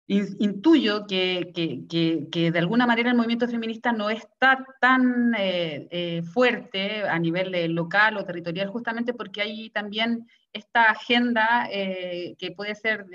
intuyo 0.06 1.06
que, 1.06 1.52
que, 1.54 2.28
que, 2.30 2.50
de 2.50 2.58
alguna 2.58 2.86
manera 2.86 3.10
el 3.10 3.16
movimiento 3.16 3.48
feminista 3.48 3.92
no 3.92 4.10
está 4.10 4.64
tan 4.80 5.34
eh, 5.38 5.88
eh, 5.90 6.22
fuerte 6.22 7.02
a 7.02 7.18
nivel 7.18 7.72
local 7.72 8.16
o 8.16 8.24
territorial, 8.24 8.68
justamente 8.68 9.14
porque 9.14 9.42
hay 9.42 9.70
también 9.70 10.26
esta 10.52 10.84
agenda 10.84 11.68
eh, 11.70 12.34
que 12.38 12.50
puede 12.50 12.74
ser 12.74 13.06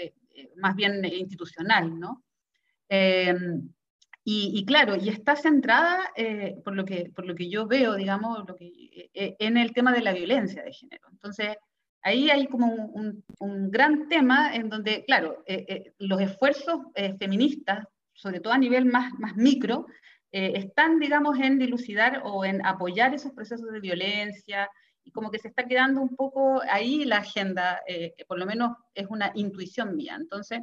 más 0.58 0.76
bien 0.76 1.04
institucional, 1.06 2.00
¿no? 2.00 2.24
Y, 4.30 4.60
y, 4.60 4.66
claro, 4.66 4.98
y 4.98 5.08
está 5.08 5.38
centrada, 5.38 6.12
por, 6.64 6.76
lo 6.76 6.84
que, 6.84 7.12
por 7.16 7.26
lo 7.26 7.34
que 7.34 7.50
yo 7.50 7.66
veo, 7.66 7.96
digamos, 7.96 8.46
lo 8.46 8.56
que, 8.56 9.10
en 9.14 9.58
el 9.58 9.74
tema 9.74 9.94
de 9.94 10.02
la 10.02 10.14
violencia 10.14 10.64
de 10.64 10.74
género. 10.74 11.08
Entonces, 11.12 11.56
ahí 12.08 12.30
hay 12.30 12.48
como 12.48 12.68
un, 12.74 13.24
gran 13.70 14.08
tema 14.08 14.56
en 14.56 14.70
donde, 14.70 15.04
claro, 15.06 15.44
eh, 15.46 15.66
eh, 15.68 15.94
los 16.00 16.22
esfuerzos 16.22 16.80
eh, 16.96 17.16
feministas, 17.18 17.86
sobre 18.14 18.40
todo 18.40 18.54
a 18.54 18.58
nivel 18.58 18.86
más, 18.86 19.14
más 19.20 19.36
micro, 19.36 19.88
están, 20.30 21.00
digamos, 21.00 21.40
en 21.40 21.58
dilucidar 21.58 22.22
o 22.24 22.46
en 22.46 22.64
apoyar 22.64 23.14
esos 23.14 23.32
procesos 23.32 23.72
de 23.72 23.80
violencia, 23.80 24.70
y 25.04 25.12
como 25.12 25.32
que 25.32 25.40
se 25.40 25.48
está 25.48 25.66
quedando 25.66 26.02
un 26.02 26.16
poco 26.16 26.62
ahí 26.70 27.06
la 27.06 27.20
agenda, 27.20 27.82
que 27.88 28.26
por 28.28 28.38
lo 28.38 28.46
menos 28.46 28.78
es 28.94 29.08
una 29.10 29.32
intuición 29.34 29.96
mía. 29.96 30.16
Entonces, 30.20 30.60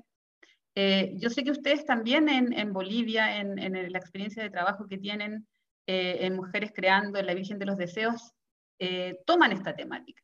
yo 0.77 1.31
sé 1.31 1.43
que 1.43 1.51
ustedes 1.51 1.85
también 1.87 2.29
en, 2.29 2.73
Bolivia, 2.73 3.39
en, 3.39 3.59
en, 3.59 3.91
la 3.91 3.99
experiencia 3.99 4.45
de 4.45 4.51
trabajo 4.51 4.87
que 4.87 4.99
tienen, 4.99 5.45
eh, 5.87 6.25
en 6.25 6.37
Mujeres 6.37 6.73
Creando, 6.75 7.19
en 7.19 7.27
la 7.27 7.35
Virgen 7.35 7.59
de 7.59 7.67
los 7.67 7.77
Deseos, 7.77 8.33
eh, 8.79 9.19
toman 9.27 9.53
esta 9.53 9.77
temática. 9.77 10.23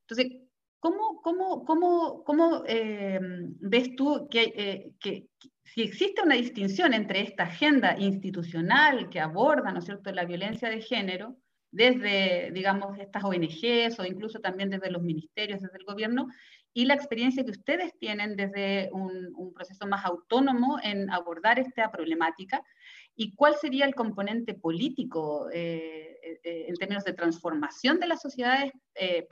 Entonces, 0.00 0.40
¿cómo, 0.84 1.22
cómo, 1.22 1.64
cómo, 1.64 2.24
cómo 2.24 2.62
ves 2.62 3.96
tú 3.96 4.28
que, 4.30 4.92
que, 5.00 5.28
si 5.62 5.80
existe 5.80 6.20
una 6.22 6.34
distinción 6.34 6.92
entre 6.92 7.22
esta 7.22 7.44
agenda 7.44 7.96
institucional 7.98 9.08
que 9.08 9.18
aborda, 9.18 9.72
¿no 9.72 9.78
es 9.78 9.86
cierto?, 9.86 10.12
la 10.12 10.26
violencia 10.26 10.68
de 10.68 10.82
género, 10.82 11.38
desde, 11.70 12.50
digamos, 12.52 12.98
estas 12.98 13.24
ONGs 13.24 13.98
o 13.98 14.04
incluso 14.04 14.40
también 14.40 14.68
desde 14.68 14.90
los 14.90 15.02
ministerios, 15.02 15.62
desde 15.62 15.78
el 15.78 15.86
gobierno, 15.86 16.28
y 16.74 16.84
la 16.84 16.94
experiencia 16.94 17.44
que 17.44 17.52
ustedes 17.52 17.96
tienen 17.98 18.36
desde 18.36 18.90
un, 18.92 19.32
proceso 19.54 19.86
más 19.86 20.04
autónomo 20.04 20.78
en 20.82 21.10
abordar 21.10 21.58
esta 21.58 21.90
problemática 21.90 22.62
y 23.16 23.34
cuál 23.34 23.54
sería 23.54 23.86
el 23.86 23.94
componente 23.94 24.52
político 24.52 25.48
eh, 25.50 26.18
eh, 26.42 26.66
en 26.68 26.74
términos 26.74 27.04
de 27.04 27.12
transformación 27.14 28.00
de 28.00 28.08
las 28.08 28.20
sociedades 28.20 28.72
eh, 28.96 29.26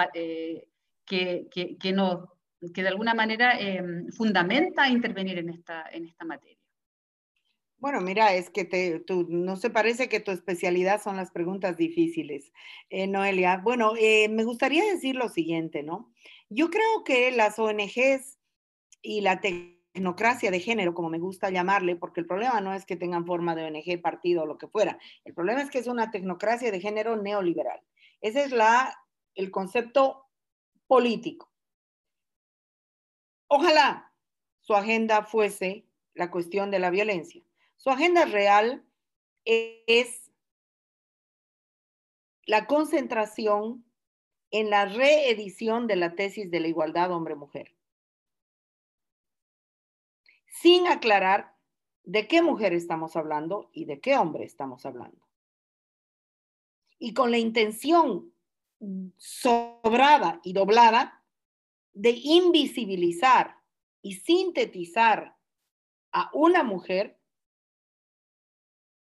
que, 1.06 1.48
que, 1.50 1.76
que, 1.78 1.94
que, 2.74 2.82
de 2.82 2.88
alguna 2.88 3.14
manera 3.14 3.58
fundamenta 4.16 4.88
intervenir 4.88 5.38
en 5.38 5.50
esta, 5.50 5.84
en 5.92 6.06
esta 6.06 6.24
materia. 6.24 6.58
Bueno, 7.78 8.00
mira, 8.00 8.32
es 8.34 8.48
que 8.48 8.64
te, 8.64 9.00
tú, 9.00 9.26
no 9.28 9.56
se 9.56 9.68
parece 9.68 10.08
que 10.08 10.20
tu 10.20 10.30
especialidad 10.30 11.02
son 11.02 11.16
las 11.16 11.32
preguntas 11.32 11.76
difíciles, 11.76 12.52
Noelia. 13.08 13.56
Bueno, 13.56 13.94
me 13.94 14.44
gustaría 14.44 14.84
decir 14.84 15.16
lo 15.16 15.28
siguiente, 15.28 15.82
¿no? 15.82 16.12
Yo 16.48 16.70
creo 16.70 17.02
que 17.04 17.32
las 17.32 17.58
ONGs 17.58 18.38
y 19.02 19.20
la 19.20 19.40
tecnocracia 19.40 20.50
de 20.50 20.60
género, 20.60 20.94
como 20.94 21.10
me 21.10 21.18
gusta 21.18 21.50
llamarle, 21.50 21.96
porque 21.96 22.20
el 22.20 22.26
problema 22.26 22.60
no 22.60 22.72
es 22.72 22.86
que 22.86 22.96
tengan 22.96 23.26
forma 23.26 23.54
de 23.54 23.64
ONG, 23.64 24.00
partido 24.00 24.42
o 24.42 24.46
lo 24.46 24.58
que 24.58 24.68
fuera, 24.68 24.98
el 25.24 25.34
problema 25.34 25.62
es 25.62 25.70
que 25.70 25.78
es 25.78 25.86
una 25.86 26.10
tecnocracia 26.10 26.70
de 26.70 26.80
género 26.80 27.16
neoliberal. 27.16 27.80
Ese 28.20 28.44
es 28.44 28.52
la, 28.52 28.96
el 29.34 29.50
concepto 29.50 30.21
político. 30.92 31.50
Ojalá 33.48 34.12
su 34.60 34.74
agenda 34.74 35.24
fuese 35.24 35.86
la 36.12 36.30
cuestión 36.30 36.70
de 36.70 36.80
la 36.80 36.90
violencia. 36.90 37.42
Su 37.78 37.88
agenda 37.88 38.26
real 38.26 38.84
es 39.46 40.30
la 42.44 42.66
concentración 42.66 43.86
en 44.50 44.68
la 44.68 44.84
reedición 44.84 45.86
de 45.86 45.96
la 45.96 46.14
tesis 46.14 46.50
de 46.50 46.60
la 46.60 46.68
igualdad 46.68 47.10
hombre-mujer, 47.10 47.74
sin 50.44 50.88
aclarar 50.88 51.56
de 52.02 52.28
qué 52.28 52.42
mujer 52.42 52.74
estamos 52.74 53.16
hablando 53.16 53.70
y 53.72 53.86
de 53.86 53.98
qué 53.98 54.18
hombre 54.18 54.44
estamos 54.44 54.84
hablando. 54.84 55.26
Y 56.98 57.14
con 57.14 57.30
la 57.30 57.38
intención 57.38 58.31
sobrada 59.16 60.40
y 60.42 60.52
doblada 60.52 61.22
de 61.94 62.10
invisibilizar 62.10 63.56
y 64.02 64.14
sintetizar 64.14 65.36
a 66.12 66.30
una 66.34 66.62
mujer, 66.62 67.18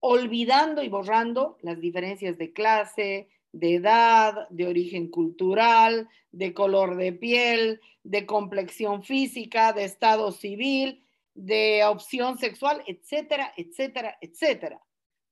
olvidando 0.00 0.82
y 0.82 0.88
borrando 0.88 1.58
las 1.62 1.80
diferencias 1.80 2.38
de 2.38 2.52
clase, 2.52 3.28
de 3.52 3.74
edad, 3.74 4.48
de 4.50 4.66
origen 4.66 5.08
cultural, 5.08 6.08
de 6.30 6.54
color 6.54 6.96
de 6.96 7.12
piel, 7.12 7.80
de 8.04 8.26
complexión 8.26 9.02
física, 9.02 9.72
de 9.72 9.84
estado 9.84 10.30
civil, 10.30 11.02
de 11.34 11.84
opción 11.84 12.38
sexual, 12.38 12.82
etcétera, 12.86 13.52
etcétera, 13.56 14.16
etcétera. 14.20 14.85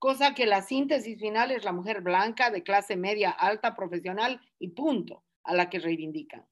Cosa 0.04 0.34
que 0.34 0.44
la 0.44 0.60
síntesis 0.60 1.18
final 1.18 1.50
es 1.50 1.64
la 1.64 1.72
mujer 1.72 2.02
blanca 2.02 2.50
de 2.50 2.62
clase 2.62 2.94
media 2.94 3.30
alta 3.30 3.74
profesional 3.74 4.38
y 4.58 4.68
punto, 4.68 5.24
a 5.44 5.54
la 5.54 5.70
que 5.70 5.78
reivindican. 5.78 6.46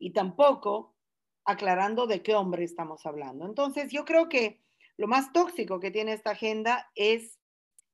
Y 0.00 0.12
tampoco 0.12 0.96
aclarando 1.44 2.08
de 2.08 2.24
qué 2.24 2.34
hombre 2.34 2.64
estamos 2.64 3.06
hablando. 3.06 3.46
Entonces, 3.46 3.92
yo 3.92 4.04
creo 4.04 4.28
que 4.28 4.60
lo 4.96 5.06
más 5.06 5.32
tóxico 5.32 5.78
que 5.78 5.92
tiene 5.92 6.12
esta 6.12 6.32
agenda 6.32 6.90
es, 6.96 7.38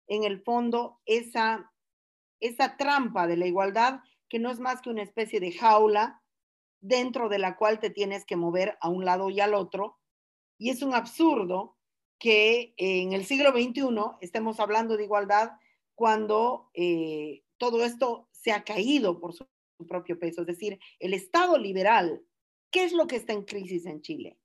en 0.06 0.24
el 0.24 0.40
fondo, 0.40 1.02
esa 1.04 1.70
esa 2.40 2.78
trampa 2.78 3.26
de 3.26 3.36
la 3.36 3.46
igualdad 3.46 4.00
que 4.30 4.38
no 4.38 4.50
es 4.50 4.58
más 4.58 4.80
que 4.80 4.88
una 4.88 5.02
especie 5.02 5.38
de 5.40 5.52
jaula 5.52 6.22
dentro 6.80 7.28
de 7.28 7.40
la 7.40 7.58
cual 7.58 7.78
te 7.78 7.90
tienes 7.90 8.24
que 8.24 8.36
mover 8.36 8.78
a 8.80 8.88
un 8.88 9.04
lado 9.04 9.28
y 9.28 9.40
al 9.40 9.52
otro. 9.52 9.98
Y 10.56 10.70
es 10.70 10.80
un 10.80 10.94
absurdo 10.94 11.76
que 12.20 12.74
en 12.76 13.14
el 13.14 13.24
siglo 13.24 13.50
XXI 13.50 13.82
estemos 14.20 14.60
hablando 14.60 14.96
de 14.96 15.04
igualdad 15.04 15.52
cuando 15.96 16.70
eh, 16.74 17.42
todo 17.56 17.82
esto 17.84 18.28
se 18.30 18.52
ha 18.52 18.62
caído 18.62 19.18
por 19.18 19.32
su, 19.32 19.48
su 19.78 19.86
propio 19.86 20.18
peso. 20.18 20.42
Es 20.42 20.46
decir, 20.46 20.78
el 20.98 21.14
Estado 21.14 21.58
liberal, 21.58 22.22
¿qué 22.70 22.84
es 22.84 22.92
lo 22.92 23.06
que 23.06 23.16
está 23.16 23.32
en 23.32 23.44
crisis 23.44 23.86
en 23.86 24.02
Chile? 24.02 24.38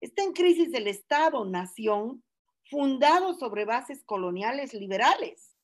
Está 0.00 0.22
en 0.22 0.32
crisis 0.32 0.72
el 0.74 0.86
Estado-nación 0.86 2.22
fundado 2.68 3.34
sobre 3.34 3.64
bases 3.64 4.04
coloniales 4.04 4.74
liberales. 4.74 5.56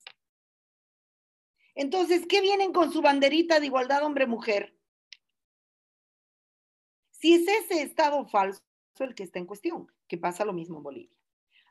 Entonces, 1.75 2.27
¿qué 2.27 2.41
vienen 2.41 2.73
con 2.73 2.91
su 2.91 3.03
banderita 3.03 3.61
de 3.61 3.67
igualdad 3.67 4.05
hombre-mujer? 4.05 4.75
Si 7.11 7.35
es 7.35 7.47
ese 7.47 7.83
estado 7.83 8.27
falso 8.27 8.63
el 8.99 9.15
que 9.15 9.25
está 9.25 9.39
en 9.39 9.47
cuestión, 9.47 9.93
que 10.09 10.17
pasa 10.17 10.47
lo 10.47 10.55
mismo 10.55 10.79
en 10.79 10.83
Bolivia. 10.83 11.17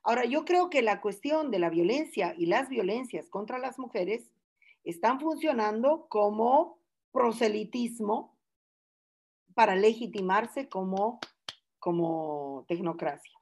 Ahora, 0.07 0.25
yo 0.25 0.45
creo 0.45 0.69
que 0.69 0.83
la 0.83 1.01
cuestión 1.01 1.49
de 1.49 1.57
la 1.57 1.71
violencia 1.71 2.35
y 2.37 2.45
las 2.45 2.69
violencias 2.69 3.27
contra 3.27 3.57
las 3.57 3.79
mujeres 3.79 4.29
están 4.83 5.19
funcionando 5.19 6.05
como 6.09 6.77
proselitismo 7.11 8.37
para 9.55 9.75
legitimarse 9.75 10.69
como, 10.69 11.19
como 11.79 12.65
tecnocracia. 12.67 13.33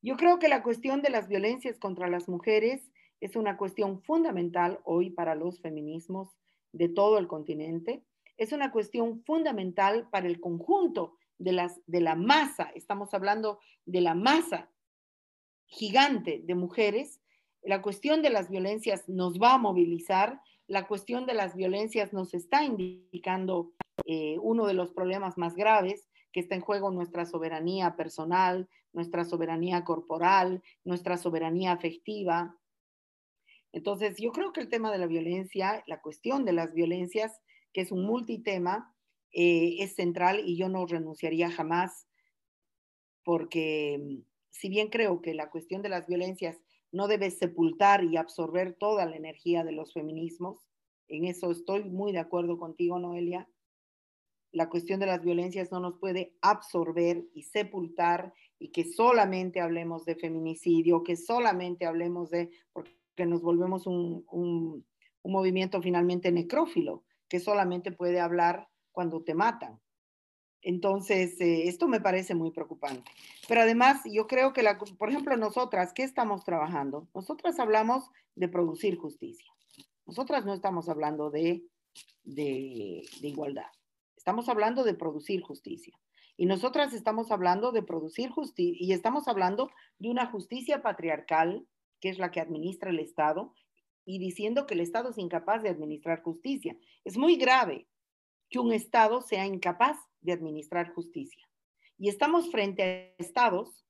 Yo 0.00 0.16
creo 0.16 0.38
que 0.38 0.48
la 0.48 0.62
cuestión 0.62 1.02
de 1.02 1.10
las 1.10 1.28
violencias 1.28 1.78
contra 1.78 2.08
las 2.08 2.30
mujeres 2.30 2.90
es 3.20 3.36
una 3.36 3.58
cuestión 3.58 4.00
fundamental 4.00 4.80
hoy 4.84 5.10
para 5.10 5.34
los 5.34 5.60
feminismos 5.60 6.34
de 6.72 6.88
todo 6.88 7.18
el 7.18 7.28
continente. 7.28 8.02
Es 8.38 8.52
una 8.52 8.72
cuestión 8.72 9.22
fundamental 9.24 10.08
para 10.08 10.28
el 10.28 10.40
conjunto 10.40 11.18
de, 11.36 11.70
de 11.86 12.00
la 12.00 12.14
masa, 12.14 12.70
estamos 12.74 13.12
hablando 13.12 13.58
de 13.84 14.00
la 14.00 14.14
masa 14.14 14.70
gigante 15.70 16.42
de 16.44 16.54
mujeres. 16.54 17.20
La 17.62 17.80
cuestión 17.80 18.22
de 18.22 18.30
las 18.30 18.50
violencias 18.50 19.08
nos 19.08 19.40
va 19.40 19.54
a 19.54 19.58
movilizar, 19.58 20.40
la 20.66 20.86
cuestión 20.86 21.26
de 21.26 21.34
las 21.34 21.56
violencias 21.56 22.12
nos 22.12 22.34
está 22.34 22.62
indicando 22.62 23.72
eh, 24.04 24.36
uno 24.40 24.66
de 24.66 24.74
los 24.74 24.92
problemas 24.92 25.38
más 25.38 25.54
graves, 25.54 26.08
que 26.32 26.40
está 26.40 26.54
en 26.54 26.60
juego 26.60 26.90
nuestra 26.90 27.24
soberanía 27.24 27.96
personal, 27.96 28.68
nuestra 28.92 29.24
soberanía 29.24 29.84
corporal, 29.84 30.62
nuestra 30.84 31.16
soberanía 31.16 31.72
afectiva, 31.72 32.60
entonces, 33.72 34.16
yo 34.18 34.32
creo 34.32 34.52
que 34.52 34.60
el 34.60 34.68
tema 34.68 34.90
de 34.90 34.98
la 34.98 35.06
violencia, 35.06 35.84
la 35.86 36.00
cuestión 36.00 36.44
de 36.44 36.52
las 36.52 36.74
violencias, 36.74 37.40
que 37.72 37.82
es 37.82 37.92
un 37.92 38.04
multitema, 38.04 38.94
eh, 39.32 39.76
es 39.78 39.94
central 39.94 40.42
y 40.44 40.56
yo 40.56 40.68
no 40.68 40.86
renunciaría 40.86 41.50
jamás, 41.50 42.08
porque 43.22 44.22
si 44.50 44.68
bien 44.68 44.88
creo 44.88 45.20
que 45.22 45.34
la 45.34 45.50
cuestión 45.50 45.82
de 45.82 45.88
las 45.88 46.06
violencias 46.06 46.58
no 46.92 47.08
debe 47.08 47.30
sepultar 47.30 48.04
y 48.04 48.16
absorber 48.16 48.74
toda 48.74 49.06
la 49.06 49.16
energía 49.16 49.64
de 49.64 49.72
los 49.72 49.92
feminismos, 49.92 50.68
en 51.08 51.24
eso 51.24 51.50
estoy 51.50 51.84
muy 51.84 52.12
de 52.12 52.18
acuerdo 52.20 52.58
contigo, 52.58 52.98
Noelia. 52.98 53.48
La 54.52 54.68
cuestión 54.68 55.00
de 55.00 55.06
las 55.06 55.22
violencias 55.22 55.70
no 55.70 55.80
nos 55.80 55.98
puede 55.98 56.36
absorber 56.40 57.24
y 57.34 57.42
sepultar 57.42 58.32
y 58.58 58.70
que 58.70 58.84
solamente 58.84 59.60
hablemos 59.60 60.04
de 60.04 60.16
feminicidio, 60.16 61.02
que 61.02 61.16
solamente 61.16 61.86
hablemos 61.86 62.30
de, 62.30 62.50
que 63.16 63.26
nos 63.26 63.42
volvemos 63.42 63.86
un, 63.86 64.84
movimiento 65.22 65.82
finalmente 65.82 66.32
necrófilo, 66.32 67.04
que 67.28 67.40
solamente 67.40 67.92
puede 67.92 68.20
hablar 68.20 68.68
cuando 68.90 69.22
te 69.22 69.34
matan. 69.34 69.80
Entonces, 70.62 71.40
eh, 71.40 71.68
esto 71.68 71.88
me 71.88 72.00
parece 72.00 72.34
muy 72.34 72.50
preocupante. 72.50 73.10
Pero 73.48 73.62
además, 73.62 74.02
yo 74.04 74.26
creo 74.26 74.52
que, 74.52 74.62
la, 74.62 74.78
por 74.78 75.08
ejemplo, 75.08 75.36
nosotras, 75.36 75.92
¿qué 75.94 76.02
estamos 76.02 76.44
trabajando? 76.44 77.08
Nosotras 77.14 77.58
hablamos 77.58 78.10
de 78.34 78.48
producir 78.48 78.96
justicia. 78.96 79.50
Nosotras 80.06 80.44
no 80.44 80.54
estamos 80.54 80.88
hablando 80.88 81.30
de, 81.30 81.64
de, 82.24 83.08
de 83.20 83.28
igualdad. 83.28 83.70
Estamos 84.16 84.48
hablando 84.48 84.84
de 84.84 84.94
producir 84.94 85.42
justicia. 85.42 85.98
Y 86.36 86.46
nosotras 86.46 86.92
estamos 86.92 87.30
hablando 87.30 87.72
de 87.72 87.82
producir 87.82 88.30
justicia 88.30 88.86
y 88.86 88.92
estamos 88.92 89.28
hablando 89.28 89.70
de 89.98 90.10
una 90.10 90.26
justicia 90.26 90.82
patriarcal 90.82 91.66
que 92.00 92.08
es 92.08 92.18
la 92.18 92.30
que 92.30 92.40
administra 92.40 92.90
el 92.90 92.98
Estado, 92.98 93.54
y 94.04 94.18
diciendo 94.18 94.66
que 94.66 94.74
el 94.74 94.80
Estado 94.80 95.10
es 95.10 95.18
incapaz 95.18 95.62
de 95.62 95.68
administrar 95.68 96.22
justicia. 96.22 96.76
Es 97.04 97.16
muy 97.16 97.36
grave 97.36 97.86
que 98.48 98.58
un 98.58 98.72
Estado 98.72 99.20
sea 99.20 99.46
incapaz 99.46 99.96
de 100.20 100.32
administrar 100.32 100.92
justicia. 100.92 101.48
Y 101.98 102.08
estamos 102.08 102.50
frente 102.50 102.82
a 103.18 103.22
estados 103.22 103.84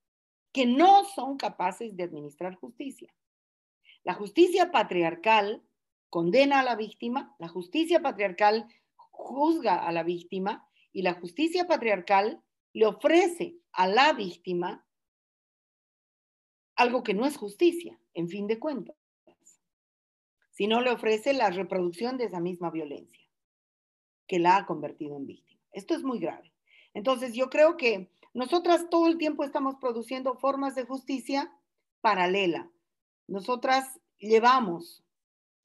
que 0.53 0.67
no 0.67 1.05
son 1.05 1.37
capaces 1.37 1.97
de 1.97 2.05
administrar 2.05 2.57
justicia. 2.57 3.15
La 4.03 4.15
justicia 4.15 4.71
patriarcal 4.71 5.63
condena 6.09 6.61
a 6.61 6.65
la 6.65 6.77
víctima, 6.77 7.35
la 7.39 7.49
justicia 7.49 8.01
patriarcal 8.01 8.67
juzga 8.97 9.87
a 9.87 9.93
la 9.93 10.03
víctima 10.03 10.69
y 10.93 11.03
la 11.03 11.15
justicia 11.15 11.67
patriarcal 11.67 12.43
le 12.73 12.87
ofrece 12.87 13.57
a 13.73 13.87
la 13.87 14.13
víctima 14.13 14.87
algo 16.77 17.03
que 17.03 17.15
no 17.15 17.27
es 17.27 17.37
justicia, 17.37 18.01
en 18.15 18.29
fin 18.29 18.47
de 18.47 18.59
cuentas, 18.59 18.97
sino 20.51 20.81
le 20.81 20.91
ofrece 20.91 21.33
la 21.33 21.51
reproducción 21.51 22.17
de 22.17 22.25
esa 22.25 22.41
misma 22.41 22.71
violencia 22.71 23.29
que 24.27 24.39
la 24.39 24.57
ha 24.57 24.67
convertido 24.67 25.17
en 25.17 25.27
víctima. 25.27 25.50
Esto 25.73 25.95
es 25.95 26.03
muy 26.03 26.19
grave. 26.19 26.53
Entonces, 26.95 27.35
yo 27.35 27.51
creo 27.51 27.77
que 27.77 28.11
nosotras 28.35 28.89
todo 28.91 29.07
el 29.07 29.19
tiempo 29.19 29.45
estamos 29.45 29.77
produciendo 29.77 30.35
formas 30.35 30.75
de 30.75 30.85
justicia 30.85 31.53
paralela. 32.01 32.71
Nosotras 33.27 34.01
llevamos 34.19 35.05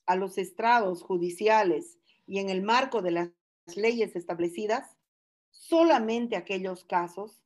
a 0.05 0.15
los 0.15 0.37
estrados 0.37 1.01
judiciales 1.01 1.97
y 2.27 2.39
en 2.39 2.49
el 2.49 2.61
marco 2.61 3.01
de 3.01 3.11
las 3.11 3.29
leyes 3.75 4.15
establecidas 4.15 4.95
solamente 5.51 6.35
aquellos 6.35 6.83
casos 6.85 7.41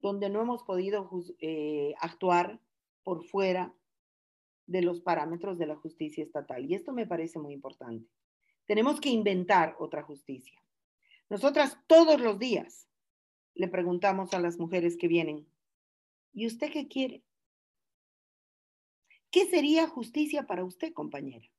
donde 0.00 0.28
no 0.28 0.42
hemos 0.42 0.62
podido 0.62 1.10
eh, 1.40 1.94
actuar 1.98 2.60
por 3.02 3.24
fuera 3.24 3.74
de 4.66 4.82
los 4.82 5.00
parámetros 5.00 5.58
de 5.58 5.66
la 5.66 5.76
justicia 5.76 6.24
estatal. 6.24 6.64
Y 6.64 6.74
esto 6.74 6.92
me 6.92 7.06
parece 7.06 7.38
muy 7.38 7.52
importante. 7.52 8.08
Tenemos 8.66 9.00
que 9.00 9.10
inventar 9.10 9.76
otra 9.78 10.02
justicia. 10.02 10.63
Nosotras 11.30 11.78
todos 11.86 12.20
los 12.20 12.38
días 12.38 12.88
le 13.54 13.68
preguntamos 13.68 14.34
a 14.34 14.40
las 14.40 14.58
mujeres 14.58 14.96
que 14.96 15.08
vienen, 15.08 15.46
¿y 16.32 16.46
usted 16.46 16.70
qué 16.72 16.88
quiere? 16.88 17.24
¿Qué 19.30 19.46
sería 19.46 19.88
justicia 19.88 20.46
para 20.46 20.64
usted, 20.64 20.92
compañera? 20.92 21.50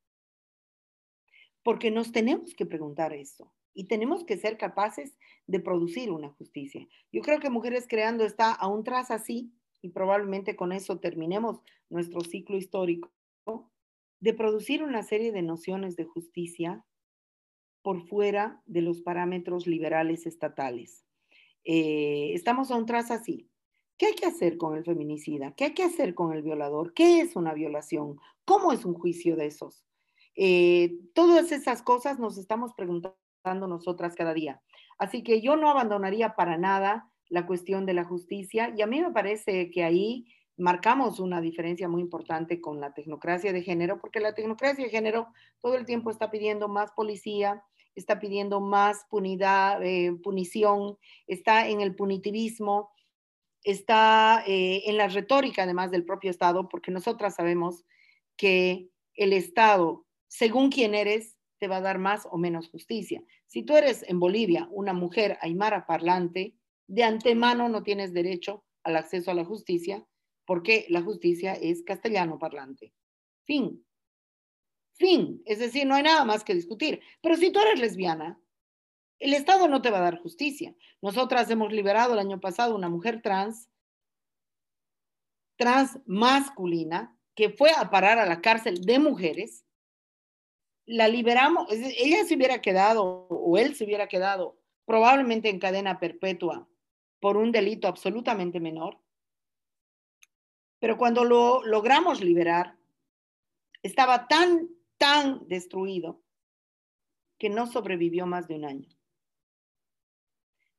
Porque 1.63 1.91
nos 1.91 2.11
tenemos 2.11 2.53
que 2.53 2.66
preguntar 2.66 3.13
eso 3.13 3.53
y 3.74 3.88
tenemos 3.88 4.24
que 4.24 4.38
ser 4.38 4.57
capaces 4.57 5.18
de 5.47 5.59
producir 5.59 6.11
una 6.11 6.30
justicia. 6.30 6.88
Yo 7.11 7.22
creo 7.22 7.39
que 7.39 7.49
Mujeres 7.49 7.86
Creando 7.88 8.24
está 8.24 8.53
aún 8.53 8.84
tras 8.84 9.11
así, 9.11 9.51
y 9.82 9.89
probablemente 9.89 10.55
con 10.55 10.72
eso 10.72 10.99
terminemos 10.99 11.59
nuestro 11.89 12.22
ciclo 12.22 12.57
histórico, 12.57 13.11
de 14.20 14.34
producir 14.34 14.82
una 14.82 15.03
serie 15.03 15.32
de 15.32 15.41
nociones 15.41 15.95
de 15.95 16.05
justicia 16.05 16.86
por 17.86 18.02
fuera 18.08 18.64
de 18.66 18.82
los 18.82 19.02
parámetros 19.02 19.68
liberales 19.68 20.26
estatales. 20.26 21.06
Eh, 21.64 22.32
estamos 22.34 22.72
aún 22.72 22.88
tras 22.88 23.12
así. 23.12 23.48
¿Qué 23.96 24.08
hay 24.08 24.16
que 24.16 24.26
hacer 24.26 24.58
con 24.58 24.76
el 24.76 24.84
feminicida? 24.84 25.52
¿Qué 25.52 25.66
hay 25.66 25.74
que 25.76 25.84
hacer 25.84 26.16
con 26.16 26.34
el 26.34 26.42
violador? 26.42 26.96
¿Qué 26.96 27.22
es 27.22 27.36
una 27.36 27.54
violación? 27.54 28.20
¿Cómo 28.44 28.74
es 28.74 28.86
un 28.86 28.96
juicio 28.96 29.36
de 29.36 29.46
esos? 29.46 29.86
Eh, 30.36 30.98
todas 31.14 31.52
esas 31.52 31.84
cosas 31.84 32.18
nos 32.18 32.40
estamos 32.40 32.74
preguntando 32.74 33.68
nosotras 33.68 34.16
cada 34.16 34.34
día. 34.34 34.64
Así 34.98 35.22
que 35.22 35.40
yo 35.42 35.56
no 35.56 35.70
abandonaría 35.70 36.34
para 36.34 36.58
nada 36.58 37.12
la 37.30 37.46
cuestión 37.46 37.86
de 37.86 37.94
la 37.94 38.04
justicia 38.04 38.74
y 38.76 38.82
a 38.82 38.88
mí 38.88 39.00
me 39.00 39.12
parece 39.12 39.70
que 39.70 39.84
ahí 39.84 40.26
marcamos 40.58 41.20
una 41.20 41.40
diferencia 41.40 41.88
muy 41.88 42.02
importante 42.02 42.62
con 42.62 42.80
la 42.80 42.96
tecnocracia 42.96 43.54
de 43.54 43.62
género, 43.62 44.00
porque 44.00 44.20
la 44.20 44.34
tecnocracia 44.34 44.86
de 44.86 44.90
género 44.90 45.28
todo 45.62 45.76
el 45.76 45.86
tiempo 45.86 46.10
está 46.10 46.32
pidiendo 46.32 46.68
más 46.68 46.92
policía, 46.94 47.64
está 47.96 48.20
pidiendo 48.20 48.60
más 48.60 49.06
punidad, 49.10 49.82
eh, 49.84 50.14
punición, 50.24 50.98
está 51.28 51.68
en 51.68 51.82
el 51.82 51.96
punitivismo, 51.96 52.91
está 53.64 54.43
eh, 54.46 54.84
en 54.86 54.98
la 54.98 55.08
retórica 55.08 55.64
además 55.64 55.91
del 55.91 56.06
propio 56.06 56.30
Estado, 56.30 56.70
porque 56.70 56.91
nosotras 56.91 57.36
sabemos 57.36 57.84
que 58.38 58.89
el 59.16 59.34
Estado, 59.34 60.06
según 60.28 60.70
quién 60.70 60.93
eres, 60.93 61.36
te 61.58 61.68
va 61.68 61.78
a 61.78 61.82
dar 61.82 61.98
más 61.98 62.28
o 62.30 62.38
menos 62.38 62.70
justicia. 62.70 63.24
Si 63.48 63.64
tú 63.64 63.76
eres 63.76 64.04
en 64.08 64.20
Bolivia 64.20 64.68
una 64.72 64.93
mujer 64.93 65.38
aymara 65.41 65.86
parlante, 65.86 66.54
de 66.88 67.04
antemano 67.04 67.70
no 67.70 67.82
tienes 67.82 68.14
derecho 68.14 68.64
al 68.84 68.98
acceso 68.98 69.32
a 69.32 69.34
la 69.34 69.46
justicia 69.46 70.06
porque 70.46 70.86
la 70.89 71.02
justicia 71.02 71.54
es 71.54 71.84
castellano 71.84 72.38
parlante. 72.38 72.93
Fin. 73.46 73.84
Fin. 74.96 75.41
Es 75.46 75.60
decir, 75.60 75.86
no 75.86 75.96
hay 75.96 76.04
nada 76.04 76.26
más 76.26 76.43
que 76.43 76.54
discutir. 76.54 77.02
Pero 77.22 77.36
si 77.36 77.52
tú 77.52 77.60
eres 77.60 77.80
lesbiana, 77.80 78.39
el 79.20 79.34
Estado 79.34 79.68
no 79.68 79.82
te 79.82 79.91
va 79.91 80.00
a 80.00 80.02
dar 80.02 80.22
justicia. 80.22 80.76
Nosotras 81.02 81.50
hemos 81.50 81.72
liberado 81.72 82.14
el 82.14 82.20
año 82.20 82.39
pasado 82.39 82.76
una 82.76 82.89
mujer 82.89 83.22
trans, 83.22 83.70
trans 85.58 86.00
masculina, 86.06 87.18
que 87.36 87.50
fue 87.50 87.72
a 87.72 87.89
parar 87.89 88.20
a 88.20 88.26
la 88.26 88.41
cárcel 88.41 88.82
de 88.82 89.00
mujeres 89.00 89.66
la 90.86 91.08
liberamos, 91.08 91.68
ella 91.72 92.24
se 92.26 92.36
hubiera 92.36 92.62
quedado 92.62 93.04
o 93.30 93.58
él 93.58 93.76
se 93.76 93.86
hubiera 93.86 94.08
quedado 94.08 94.60
probablemente 94.86 95.50
en 95.50 95.60
cadena 95.60 96.00
perpetua 96.00 96.68
por 97.20 97.38
un 97.38 97.52
delito 97.52 97.88
absolutamente 97.88 98.60
menor. 98.60 99.00
Pero 100.80 100.98
cuando 100.98 101.24
lo 101.24 101.64
logramos 101.64 102.22
liberar, 102.22 102.78
estaba 103.82 104.28
tan, 104.28 104.70
tan 104.98 105.48
destruido 105.48 106.22
que 107.38 107.50
no 107.50 107.68
sobrevivió 107.68 108.26
más 108.26 108.48
de 108.48 108.56
un 108.56 108.66
año. 108.66 108.89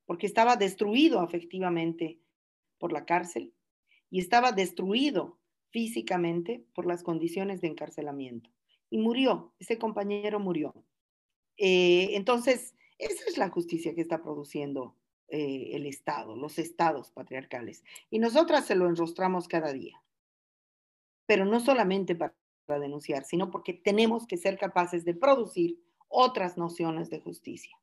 Porque 0.04 0.26
estaba 0.26 0.56
destruido 0.56 1.20
afectivamente 1.20 2.20
por 2.78 2.92
la 2.92 3.04
cárcel 3.04 3.52
y 4.10 4.20
estaba 4.20 4.52
destruido 4.52 5.38
físicamente 5.70 6.64
por 6.74 6.86
las 6.86 7.02
condiciones 7.02 7.60
de 7.60 7.68
encarcelamiento 7.68 8.50
y 8.90 8.98
murió, 8.98 9.52
ese 9.58 9.78
compañero 9.78 10.40
murió. 10.40 10.74
Eh, 11.56 12.10
entonces, 12.12 12.74
esa 12.98 13.24
es 13.26 13.38
la 13.38 13.50
justicia 13.50 13.94
que 13.94 14.00
está 14.00 14.22
produciendo 14.22 14.96
eh, 15.28 15.70
el 15.72 15.86
Estado, 15.86 16.36
los 16.36 16.58
estados 16.58 17.10
patriarcales. 17.10 17.82
Y 18.10 18.18
nosotras 18.18 18.66
se 18.66 18.74
lo 18.74 18.86
enrostramos 18.86 19.48
cada 19.48 19.72
día. 19.72 20.02
Pero 21.26 21.44
no 21.44 21.60
solamente 21.60 22.14
para, 22.14 22.34
para 22.66 22.80
denunciar, 22.80 23.24
sino 23.24 23.50
porque 23.50 23.72
tenemos 23.72 24.26
que 24.26 24.36
ser 24.36 24.58
capaces 24.58 25.04
de 25.04 25.14
producir 25.14 25.78
otras 26.08 26.58
nociones 26.58 27.08
de 27.10 27.20
justicia. 27.20 27.76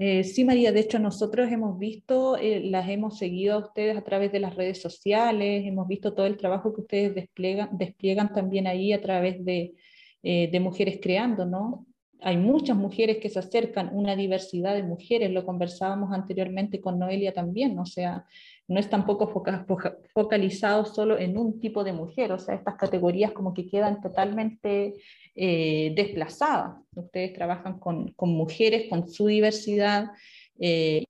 Eh, 0.00 0.22
sí, 0.22 0.44
María, 0.44 0.70
de 0.70 0.78
hecho 0.78 1.00
nosotros 1.00 1.50
hemos 1.50 1.76
visto, 1.76 2.36
eh, 2.36 2.60
las 2.60 2.88
hemos 2.88 3.18
seguido 3.18 3.54
a 3.54 3.58
ustedes 3.58 3.96
a 3.96 4.04
través 4.04 4.30
de 4.30 4.38
las 4.38 4.54
redes 4.54 4.80
sociales, 4.80 5.64
hemos 5.66 5.88
visto 5.88 6.14
todo 6.14 6.26
el 6.26 6.36
trabajo 6.36 6.72
que 6.72 6.82
ustedes 6.82 7.16
despliegan, 7.16 7.76
despliegan 7.76 8.32
también 8.32 8.68
ahí 8.68 8.92
a 8.92 9.00
través 9.00 9.44
de, 9.44 9.74
eh, 10.22 10.48
de 10.52 10.60
Mujeres 10.60 11.00
Creando, 11.02 11.46
¿no? 11.46 11.84
Hay 12.20 12.36
muchas 12.36 12.76
mujeres 12.76 13.18
que 13.18 13.28
se 13.28 13.40
acercan, 13.40 13.90
una 13.92 14.14
diversidad 14.14 14.76
de 14.76 14.84
mujeres, 14.84 15.32
lo 15.32 15.44
conversábamos 15.44 16.12
anteriormente 16.12 16.80
con 16.80 16.98
Noelia 17.00 17.32
también, 17.32 17.76
o 17.78 17.86
sea, 17.86 18.24
no 18.68 18.78
es 18.78 18.90
tampoco 18.90 19.32
focalizado 20.12 20.84
solo 20.84 21.18
en 21.18 21.38
un 21.38 21.58
tipo 21.58 21.84
de 21.84 21.94
mujer, 21.94 22.32
o 22.32 22.38
sea, 22.38 22.54
estas 22.54 22.76
categorías 22.76 23.32
como 23.32 23.54
que 23.54 23.66
quedan 23.66 24.02
totalmente 24.02 24.94
eh, 25.34 25.92
desplazadas. 25.96 26.76
Ustedes 26.94 27.32
trabajan 27.32 27.78
con, 27.78 28.12
con, 28.12 28.28
mujeres, 28.30 28.88
con 28.90 29.08
su 29.08 29.26
diversidad. 29.26 30.10
Eh, 30.60 31.04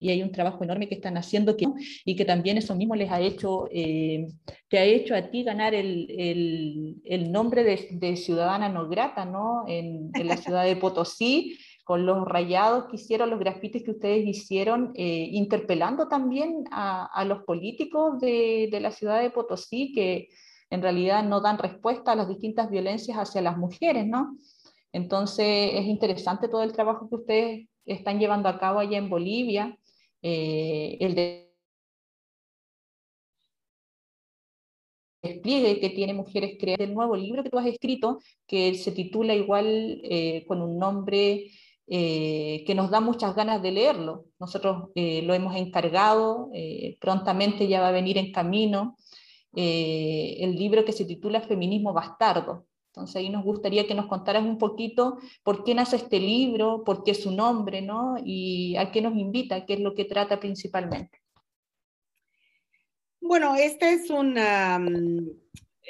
y 0.00 0.10
hay 0.10 0.22
un 0.22 0.30
trabajo 0.30 0.62
enorme 0.62 0.88
que 0.88 0.94
están 0.94 1.16
haciendo 1.16 1.56
y 2.04 2.16
que 2.16 2.24
también 2.24 2.58
eso 2.58 2.74
mismo 2.74 2.94
les 2.94 3.10
ha 3.10 3.20
hecho, 3.20 3.68
eh, 3.72 4.28
te 4.68 4.78
ha 4.78 4.84
hecho 4.84 5.14
a 5.14 5.22
ti 5.30 5.42
ganar 5.42 5.74
el, 5.74 6.06
el, 6.10 6.96
el 7.04 7.32
nombre 7.32 7.64
de, 7.64 7.88
de, 7.92 8.16
ciudadana 8.16 8.68
no 8.68 8.88
grata 8.88 9.24
¿no? 9.24 9.64
En, 9.66 10.10
en, 10.14 10.28
la 10.28 10.36
ciudad 10.36 10.64
de 10.64 10.76
Potosí, 10.76 11.58
con 11.88 12.04
los 12.04 12.26
rayados 12.26 12.84
que 12.90 12.96
hicieron, 12.96 13.30
los 13.30 13.38
grafitis 13.38 13.82
que 13.82 13.92
ustedes 13.92 14.26
hicieron, 14.26 14.92
eh, 14.94 15.30
interpelando 15.32 16.06
también 16.06 16.64
a, 16.70 17.24
los 17.24 17.44
políticos 17.44 18.20
de, 18.20 18.68
la 18.78 18.90
ciudad 18.90 19.22
de 19.22 19.30
Potosí 19.30 19.94
que 19.94 20.28
en 20.68 20.82
realidad 20.82 21.24
no 21.24 21.40
dan 21.40 21.56
respuesta 21.56 22.12
a 22.12 22.14
las 22.14 22.28
distintas 22.28 22.68
violencias 22.68 23.16
hacia 23.16 23.40
las 23.40 23.56
mujeres, 23.56 24.06
¿no? 24.06 24.36
Entonces 24.92 25.70
es 25.72 25.86
interesante 25.86 26.48
todo 26.48 26.62
el 26.62 26.74
trabajo 26.74 27.08
que 27.08 27.14
ustedes 27.14 27.68
están 27.86 28.18
llevando 28.18 28.50
a 28.50 28.58
cabo 28.58 28.80
allá 28.80 28.98
en 28.98 29.08
Bolivia, 29.08 29.78
eh, 30.20 30.98
el 31.00 31.14
de 31.14 31.48
despliegue 35.22 35.80
que 35.80 35.88
tiene 35.88 36.12
Mujeres 36.12 36.58
Creadas, 36.60 36.86
el 36.86 36.94
nuevo 36.94 37.16
libro 37.16 37.42
que 37.42 37.48
tú 37.48 37.58
has 37.58 37.66
escrito, 37.66 38.18
que 38.46 38.74
se 38.74 38.92
titula 38.92 39.34
igual 39.34 40.02
eh, 40.04 40.44
con 40.46 40.60
un 40.60 40.78
nombre 40.78 41.46
eh, 41.90 42.64
que 42.66 42.74
nos 42.74 42.90
da 42.90 43.00
muchas 43.00 43.34
ganas 43.34 43.62
de 43.62 43.72
leerlo. 43.72 44.26
Nosotros 44.38 44.90
eh, 44.94 45.22
lo 45.22 45.32
hemos 45.32 45.56
encargado, 45.56 46.50
eh, 46.52 46.98
prontamente 47.00 47.66
ya 47.66 47.80
va 47.80 47.88
a 47.88 47.92
venir 47.92 48.18
en 48.18 48.32
camino, 48.32 48.96
el 49.54 50.54
libro 50.54 50.84
que 50.84 50.92
se 50.92 51.04
titula 51.04 51.40
Feminismo 51.40 51.92
Bastardo. 51.92 52.66
Entonces 52.92 53.16
ahí 53.16 53.28
nos 53.28 53.42
gustaría 53.42 53.86
que 53.86 53.94
nos 53.94 54.06
contaras 54.06 54.44
un 54.44 54.58
poquito 54.58 55.18
por 55.42 55.64
qué 55.64 55.74
nace 55.74 55.96
este 55.96 56.20
libro, 56.20 56.84
por 56.84 57.02
qué 57.02 57.14
su 57.14 57.32
nombre, 57.32 57.82
¿no? 57.82 58.16
Y 58.24 58.76
a 58.76 58.92
qué 58.92 59.00
nos 59.00 59.16
invita, 59.16 59.64
qué 59.66 59.74
es 59.74 59.80
lo 59.80 59.94
que 59.94 60.04
trata 60.04 60.38
principalmente. 60.38 61.18
Bueno, 63.20 63.56
este 63.56 63.94
es 63.94 64.10
un... 64.10 64.36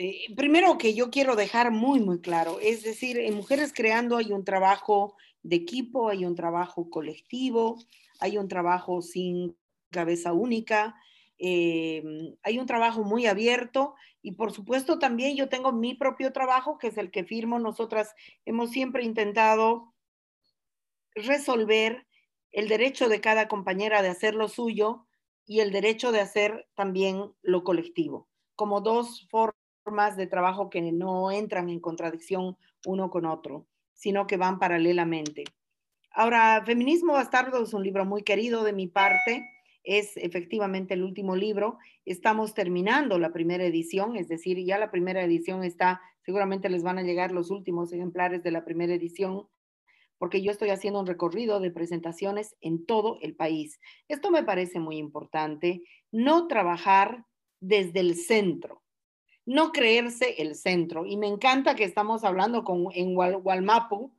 Eh, 0.00 0.32
primero 0.36 0.78
que 0.78 0.94
yo 0.94 1.10
quiero 1.10 1.34
dejar 1.34 1.72
muy, 1.72 1.98
muy 1.98 2.20
claro, 2.20 2.60
es 2.62 2.84
decir, 2.84 3.18
en 3.18 3.34
Mujeres 3.34 3.72
Creando 3.74 4.16
hay 4.16 4.30
un 4.30 4.44
trabajo 4.44 5.16
de 5.48 5.56
equipo, 5.56 6.10
hay 6.10 6.26
un 6.26 6.34
trabajo 6.34 6.90
colectivo, 6.90 7.78
hay 8.20 8.36
un 8.36 8.48
trabajo 8.48 9.00
sin 9.00 9.56
cabeza 9.90 10.34
única, 10.34 10.94
eh, 11.38 12.02
hay 12.42 12.58
un 12.58 12.66
trabajo 12.66 13.02
muy 13.02 13.26
abierto 13.26 13.94
y 14.20 14.32
por 14.32 14.52
supuesto 14.52 14.98
también 14.98 15.36
yo 15.36 15.48
tengo 15.48 15.72
mi 15.72 15.94
propio 15.94 16.32
trabajo, 16.32 16.76
que 16.76 16.88
es 16.88 16.98
el 16.98 17.10
que 17.10 17.24
firmo. 17.24 17.58
Nosotras 17.58 18.14
hemos 18.44 18.70
siempre 18.70 19.04
intentado 19.04 19.94
resolver 21.14 22.06
el 22.50 22.68
derecho 22.68 23.08
de 23.08 23.20
cada 23.20 23.48
compañera 23.48 24.02
de 24.02 24.08
hacer 24.08 24.34
lo 24.34 24.48
suyo 24.48 25.06
y 25.46 25.60
el 25.60 25.72
derecho 25.72 26.12
de 26.12 26.20
hacer 26.20 26.68
también 26.74 27.32
lo 27.40 27.64
colectivo, 27.64 28.28
como 28.54 28.82
dos 28.82 29.26
formas 29.30 30.16
de 30.16 30.26
trabajo 30.26 30.68
que 30.68 30.82
no 30.92 31.30
entran 31.30 31.70
en 31.70 31.80
contradicción 31.80 32.58
uno 32.84 33.10
con 33.10 33.24
otro, 33.24 33.66
sino 33.98 34.26
que 34.26 34.38
van 34.38 34.58
paralelamente. 34.58 35.44
Ahora, 36.12 36.62
Feminismo 36.64 37.12
Bastardo 37.12 37.62
es 37.62 37.74
un 37.74 37.82
libro 37.82 38.06
muy 38.06 38.22
querido 38.22 38.64
de 38.64 38.72
mi 38.72 38.86
parte 38.86 39.46
es 39.88 40.18
efectivamente 40.18 40.92
el 40.92 41.02
último 41.02 41.34
libro. 41.34 41.78
Estamos 42.04 42.52
terminando 42.52 43.18
la 43.18 43.32
primera 43.32 43.64
edición, 43.64 44.16
es 44.16 44.28
decir, 44.28 44.62
ya 44.62 44.76
la 44.76 44.90
primera 44.90 45.22
edición 45.22 45.64
está, 45.64 46.02
seguramente 46.26 46.68
les 46.68 46.82
van 46.82 46.98
a 46.98 47.02
llegar 47.02 47.32
los 47.32 47.50
últimos 47.50 47.90
ejemplares 47.90 48.42
de 48.42 48.50
la 48.50 48.66
primera 48.66 48.92
edición, 48.92 49.48
porque 50.18 50.42
yo 50.42 50.50
estoy 50.50 50.68
haciendo 50.68 51.00
un 51.00 51.06
recorrido 51.06 51.58
de 51.58 51.70
presentaciones 51.70 52.54
en 52.60 52.84
todo 52.84 53.18
el 53.22 53.34
país. 53.34 53.80
Esto 54.08 54.30
me 54.30 54.42
parece 54.42 54.78
muy 54.78 54.98
importante, 54.98 55.82
no 56.12 56.48
trabajar 56.48 57.24
desde 57.60 58.00
el 58.00 58.14
centro, 58.14 58.82
no 59.48 59.72
creerse 59.72 60.42
el 60.42 60.54
centro. 60.54 61.06
Y 61.06 61.16
me 61.16 61.26
encanta 61.26 61.74
que 61.74 61.84
estamos 61.84 62.22
hablando 62.22 62.64
con, 62.64 62.88
en 62.92 63.16
Walmapu, 63.16 64.12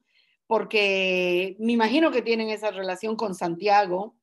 porque 0.48 1.56
me 1.60 1.74
imagino 1.74 2.10
que 2.10 2.24
tienen 2.24 2.50
esa 2.50 2.72
relación 2.72 3.16
con 3.16 3.36
Santiago, 3.36 4.16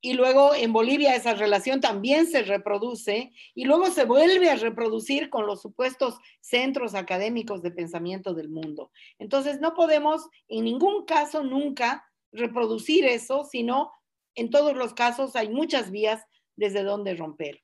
y 0.00 0.14
luego 0.14 0.54
en 0.54 0.72
Bolivia 0.72 1.14
esa 1.14 1.34
relación 1.34 1.80
también 1.80 2.26
se 2.26 2.42
reproduce 2.42 3.30
y 3.54 3.66
luego 3.66 3.86
se 3.86 4.04
vuelve 4.04 4.50
a 4.50 4.56
reproducir 4.56 5.30
con 5.30 5.46
los 5.46 5.62
supuestos 5.62 6.16
centros 6.40 6.96
académicos 6.96 7.62
de 7.62 7.70
pensamiento 7.70 8.34
del 8.34 8.48
mundo. 8.48 8.90
Entonces 9.20 9.60
no 9.60 9.74
podemos 9.74 10.28
en 10.48 10.64
ningún 10.64 11.04
caso 11.04 11.44
nunca 11.44 12.04
reproducir 12.32 13.04
eso, 13.04 13.44
sino 13.44 13.92
en 14.34 14.50
todos 14.50 14.74
los 14.76 14.92
casos 14.92 15.36
hay 15.36 15.50
muchas 15.50 15.92
vías 15.92 16.24
desde 16.56 16.82
donde 16.82 17.14
romper. 17.14 17.62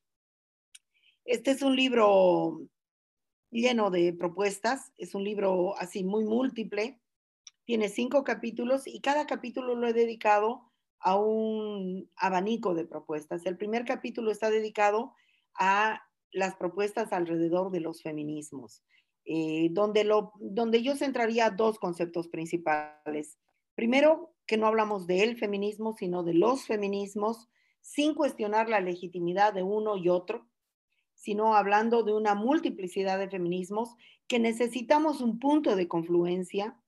Este 1.28 1.50
es 1.50 1.60
un 1.60 1.76
libro 1.76 2.58
lleno 3.50 3.90
de 3.90 4.14
propuestas, 4.14 4.94
es 4.96 5.14
un 5.14 5.24
libro 5.24 5.76
así 5.76 6.02
muy 6.02 6.24
múltiple, 6.24 6.98
tiene 7.66 7.90
cinco 7.90 8.24
capítulos 8.24 8.86
y 8.86 9.02
cada 9.02 9.26
capítulo 9.26 9.74
lo 9.74 9.86
he 9.86 9.92
dedicado 9.92 10.62
a 11.00 11.20
un 11.20 12.10
abanico 12.16 12.72
de 12.72 12.86
propuestas. 12.86 13.44
El 13.44 13.58
primer 13.58 13.84
capítulo 13.84 14.30
está 14.30 14.48
dedicado 14.48 15.12
a 15.52 16.00
las 16.32 16.56
propuestas 16.56 17.12
alrededor 17.12 17.72
de 17.72 17.80
los 17.80 18.00
feminismos, 18.02 18.82
eh, 19.26 19.68
donde, 19.72 20.10
donde 20.40 20.82
yo 20.82 20.96
centraría 20.96 21.50
dos 21.50 21.78
conceptos 21.78 22.28
principales. 22.28 23.36
Primero, 23.74 24.32
que 24.46 24.56
no 24.56 24.66
hablamos 24.66 25.06
del 25.06 25.36
feminismo, 25.36 25.92
sino 25.92 26.22
de 26.22 26.32
los 26.32 26.64
feminismos, 26.64 27.50
sin 27.82 28.14
cuestionar 28.14 28.70
la 28.70 28.80
legitimidad 28.80 29.52
de 29.52 29.62
uno 29.62 29.98
y 29.98 30.08
otro, 30.08 30.48
sino 31.18 31.56
hablando 31.56 32.04
de 32.04 32.14
una 32.14 32.36
multiplicidad 32.36 33.18
de 33.18 33.28
feminismos 33.28 33.96
que 34.28 34.38
necesitamos 34.38 35.20
un 35.20 35.40
punto 35.40 35.74
de 35.74 35.88
confluencia, 35.88 36.80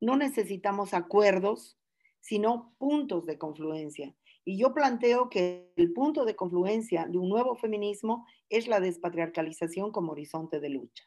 no 0.00 0.16
necesitamos 0.16 0.92
acuerdos, 0.92 1.78
sino 2.20 2.74
puntos 2.78 3.26
de 3.26 3.38
confluencia. 3.38 4.14
Y 4.44 4.58
yo 4.58 4.74
planteo 4.74 5.30
que 5.30 5.72
el 5.76 5.92
punto 5.92 6.24
de 6.24 6.34
confluencia 6.34 7.06
de 7.06 7.18
un 7.18 7.28
nuevo 7.28 7.54
feminismo 7.54 8.26
es 8.48 8.66
la 8.66 8.80
despatriarcalización 8.80 9.92
como 9.92 10.12
horizonte 10.12 10.58
de 10.58 10.70
lucha. 10.70 11.04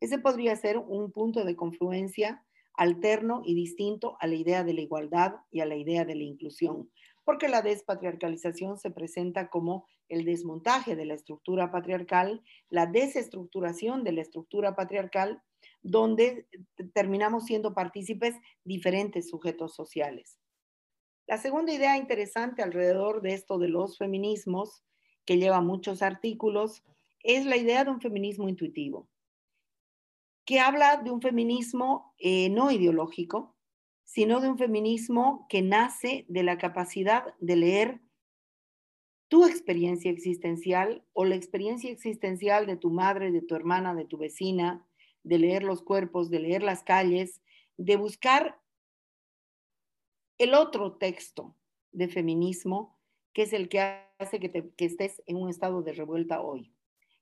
Ese 0.00 0.18
podría 0.18 0.56
ser 0.56 0.78
un 0.78 1.12
punto 1.12 1.44
de 1.44 1.54
confluencia 1.54 2.44
alterno 2.74 3.42
y 3.44 3.54
distinto 3.54 4.16
a 4.20 4.26
la 4.26 4.36
idea 4.36 4.64
de 4.64 4.72
la 4.72 4.80
igualdad 4.80 5.34
y 5.50 5.60
a 5.60 5.66
la 5.66 5.76
idea 5.76 6.06
de 6.06 6.14
la 6.14 6.22
inclusión, 6.22 6.90
porque 7.24 7.48
la 7.48 7.60
despatriarcalización 7.60 8.78
se 8.78 8.90
presenta 8.90 9.50
como 9.50 9.86
el 10.08 10.24
desmontaje 10.24 10.96
de 10.96 11.06
la 11.06 11.14
estructura 11.14 11.70
patriarcal, 11.70 12.42
la 12.68 12.86
desestructuración 12.86 14.04
de 14.04 14.12
la 14.12 14.22
estructura 14.22 14.74
patriarcal, 14.76 15.42
donde 15.82 16.46
terminamos 16.92 17.44
siendo 17.44 17.74
partícipes 17.74 18.36
diferentes 18.64 19.28
sujetos 19.28 19.74
sociales. 19.74 20.38
La 21.26 21.38
segunda 21.38 21.72
idea 21.72 21.96
interesante 21.96 22.62
alrededor 22.62 23.22
de 23.22 23.34
esto 23.34 23.58
de 23.58 23.68
los 23.68 23.96
feminismos, 23.96 24.82
que 25.24 25.38
lleva 25.38 25.60
muchos 25.60 26.02
artículos, 26.02 26.82
es 27.22 27.46
la 27.46 27.56
idea 27.56 27.84
de 27.84 27.90
un 27.90 28.00
feminismo 28.00 28.48
intuitivo, 28.48 29.08
que 30.44 30.60
habla 30.60 30.96
de 30.96 31.10
un 31.10 31.22
feminismo 31.22 32.14
eh, 32.18 32.50
no 32.50 32.70
ideológico, 32.70 33.56
sino 34.04 34.40
de 34.40 34.50
un 34.50 34.58
feminismo 34.58 35.46
que 35.48 35.62
nace 35.62 36.26
de 36.28 36.42
la 36.42 36.58
capacidad 36.58 37.34
de 37.40 37.56
leer 37.56 38.01
tu 39.32 39.46
experiencia 39.46 40.10
existencial 40.10 41.02
o 41.14 41.24
la 41.24 41.36
experiencia 41.36 41.90
existencial 41.90 42.66
de 42.66 42.76
tu 42.76 42.90
madre, 42.90 43.32
de 43.32 43.40
tu 43.40 43.54
hermana, 43.54 43.94
de 43.94 44.04
tu 44.04 44.18
vecina, 44.18 44.86
de 45.22 45.38
leer 45.38 45.62
los 45.62 45.80
cuerpos, 45.80 46.28
de 46.28 46.38
leer 46.38 46.62
las 46.62 46.82
calles, 46.82 47.40
de 47.78 47.96
buscar 47.96 48.60
el 50.36 50.52
otro 50.52 50.98
texto 50.98 51.56
de 51.92 52.08
feminismo, 52.08 53.00
que 53.32 53.44
es 53.44 53.54
el 53.54 53.70
que 53.70 53.80
hace 54.18 54.38
que, 54.38 54.70
estés 54.84 55.22
en 55.24 55.38
un 55.38 55.48
estado 55.48 55.80
de 55.80 55.94
revuelta 55.94 56.42
hoy. 56.42 56.70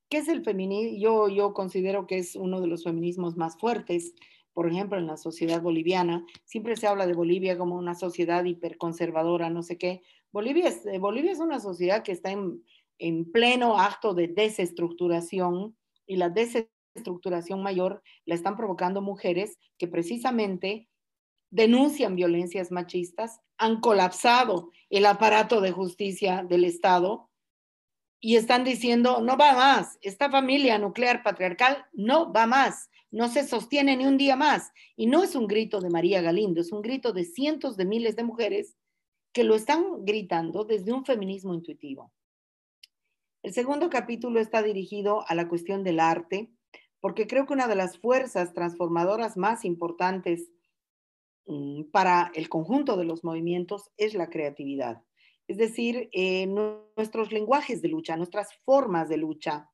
¿Qué 0.09 0.19
es 0.19 0.27
el 0.27 0.43
feminismo? 0.43 0.99
Yo, 0.99 1.29
yo 1.29 1.55
considero 1.55 2.09
que 2.09 2.19
es 2.19 2.35
uno 2.35 2.61
de 2.61 2.67
los 2.67 2.83
feminismos 2.83 3.37
más 3.37 3.57
fuertes, 3.57 4.17
por 4.53 4.69
ejemplo, 4.69 4.99
en 4.99 5.07
la 5.07 5.17
sociedad 5.17 5.63
boliviana. 5.63 6.25
Siempre 6.45 6.77
se 6.77 6.87
habla 6.87 7.07
de 7.07 7.15
Bolivia 7.15 7.57
como 7.57 7.77
una 7.77 7.95
sociedad 7.95 8.45
hiperconservadora, 8.45 9.51
no 9.51 9.63
sé 9.63 9.79
qué. 9.79 10.03
Bolivia 10.33 10.69
es, 10.69 10.85
eh, 10.87 10.99
Bolivia 10.99 11.33
es 11.33 11.39
una 11.39 11.61
sociedad 11.61 12.03
que 12.03 12.13
está 12.13 12.31
en, 12.31 12.63
en 12.99 13.31
pleno 13.31 13.79
acto 13.79 14.15
de 14.15 14.29
desestructuración 14.29 15.77
y 16.07 16.17
la 16.17 16.29
desestructuración 16.29 17.63
mayor 17.63 18.03
la 18.25 18.35
están 18.35 18.57
provocando 18.57 19.01
mujeres 19.01 19.59
que 19.79 19.89
precisamente 19.89 20.89
denuncian 21.51 22.15
violencias 22.15 22.71
machistas, 22.71 23.41
han 23.59 23.81
colapsado 23.81 24.71
el 24.89 25.07
aparato 25.07 25.61
de 25.61 25.73
justicia 25.73 26.45
del 26.49 26.65
Estado 26.65 27.30
y 28.21 28.37
están 28.37 28.65
diciendo, 28.65 29.21
no 29.23 29.37
va 29.37 29.55
más, 29.55 29.99
esta 30.03 30.31
familia 30.31 30.79
nuclear 30.79 31.23
patriarcal 31.23 31.87
no 31.93 32.33
va 32.33 32.47
más, 32.47 32.91
no 33.11 33.29
se 33.29 33.47
sostiene 33.47 33.97
ni 33.97 34.05
un 34.05 34.19
día 34.19 34.37
más. 34.37 34.71
Y 34.95 35.07
no 35.07 35.23
es 35.25 35.35
un 35.35 35.47
grito 35.47 35.81
de 35.81 35.91
María 35.91 36.21
Galindo, 36.21 36.61
es 36.61 36.71
un 36.71 36.83
grito 36.83 37.13
de 37.13 37.25
cientos 37.25 37.77
de 37.77 37.87
miles 37.87 38.17
de 38.17 38.25
mujeres 38.25 38.77
que 39.33 39.45
lo 39.45 39.55
están 39.55 40.05
gritando 40.05 40.65
desde 40.65 40.93
un 40.93 41.05
feminismo 41.05 41.55
intuitivo. 41.55 42.13
El 43.43 43.55
segundo 43.55 43.89
capítulo 43.89 44.39
está 44.39 44.63
dirigido 44.63 45.25
a 45.27 45.35
la 45.35 45.49
cuestión 45.49 45.83
del 45.83 45.99
arte, 45.99 46.51
porque 47.01 47.27
creo 47.27 47.47
que 47.47 47.55
una 47.55 47.69
de 47.69 47.77
las 47.77 47.99
fuerzas 47.99 48.53
transformadoras 48.53 49.39
más 49.39 49.65
importantes 49.65 50.51
Mm, 51.51 51.91
para 51.91 52.31
el 52.35 52.49
conjunto 52.49 52.97
de 52.97 53.05
los 53.05 53.25
movimientos 53.25 53.91
es 53.97 54.15
la 54.15 54.31
creatividad. 54.31 55.03
Es 55.51 55.57
decir, 55.57 56.09
eh, 56.13 56.47
nuestros 56.47 57.33
lenguajes 57.33 57.83
de 57.83 57.89
lucha, 57.89 58.17
nuestras 58.17 58.55
formas 58.65 59.09
de 59.09 59.17
lucha. 59.17 59.69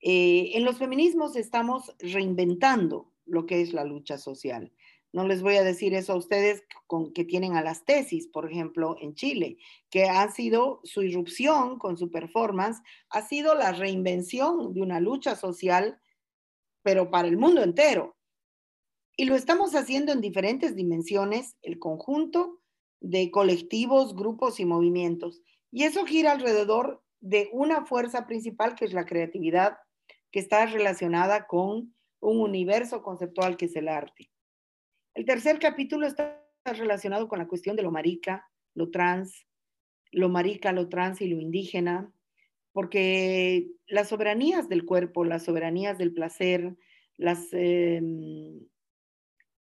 Eh, 0.00 0.52
en 0.54 0.64
los 0.64 0.78
feminismos 0.78 1.34
estamos 1.34 1.96
reinventando 1.98 3.12
lo 3.26 3.44
que 3.44 3.60
es 3.60 3.72
la 3.72 3.82
lucha 3.82 4.18
social. 4.18 4.72
No 5.12 5.26
les 5.26 5.42
voy 5.42 5.56
a 5.56 5.64
decir 5.64 5.94
eso 5.94 6.12
a 6.12 6.16
ustedes 6.16 6.62
con, 6.86 7.12
que 7.12 7.24
tienen 7.24 7.56
a 7.56 7.62
las 7.62 7.84
tesis, 7.84 8.28
por 8.28 8.48
ejemplo, 8.48 8.94
en 9.00 9.16
Chile, 9.16 9.58
que 9.90 10.04
ha 10.04 10.30
sido 10.30 10.80
su 10.84 11.02
irrupción 11.02 11.80
con 11.80 11.98
su 11.98 12.08
performance, 12.12 12.80
ha 13.08 13.22
sido 13.22 13.56
la 13.56 13.72
reinvención 13.72 14.72
de 14.74 14.80
una 14.80 15.00
lucha 15.00 15.34
social, 15.34 16.00
pero 16.84 17.10
para 17.10 17.26
el 17.26 17.36
mundo 17.36 17.64
entero. 17.64 18.16
Y 19.16 19.24
lo 19.24 19.34
estamos 19.34 19.74
haciendo 19.74 20.12
en 20.12 20.20
diferentes 20.20 20.76
dimensiones, 20.76 21.56
el 21.62 21.80
conjunto 21.80 22.59
de 23.00 23.30
colectivos, 23.30 24.14
grupos 24.14 24.60
y 24.60 24.64
movimientos. 24.64 25.42
Y 25.70 25.84
eso 25.84 26.04
gira 26.04 26.32
alrededor 26.32 27.02
de 27.20 27.48
una 27.52 27.84
fuerza 27.86 28.26
principal 28.26 28.74
que 28.74 28.84
es 28.84 28.92
la 28.92 29.06
creatividad, 29.06 29.78
que 30.30 30.40
está 30.40 30.66
relacionada 30.66 31.46
con 31.46 31.94
un 32.20 32.40
universo 32.40 33.02
conceptual 33.02 33.56
que 33.56 33.66
es 33.66 33.76
el 33.76 33.88
arte. 33.88 34.30
El 35.14 35.24
tercer 35.24 35.58
capítulo 35.58 36.06
está 36.06 36.46
relacionado 36.64 37.28
con 37.28 37.38
la 37.38 37.48
cuestión 37.48 37.76
de 37.76 37.82
lo 37.82 37.90
marica, 37.90 38.46
lo 38.74 38.90
trans, 38.90 39.46
lo 40.12 40.28
marica, 40.28 40.72
lo 40.72 40.88
trans 40.88 41.20
y 41.20 41.28
lo 41.28 41.40
indígena, 41.40 42.12
porque 42.72 43.70
las 43.86 44.08
soberanías 44.08 44.68
del 44.68 44.84
cuerpo, 44.84 45.24
las 45.24 45.44
soberanías 45.44 45.98
del 45.98 46.12
placer, 46.12 46.76
las, 47.16 47.48
em, 47.52 48.60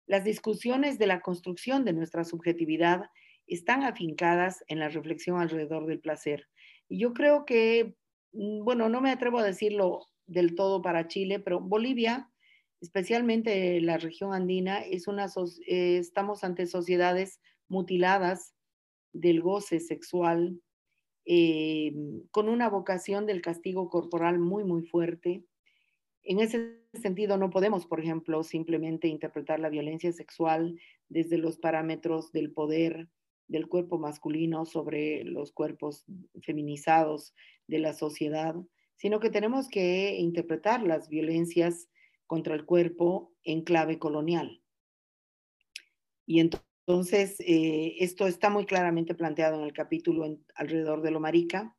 las 0.06 0.24
discusiones 0.24 0.98
de 1.00 1.08
la 1.08 1.22
construcción 1.22 1.86
de 1.86 1.94
nuestra 1.94 2.24
subjetividad 2.24 3.10
están 3.54 3.84
afincadas 3.84 4.64
en 4.68 4.80
la 4.80 4.89
reflexión 4.89 5.39
alrededor 5.39 5.86
del 5.86 5.99
placer. 5.99 6.47
Y 6.89 6.99
yo 6.99 7.14
creo 7.14 7.45
que, 7.45 7.95
mm, 8.34 8.64
bueno, 8.64 8.89
no 8.89 9.01
me 9.01 9.12
atrevo 9.12 9.39
a 9.39 9.43
decirlo 9.43 10.08
del 10.26 10.56
todo 10.56 10.82
para 10.82 11.08
Chile, 11.08 11.39
pero 11.39 11.60
Bolivia, 11.60 12.30
especialmente 12.82 13.80
la 13.82 13.97
región 13.97 14.34
andina, 14.34 14.80
es 14.80 15.08
una, 15.08 15.28
eh, 15.68 15.97
estamos 15.97 16.43
ante 16.43 16.66
sociedades 16.68 17.39
mutiladas 17.68 18.54
del 19.14 19.41
goce 19.41 19.80
sexual, 19.80 20.60
eh, 21.26 21.93
con 22.32 22.49
una 22.49 22.70
vocación 22.70 23.26
del 23.26 23.41
castigo 23.41 23.89
corporal 23.89 24.39
muy, 24.39 24.64
muy 24.64 24.84
fuerte. 24.84 25.45
En 26.24 26.39
ese 26.39 26.82
sentido, 26.93 27.38
no 27.38 27.49
podemos, 27.49 27.86
por 27.86 27.99
ejemplo, 27.99 28.43
simplemente 28.43 29.08
interpretar 29.08 29.60
la 29.60 29.70
violencia 29.70 30.12
sexual 30.12 30.80
desde 31.10 31.38
los 31.38 31.58
parámetros 31.58 32.32
del 32.32 32.51
poder 32.51 33.08
del 33.48 33.68
cuerpo 33.68 33.98
masculino 33.98 34.66
sobre 34.66 35.24
los 35.24 35.52
cuerpos 35.52 36.06
feminizados 36.41 37.34
de 37.68 37.80
la 37.80 37.94
sociedad, 37.94 38.56
sino 38.96 39.20
que 39.20 39.30
tenemos 39.30 39.68
que 39.68 40.18
interpretar 40.18 40.82
las 40.84 41.10
violencias 41.10 41.89
contra 42.28 42.56
el 42.56 42.66
cuerpo 42.66 43.34
en 43.44 43.64
clave 43.64 44.00
colonial. 44.00 44.62
Y 46.26 46.39
entonces, 46.39 47.39
eh, 47.39 47.96
esto 48.00 48.28
está 48.28 48.50
muy 48.50 48.66
claramente 48.66 49.16
planteado 49.16 49.60
en 49.60 49.66
el 49.66 49.74
capítulo 49.74 50.26
alrededor 50.56 51.02
de 51.02 51.12
lo 51.12 51.20
marica. 51.20 51.76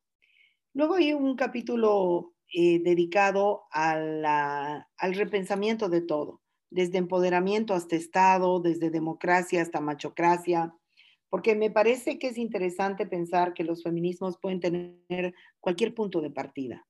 Luego 0.75 0.95
hay 0.95 1.13
un 1.13 1.37
capítulo 1.37 2.35
eh, 2.53 2.81
dedicado 2.83 3.65
al 3.71 4.25
repensamiento 5.15 5.89
de 5.89 6.03
todo, 6.03 6.43
desde 6.71 6.99
empoderamiento 6.99 7.75
hasta 7.75 7.97
Estado, 7.97 8.61
desde 8.61 8.91
democracia 8.91 9.63
hasta 9.63 9.81
machocracia, 9.81 10.75
porque 11.35 11.57
me 11.57 11.69
parece 11.69 12.17
que 12.21 12.29
es 12.29 12.39
interesante 12.39 13.07
pensar 13.07 13.55
que 13.55 13.65
los 13.65 13.83
feminismos 13.83 14.39
pueden 14.39 14.61
tener 14.61 15.35
cualquier 15.59 15.93
punto 15.93 16.21
de 16.21 16.31
partida. 16.31 16.87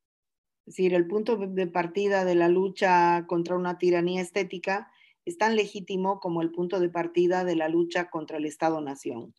Es 0.67 0.75
decir, 0.75 0.93
el 0.93 1.07
punto 1.07 1.39
de 1.39 1.67
partida 1.67 2.27
de 2.27 2.35
la 2.35 2.49
lucha 2.49 3.25
contra 3.27 3.57
una 3.57 3.79
tiranía 3.79 4.21
estética 4.21 4.93
es 5.25 5.39
tan 5.39 5.57
legítimo 5.57 6.21
como 6.21 6.43
el 6.43 6.53
punto 6.53 6.79
de 6.79 6.91
partida 6.91 7.43
de 7.43 7.57
la 7.57 7.71
lucha 7.71 8.11
contra 8.11 8.37
el 8.37 8.45
Estado-Nación. 8.45 9.35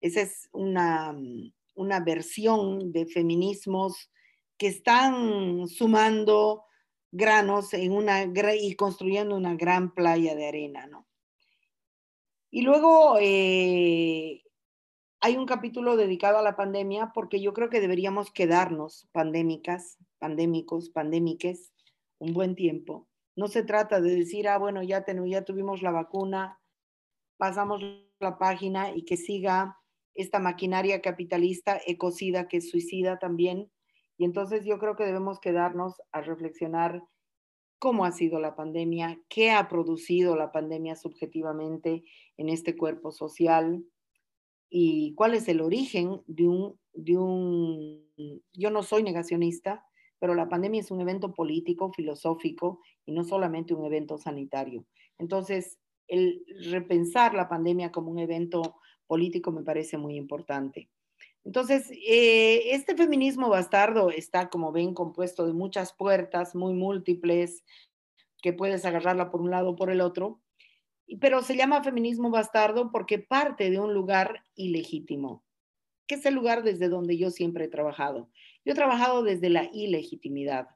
Esa 0.00 0.22
es 0.22 0.48
una, 0.50 1.16
una 1.76 2.00
versión 2.00 2.90
de 2.90 3.06
feminismos 3.06 4.10
que 4.58 4.66
están 4.66 5.68
sumando 5.68 6.64
granos 7.12 7.74
en 7.74 7.92
una, 7.92 8.24
y 8.24 8.74
construyendo 8.74 9.36
una 9.36 9.54
gran 9.54 9.94
playa 9.94 10.34
de 10.34 10.48
arena, 10.48 10.88
¿no? 10.88 11.06
Y 12.52 12.62
luego 12.62 13.16
eh, 13.20 14.44
hay 15.20 15.36
un 15.36 15.46
capítulo 15.46 15.96
dedicado 15.96 16.38
a 16.38 16.42
la 16.42 16.54
pandemia 16.54 17.10
porque 17.12 17.40
yo 17.40 17.52
creo 17.52 17.68
que 17.70 17.80
deberíamos 17.80 18.30
quedarnos 18.30 19.08
pandémicas, 19.10 19.98
pandémicos, 20.20 20.90
pandémiques 20.90 21.72
un 22.20 22.32
buen 22.32 22.54
tiempo 22.54 23.08
no 23.36 23.48
se 23.48 23.62
trata 23.62 24.00
de 24.00 24.14
decir, 24.14 24.48
ah, 24.48 24.58
bueno, 24.58 24.82
ya, 24.82 25.04
ya 25.06 25.44
tuvimos 25.44 25.82
la 25.82 25.90
vacuna, 25.90 26.60
pasamos 27.38 27.82
la 28.20 28.38
página 28.38 28.94
y 28.94 29.04
que 29.04 29.16
siga 29.16 29.78
esta 30.14 30.38
maquinaria 30.38 31.00
capitalista 31.00 31.80
ecocida 31.86 32.48
que 32.48 32.60
suicida 32.60 33.18
también. 33.18 33.70
Y 34.18 34.24
entonces 34.24 34.64
yo 34.64 34.78
creo 34.78 34.96
que 34.96 35.04
debemos 35.04 35.40
quedarnos 35.40 36.00
a 36.12 36.20
reflexionar 36.20 37.02
cómo 37.82 38.04
ha 38.04 38.12
sido 38.12 38.38
la 38.38 38.54
pandemia, 38.54 39.20
qué 39.28 39.50
ha 39.50 39.66
producido 39.66 40.36
la 40.36 40.52
pandemia 40.52 40.94
subjetivamente 40.94 42.04
en 42.36 42.48
este 42.48 42.76
cuerpo 42.76 43.10
social 43.10 43.84
y 44.70 45.14
cuál 45.14 45.34
es 45.34 45.48
el 45.48 45.60
origen 45.60 46.22
de 46.28 46.46
un, 46.46 46.78
de 46.92 47.18
un 47.18 48.06
yo 48.52 48.70
no 48.70 48.84
soy 48.84 49.02
negacionista, 49.02 49.84
pero 50.20 50.36
la 50.36 50.48
pandemia 50.48 50.80
es 50.80 50.92
un 50.92 51.00
evento 51.00 51.34
político, 51.34 51.92
filosófico 51.92 52.78
y 53.04 53.10
no 53.10 53.24
solamente 53.24 53.74
un 53.74 53.84
evento 53.84 54.16
sanitario. 54.16 54.86
Entonces, 55.18 55.80
el 56.06 56.44
repensar 56.70 57.34
la 57.34 57.48
pandemia 57.48 57.90
como 57.90 58.12
un 58.12 58.20
evento 58.20 58.76
político 59.08 59.50
me 59.50 59.64
parece 59.64 59.98
muy 59.98 60.14
importante. 60.14 60.88
Entonces, 61.44 61.90
eh, 61.90 62.72
este 62.72 62.96
feminismo 62.96 63.48
bastardo 63.48 64.10
está, 64.10 64.48
como 64.48 64.70
ven, 64.70 64.94
compuesto 64.94 65.46
de 65.46 65.52
muchas 65.52 65.92
puertas 65.92 66.54
muy 66.54 66.74
múltiples 66.74 67.64
que 68.40 68.52
puedes 68.52 68.84
agarrarla 68.84 69.30
por 69.30 69.40
un 69.40 69.50
lado 69.50 69.70
o 69.70 69.76
por 69.76 69.90
el 69.90 70.00
otro, 70.00 70.40
pero 71.20 71.42
se 71.42 71.56
llama 71.56 71.82
feminismo 71.82 72.30
bastardo 72.30 72.90
porque 72.90 73.18
parte 73.18 73.70
de 73.70 73.80
un 73.80 73.92
lugar 73.92 74.44
ilegítimo, 74.54 75.44
que 76.06 76.14
es 76.14 76.26
el 76.26 76.34
lugar 76.34 76.62
desde 76.62 76.88
donde 76.88 77.16
yo 77.18 77.30
siempre 77.30 77.64
he 77.64 77.68
trabajado. 77.68 78.30
Yo 78.64 78.72
he 78.72 78.76
trabajado 78.76 79.22
desde 79.22 79.50
la 79.50 79.64
ilegitimidad, 79.72 80.68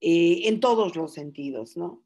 eh, 0.00 0.42
en 0.48 0.60
todos 0.60 0.94
los 0.94 1.12
sentidos, 1.12 1.76
¿no? 1.76 2.04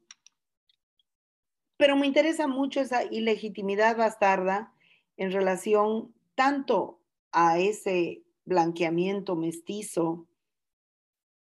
Pero 1.77 1.95
me 1.95 2.07
interesa 2.07 2.47
mucho 2.47 2.81
esa 2.81 3.03
ilegitimidad 3.03 3.97
bastarda 3.97 4.73
en 5.17 5.31
relación 5.31 6.13
tanto 6.35 7.01
a 7.31 7.59
ese 7.59 8.23
blanqueamiento 8.45 9.35
mestizo 9.35 10.27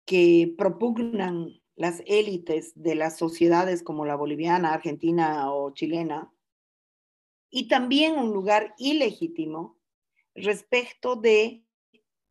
que 0.04 0.54
propugnan 0.56 1.60
las 1.76 2.02
élites 2.06 2.72
de 2.74 2.94
las 2.94 3.18
sociedades 3.18 3.82
como 3.82 4.04
la 4.04 4.16
boliviana, 4.16 4.72
argentina 4.72 5.52
o 5.52 5.72
chilena, 5.72 6.32
y 7.50 7.68
también 7.68 8.16
un 8.16 8.32
lugar 8.32 8.74
ilegítimo 8.78 9.78
respecto 10.34 11.16
de 11.16 11.64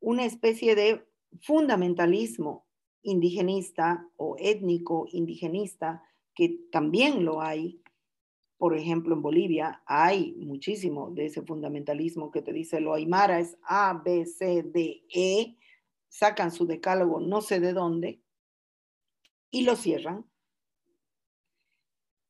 una 0.01 0.25
especie 0.25 0.75
de 0.75 1.07
fundamentalismo 1.41 2.67
indigenista 3.03 4.07
o 4.17 4.35
étnico 4.37 5.07
indigenista, 5.11 6.03
que 6.35 6.59
también 6.71 7.25
lo 7.25 7.41
hay. 7.41 7.81
Por 8.63 8.77
ejemplo, 8.77 9.13
en 9.13 9.21
Bolivia 9.21 9.83
hay 9.85 10.35
muchísimo 10.37 11.11
de 11.11 11.25
ese 11.25 11.41
fundamentalismo 11.41 12.31
que 12.31 12.41
te 12.41 12.53
dice 12.53 12.79
lo 12.79 12.93
aymara 12.93 13.41
es 13.41 13.57
A, 13.61 14.01
B, 14.05 14.25
C, 14.25 14.63
D, 14.63 15.03
E, 15.13 15.57
sacan 16.07 16.49
su 16.49 16.65
decálogo 16.65 17.19
no 17.19 17.41
sé 17.41 17.59
de 17.59 17.73
dónde 17.73 18.21
y 19.51 19.63
lo 19.63 19.75
cierran. 19.75 20.25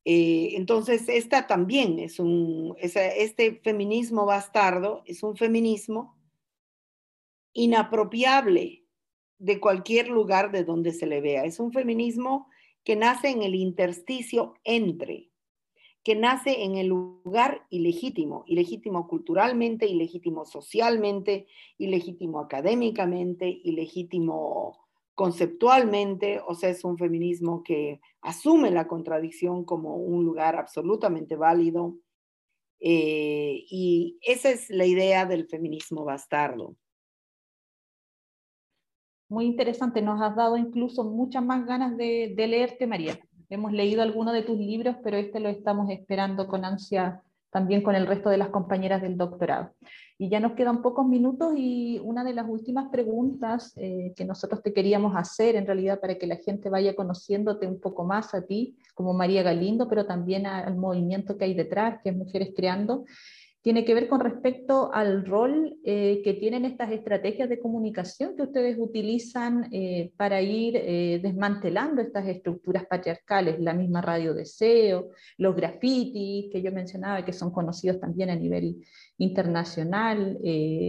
Eh, 0.05 0.53
entonces, 0.55 1.07
esta 1.07 1.45
también 1.45 1.99
es 1.99 2.19
un, 2.19 2.75
este 2.79 3.61
feminismo 3.63 4.25
bastardo 4.25 5.03
es 5.05 5.21
un 5.21 5.37
feminismo 5.37 6.19
inapropiable 7.53 8.87
de 9.37 9.59
cualquier 9.59 10.07
lugar 10.07 10.51
de 10.51 10.63
donde 10.63 10.93
se 10.93 11.05
le 11.05 11.21
vea. 11.21 11.45
Es 11.45 11.59
un 11.59 11.71
feminismo 11.71 12.47
que 12.83 12.95
nace 12.95 13.29
en 13.29 13.43
el 13.43 13.53
intersticio 13.53 14.55
entre, 14.63 15.29
que 16.03 16.15
nace 16.15 16.63
en 16.63 16.75
el 16.75 16.87
lugar 16.87 17.65
ilegítimo, 17.69 18.43
ilegítimo 18.47 19.07
culturalmente, 19.07 19.87
ilegítimo 19.87 20.45
socialmente, 20.45 21.47
ilegítimo 21.77 22.39
académicamente, 22.39 23.47
ilegítimo 23.63 24.87
conceptualmente, 25.15 26.41
o 26.45 26.55
sea, 26.55 26.69
es 26.69 26.83
un 26.83 26.97
feminismo 26.97 27.63
que 27.63 28.01
asume 28.21 28.71
la 28.71 28.87
contradicción 28.87 29.63
como 29.63 29.95
un 29.95 30.25
lugar 30.25 30.55
absolutamente 30.55 31.35
válido. 31.35 31.97
Eh, 32.79 33.63
y 33.69 34.17
esa 34.21 34.49
es 34.49 34.69
la 34.69 34.85
idea 34.85 35.25
del 35.25 35.47
feminismo 35.47 36.03
bastardo 36.03 36.75
muy 39.33 39.45
interesante. 39.45 40.01
Nos 40.01 40.21
has 40.21 40.35
dado 40.35 40.55
incluso 40.55 41.03
muchas 41.03 41.43
más 41.43 41.65
ganas 41.65 41.97
de, 41.97 42.33
leerte, 42.37 42.87
María. 42.87 43.19
Hemos 43.53 43.71
leído 43.71 44.01
algunos 44.01 44.33
de 44.33 44.41
tus 44.41 44.57
libros, 44.57 44.95
pero 45.03 45.15
este 45.15 45.39
lo 45.39 45.47
estamos 45.47 45.87
esperando 45.91 46.47
con 46.47 46.65
ansia 46.65 47.21
también 47.51 47.83
con 47.83 47.93
el 47.93 48.07
resto 48.07 48.31
de 48.31 48.37
las 48.37 48.49
compañeras 48.49 48.99
del 49.03 49.15
doctorado. 49.15 49.69
Y 50.17 50.27
ya 50.29 50.39
nos 50.39 50.53
quedan 50.53 50.81
pocos 50.81 51.05
minutos 51.05 51.53
y 51.55 51.99
una 52.03 52.23
de 52.23 52.33
las 52.33 52.49
últimas 52.49 52.89
preguntas 52.89 53.73
eh, 53.75 54.11
que 54.15 54.25
nosotros 54.25 54.63
te 54.63 54.73
queríamos 54.73 55.15
hacer, 55.15 55.55
en 55.55 55.67
realidad 55.67 55.99
para 55.99 56.17
que 56.17 56.25
la 56.25 56.37
gente 56.37 56.67
vaya 56.67 56.95
conociéndote 56.95 57.67
un 57.67 57.79
poco 57.79 58.03
más 58.03 58.33
a 58.33 58.41
ti 58.41 58.75
como 58.95 59.13
María 59.13 59.43
Galindo, 59.43 59.87
pero 59.87 60.07
también 60.07 60.47
al 60.47 60.75
movimiento 60.75 61.37
que 61.37 61.45
hay 61.45 61.53
detrás, 61.53 61.99
que 62.01 62.09
es 62.09 62.15
Mujeres 62.15 62.53
Creando, 62.55 63.05
tiene 63.63 63.85
que 63.85 63.93
ver 63.93 64.09
con 64.09 64.19
respecto 64.19 64.93
al 64.93 65.25
rol 65.25 65.77
eh, 65.85 66.21
que 66.21 66.33
tienen 66.33 66.65
estas 66.65 66.91
estrategias 66.91 67.47
de 67.47 67.61
comunicación 67.61 68.35
que 68.35 68.43
ustedes 68.43 68.75
utilizan 68.77 69.69
eh, 69.71 70.11
para 70.17 70.41
ir 70.41 70.75
eh, 70.75 71.21
desmantelando 71.23 72.01
estas 72.01 72.27
estructuras 72.27 72.85
patriarcales, 72.85 73.61
la 73.61 73.73
misma 73.73 74.01
radio 74.01 74.33
deseo, 74.33 75.11
los 75.37 75.55
grafitis 75.55 76.51
que 76.51 76.61
yo 76.61 76.73
mencionaba, 76.73 77.23
que 77.23 77.31
son 77.31 77.51
conocidos 77.51 78.01
también 78.01 78.29
a 78.29 78.35
nivel 78.35 78.83
internacional, 79.17 80.39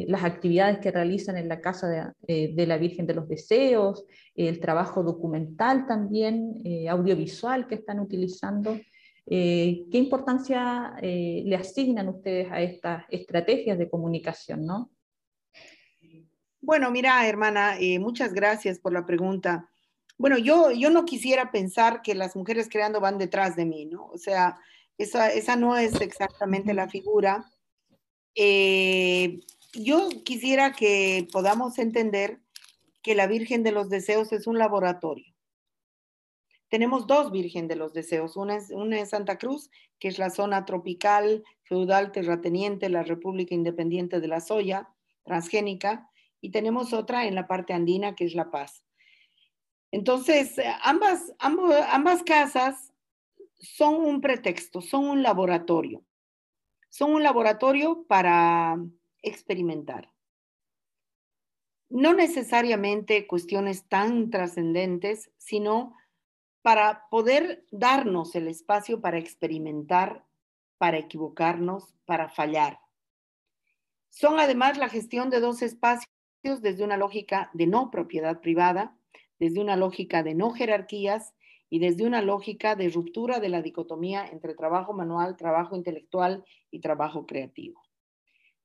las 0.09 0.25
actividades 0.25 0.79
que 0.79 0.91
realizan 0.91 1.37
en 1.37 1.49
la 1.49 1.61
Casa 1.61 2.15
de, 2.27 2.67
la 2.67 2.79
Virgen 2.79 3.07
de 3.07 3.15
los 3.15 3.29
Deseos, 3.29 4.05
el 4.35 4.59
trabajo 4.59 5.05
documental 5.05 5.87
también, 5.87 6.63
audiovisual 6.89 7.69
que 7.69 7.77
están 7.77 8.01
utilizando. 8.01 8.77
Eh, 9.27 9.87
¿Qué 9.91 9.99
importancia 9.99 10.97
eh, 11.01 11.43
le 11.47 11.57
asignan 11.57 12.09
ustedes 12.09 12.51
a 12.53 12.61
estas 12.61 13.05
estrategias 13.09 13.79
de 13.79 13.89
comunicación, 13.89 14.67
no? 14.67 14.91
Bueno, 16.61 16.91
mira, 16.91 17.27
hermana, 17.27 17.79
eh, 17.79 17.99
muchas 17.99 18.33
gracias 18.33 18.79
por 18.79 18.93
la 18.93 19.07
pregunta. 19.07 19.71
Bueno, 20.17 20.39
yo, 20.39 20.71
yo 20.71 20.91
no 20.91 21.05
quisiera 21.05 21.51
pensar 21.51 22.03
que 22.03 22.15
las 22.15 22.37
mujeres 22.37 22.69
creando 22.71 23.01
van 23.01 23.19
detrás 23.19 23.57
de 23.57 23.67
mí, 23.67 23.87
¿no? 23.87 24.07
O 24.07 24.19
sea, 24.19 24.59
esa, 24.97 25.31
esa 25.33 25.57
no 25.57 25.77
es 25.77 26.01
exactamente 26.01 26.73
la 26.75 26.89
figura. 26.89 27.45
yo 28.37 30.09
quisiera 30.25 30.73
que 30.73 31.27
podamos 31.33 31.79
entender 31.79 32.41
que 33.03 33.15
la 33.15 33.27
Virgen 33.27 33.63
de 33.63 33.73
los 33.73 33.91
Deseos 33.91 34.33
es 34.33 34.47
un 34.47 34.59
laboratorio 34.59 35.34
tenemos 36.75 37.07
dos 37.07 37.31
Virgen 37.31 37.69
de 37.69 37.77
los 37.77 37.93
Deseos. 37.93 38.37
Una 38.37 38.57
es, 38.57 38.71
una 38.71 38.99
en 38.99 39.07
Santa 39.07 39.39
Cruz, 39.39 39.71
que 40.01 40.09
es 40.09 40.19
la 40.19 40.29
zona 40.29 40.65
tropical, 40.65 41.45
feudal, 41.63 42.11
terrateniente, 42.11 42.89
la 42.89 43.05
República 43.05 43.55
Independiente 43.55 44.19
de 44.19 44.27
la 44.27 44.41
Soya, 44.41 44.89
transgénica, 45.23 46.11
y 46.41 46.51
tenemos 46.51 46.93
otra 46.93 47.27
en 47.27 47.37
la 47.37 47.47
parte 47.47 47.75
andina, 47.75 48.17
que 48.17 48.25
es 48.25 48.35
La 48.35 48.51
Paz. 48.51 48.85
Entonces, 49.93 50.57
ambas, 50.83 51.33
ambas 51.39 52.25
casas 52.25 52.93
son 53.61 53.95
un 53.95 54.21
pretexto, 54.21 54.81
son 54.81 55.05
un 55.05 55.23
laboratorio. 55.23 56.05
Son 56.91 57.15
un 57.15 57.23
laboratorio 57.23 58.05
para 58.09 58.85
experimentar. 59.23 60.11
No 61.89 62.15
necesariamente 62.15 63.29
cuestiones 63.29 63.87
tan 63.87 64.29
trascendentes, 64.31 65.31
sino 65.39 65.95
para 66.65 67.11
poder 67.11 67.67
darnos 67.71 68.35
el 68.35 68.49
espacio 68.49 69.03
para 69.03 69.19
experimentar, 69.19 70.25
para 70.79 70.97
equivocarnos, 70.97 71.95
para 72.07 72.31
fallar. 72.31 72.81
Son 74.09 74.39
además 74.39 74.79
la 74.79 74.89
gestión 74.89 75.29
de 75.29 75.41
dos 75.41 75.61
espacios 75.61 76.09
desde 76.63 76.83
una 76.83 76.97
lógica 76.97 77.51
de 77.53 77.67
no 77.67 77.91
propiedad 77.91 78.41
privada, 78.41 78.97
desde 79.39 79.61
una 79.61 79.77
lógica 79.77 80.23
de 80.23 80.35
no 80.35 80.53
jerarquías 80.53 81.35
y 81.69 81.81
desde 81.81 82.07
una 82.07 82.23
lógica 82.23 82.77
de 82.77 82.89
ruptura 82.89 83.41
de 83.41 83.51
la 83.51 83.61
dicotomía 83.61 84.27
entre 84.27 84.55
trabajo 84.55 84.95
manual, 84.95 85.37
trabajo 85.37 85.77
intelectual 85.77 86.47
y 86.71 86.81
trabajo 86.81 87.27
creativo. 87.27 87.83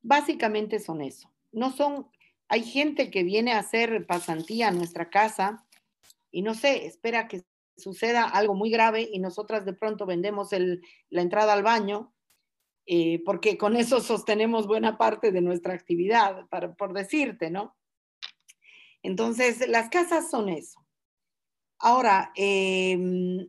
Básicamente 0.02 0.80
son 0.80 1.02
eso. 1.02 1.34
No 1.52 1.70
son, 1.74 2.08
hay 2.48 2.64
gente 2.64 3.12
que 3.12 3.24
viene 3.24 3.52
a 3.52 3.60
hacer 3.60 4.08
pasantía 4.08 4.70
a 4.70 4.72
nuestra 4.72 5.10
casa 5.10 5.66
y 6.32 6.44
no 6.44 6.54
sé, 6.54 6.86
espera 6.86 7.28
que 7.28 7.44
suceda 7.80 8.26
algo 8.26 8.54
muy 8.54 8.70
grave 8.70 9.10
y 9.12 9.20
nosotras 9.20 9.66
de 9.66 9.74
pronto 9.74 10.06
vendemos 10.06 10.50
la 11.10 11.22
entrada 11.22 11.54
al 11.54 11.64
baño, 11.64 12.14
eh, 12.86 13.22
porque 13.26 13.58
con 13.58 13.76
eso 13.76 14.02
sostenemos 14.02 14.68
buena 14.68 14.98
parte 14.98 15.32
de 15.32 15.42
nuestra 15.42 15.74
actividad, 15.74 16.48
para, 16.50 16.74
por 16.74 16.94
decirte, 16.94 17.50
¿no? 17.50 17.76
Entonces, 19.02 19.68
las 19.68 19.90
casas 19.90 20.30
son 20.30 20.50
eso. 20.50 20.86
Ahora, 21.78 22.32
em, 22.36 23.48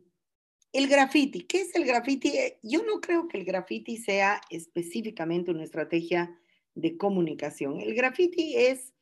el 0.71 0.87
graffiti, 0.87 1.41
¿qué 1.41 1.61
es 1.61 1.75
el 1.75 1.85
graffiti? 1.85 2.33
Yo 2.63 2.83
no 2.83 3.01
creo 3.01 3.27
que 3.27 3.37
el 3.37 3.43
graffiti 3.43 3.97
sea 3.97 4.39
específicamente 4.49 5.51
una 5.51 5.63
estrategia 5.63 6.39
de 6.73 6.95
comunicación. 6.97 7.81
El 7.81 7.93
graffiti 7.93 8.55
es 8.55 8.93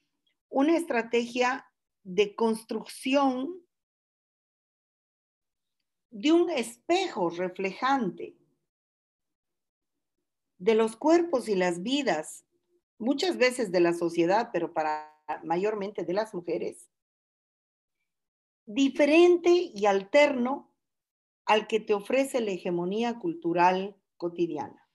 una 0.49 0.75
estrategia 0.75 1.65
de 2.03 2.33
construcción 2.33 3.61
de 6.11 6.31
un 6.31 6.49
espejo 6.49 7.29
reflejante 7.29 8.35
de 10.57 10.75
los 10.75 10.95
cuerpos 10.97 11.47
y 11.47 11.55
las 11.55 11.83
vidas, 11.83 12.45
muchas 12.97 13.37
veces 13.37 13.71
de 13.71 13.79
la 13.79 13.93
sociedad, 13.93 14.49
pero 14.51 14.73
para 14.73 15.15
mayormente 15.43 16.03
de 16.03 16.13
las 16.13 16.33
mujeres, 16.33 16.89
diferente 18.65 19.49
y 19.49 19.85
alterno 19.85 20.71
al 21.45 21.67
que 21.67 21.79
te 21.79 21.93
ofrece 21.93 22.41
la 22.41 22.51
hegemonía 22.51 23.17
cultural 23.17 23.95
cotidiana. 24.17 24.87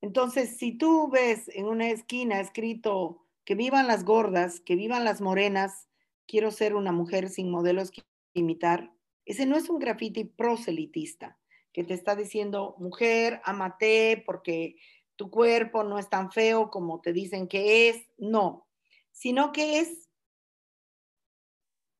Entonces, 0.00 0.56
si 0.56 0.76
tú 0.76 1.08
ves 1.10 1.48
en 1.48 1.66
una 1.66 1.90
esquina 1.90 2.40
escrito 2.40 3.26
que 3.44 3.54
vivan 3.54 3.86
las 3.86 4.04
gordas, 4.04 4.60
que 4.60 4.76
vivan 4.76 5.04
las 5.04 5.20
morenas, 5.20 5.88
quiero 6.26 6.50
ser 6.50 6.74
una 6.74 6.92
mujer 6.92 7.28
sin 7.28 7.50
modelos 7.50 7.90
que 7.90 8.02
imitar, 8.34 8.92
ese 9.28 9.44
no 9.44 9.56
es 9.56 9.68
un 9.68 9.78
grafiti 9.78 10.24
proselitista 10.24 11.38
que 11.74 11.84
te 11.84 11.92
está 11.92 12.16
diciendo, 12.16 12.74
mujer, 12.78 13.42
amate 13.44 14.22
porque 14.24 14.76
tu 15.16 15.30
cuerpo 15.30 15.84
no 15.84 15.98
es 15.98 16.08
tan 16.08 16.32
feo 16.32 16.70
como 16.70 17.02
te 17.02 17.12
dicen 17.12 17.46
que 17.46 17.90
es. 17.90 18.08
No, 18.16 18.66
sino 19.12 19.52
que 19.52 19.80
es, 19.80 20.08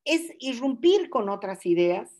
es 0.06 0.32
irrumpir 0.38 1.10
con 1.10 1.28
otras 1.28 1.66
ideas, 1.66 2.10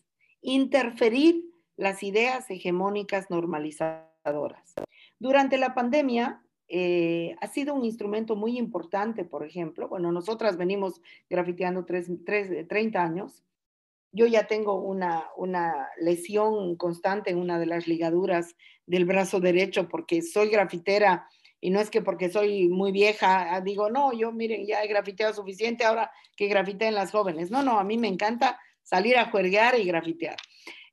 interferir 0.42 1.42
las 1.76 2.02
ideas 2.02 2.50
hegemónicas 2.50 3.30
normalizadoras. 3.30 4.74
Durante 5.18 5.56
la 5.56 5.74
pandemia, 5.74 6.44
eh, 6.68 7.34
ha 7.40 7.46
sido 7.46 7.72
un 7.72 7.86
instrumento 7.86 8.36
muy 8.36 8.58
importante, 8.58 9.24
por 9.24 9.42
ejemplo. 9.42 9.88
Bueno, 9.88 10.12
nosotras 10.12 10.58
venimos 10.58 11.00
grafiteando 11.30 11.86
30 11.86 13.02
años 13.02 13.42
yo 14.12 14.26
ya 14.26 14.46
tengo 14.46 14.80
una, 14.80 15.26
una 15.36 15.88
lesión 16.00 16.76
constante 16.76 17.30
en 17.30 17.38
una 17.38 17.58
de 17.58 17.66
las 17.66 17.86
ligaduras 17.86 18.54
del 18.86 19.04
brazo 19.04 19.40
derecho 19.40 19.88
porque 19.88 20.22
soy 20.22 20.48
grafitera 20.48 21.28
y 21.60 21.70
no 21.70 21.80
es 21.80 21.90
que 21.90 22.02
porque 22.02 22.30
soy 22.30 22.68
muy 22.68 22.92
vieja, 22.92 23.54
ah, 23.54 23.60
digo, 23.60 23.90
no, 23.90 24.12
yo 24.12 24.32
miren, 24.32 24.66
ya 24.66 24.82
he 24.82 24.88
grafiteado 24.88 25.34
suficiente, 25.34 25.84
ahora 25.84 26.10
que 26.36 26.46
grafiten 26.46 26.94
las 26.94 27.10
jóvenes. 27.10 27.50
No, 27.50 27.62
no, 27.62 27.78
a 27.78 27.84
mí 27.84 27.98
me 27.98 28.08
encanta 28.08 28.58
salir 28.82 29.16
a 29.16 29.30
juerguear 29.30 29.78
y 29.78 29.84
grafitear. 29.84 30.36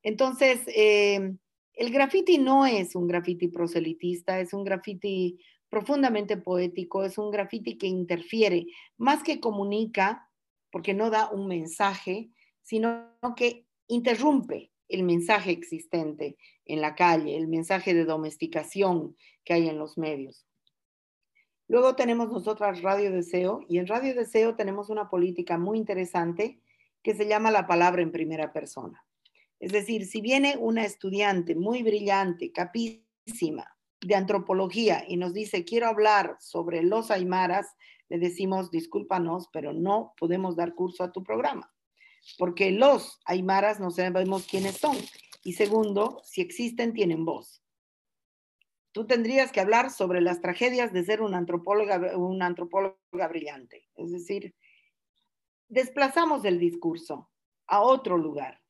Entonces, 0.02 0.62
eh, 0.68 1.36
el 1.74 1.92
graffiti 1.92 2.38
no 2.38 2.66
es 2.66 2.96
un 2.96 3.08
graffiti 3.08 3.48
proselitista, 3.48 4.40
es 4.40 4.54
un 4.54 4.64
graffiti 4.64 5.40
profundamente 5.70 6.38
poético, 6.38 7.04
es 7.04 7.18
un 7.18 7.32
graffiti 7.32 7.78
que 7.78 7.88
interfiere, 7.88 8.66
más 8.98 9.24
que 9.24 9.40
comunica, 9.40 10.30
porque 10.72 10.94
no 10.94 11.10
da 11.10 11.30
un 11.30 11.48
mensaje, 11.48 12.32
sino 12.66 13.12
que 13.38 13.68
interrumpe 13.88 14.72
el 14.90 15.04
mensaje 15.04 15.52
existente 15.52 16.36
en 16.66 16.82
la 16.82 16.96
calle, 16.96 17.38
el 17.38 17.48
mensaje 17.48 17.94
de 17.94 18.06
domesticación 18.06 19.16
que 19.44 19.54
hay 19.54 19.70
en 19.70 19.78
los 19.78 19.98
medios. 19.98 20.46
Luego 21.68 21.96
tenemos 21.96 22.32
nosotras 22.32 22.82
Radio 22.82 23.12
Deseo 23.12 23.66
y 23.70 23.78
en 23.78 23.88
Radio 23.88 24.14
Deseo 24.16 24.56
tenemos 24.56 24.90
una 24.90 25.10
política 25.10 25.58
muy 25.58 25.78
interesante 25.78 26.60
que 27.02 27.16
se 27.16 27.28
llama 27.28 27.52
la 27.52 27.68
palabra 27.68 28.02
en 28.02 28.12
primera 28.12 28.52
persona. 28.52 29.04
Es 29.60 29.72
decir, 29.72 30.06
si 30.06 30.22
viene 30.22 30.58
una 30.60 30.86
estudiante 30.86 31.56
muy 31.56 31.84
brillante, 31.84 32.52
capísima 32.52 33.78
de 34.02 34.16
antropología 34.16 35.06
y 35.08 35.18
nos 35.18 35.34
dice, 35.34 35.66
quiero 35.66 35.88
hablar 35.88 36.36
sobre 36.40 36.84
los 36.84 37.10
aymaras, 37.12 37.76
le 38.10 38.18
decimos, 38.20 38.70
discúlpanos, 38.70 39.50
pero 39.52 39.74
no 39.74 40.14
podemos 40.20 40.56
dar 40.56 40.74
curso 40.74 41.04
a 41.04 41.12
tu 41.12 41.24
programa 41.24 41.75
porque 42.38 42.72
los 42.72 43.20
aymaras 43.26 43.80
no 43.80 43.92
sabemos 43.92 44.48
quiénes 44.48 44.78
son. 44.78 44.98
Y 45.44 45.54
segundo, 45.54 46.22
si 46.24 46.42
existen, 46.42 46.94
tienen 46.94 47.26
voz. 47.26 47.62
Tú 48.92 49.06
tendrías 49.06 49.52
que 49.52 49.60
hablar 49.60 49.92
sobre 49.92 50.22
las 50.22 50.42
tragedias 50.42 50.94
de 50.94 51.04
ser 51.04 51.22
una 51.22 51.38
antropóloga, 51.38 52.18
una 52.18 52.46
antropóloga 52.46 53.28
brillante. 53.28 53.90
Es 53.96 54.12
decir, 54.12 54.56
desplazamos 55.68 56.46
el 56.46 56.60
discurso 56.60 57.30
a 57.68 57.82
otro 57.82 58.18
lugar. 58.18 58.62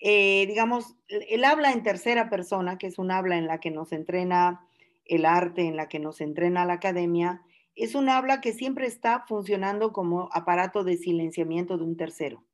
Eh, 0.00 0.46
digamos, 0.46 0.96
el 1.08 1.44
habla 1.44 1.72
en 1.72 1.82
tercera 1.82 2.30
persona, 2.30 2.78
que 2.78 2.86
es 2.86 2.98
un 2.98 3.10
habla 3.10 3.36
en 3.36 3.46
la 3.46 3.60
que 3.60 3.70
nos 3.70 3.92
entrena 3.92 4.66
el 5.04 5.24
arte, 5.24 5.62
en 5.62 5.76
la 5.76 5.88
que 5.88 5.98
nos 5.98 6.20
entrena 6.20 6.64
la 6.64 6.74
academia, 6.74 7.42
es 7.74 7.94
un 7.94 8.08
habla 8.08 8.40
que 8.40 8.52
siempre 8.52 8.86
está 8.86 9.24
funcionando 9.26 9.92
como 9.92 10.28
aparato 10.32 10.84
de 10.84 10.96
silenciamiento 10.96 11.78
de 11.78 11.84
un 11.84 11.96
tercero, 11.96 12.44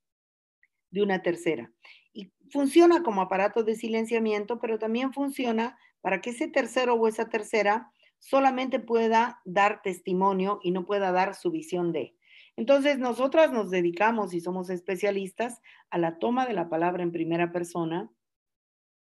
de 0.91 1.03
una 1.03 1.23
tercera. 1.23 1.73
Y 2.13 2.33
funciona 2.51 3.03
como 3.03 3.23
aparato 3.23 3.63
de 3.63 3.77
silenciamiento, 3.77 4.59
pero 4.59 4.79
también 4.79 5.13
funciona 5.13 5.79
para 6.01 6.21
que 6.21 6.31
ese 6.31 6.49
tercero 6.49 6.95
o 6.95 7.09
esa 7.09 7.29
tercera 7.29 7.91
solamente 8.19 8.81
pueda 8.81 9.41
dar 9.45 9.83
testimonio 9.83 10.61
y 10.63 10.71
no 10.71 10.85
pueda 10.85 11.13
dar 11.13 11.35
su 11.35 11.51
visión 11.51 11.93
de. 11.93 12.17
Entonces, 12.57 12.99
nosotras 12.99 13.53
nos 13.53 13.71
dedicamos 13.71 14.33
y 14.33 14.41
somos 14.41 14.71
especialistas 14.71 15.61
a 15.91 15.99
la 15.99 16.19
toma 16.19 16.47
de 16.47 16.55
la 16.55 16.69
palabra 16.69 17.03
en 17.03 17.13
primera 17.13 17.53
persona 17.53 18.11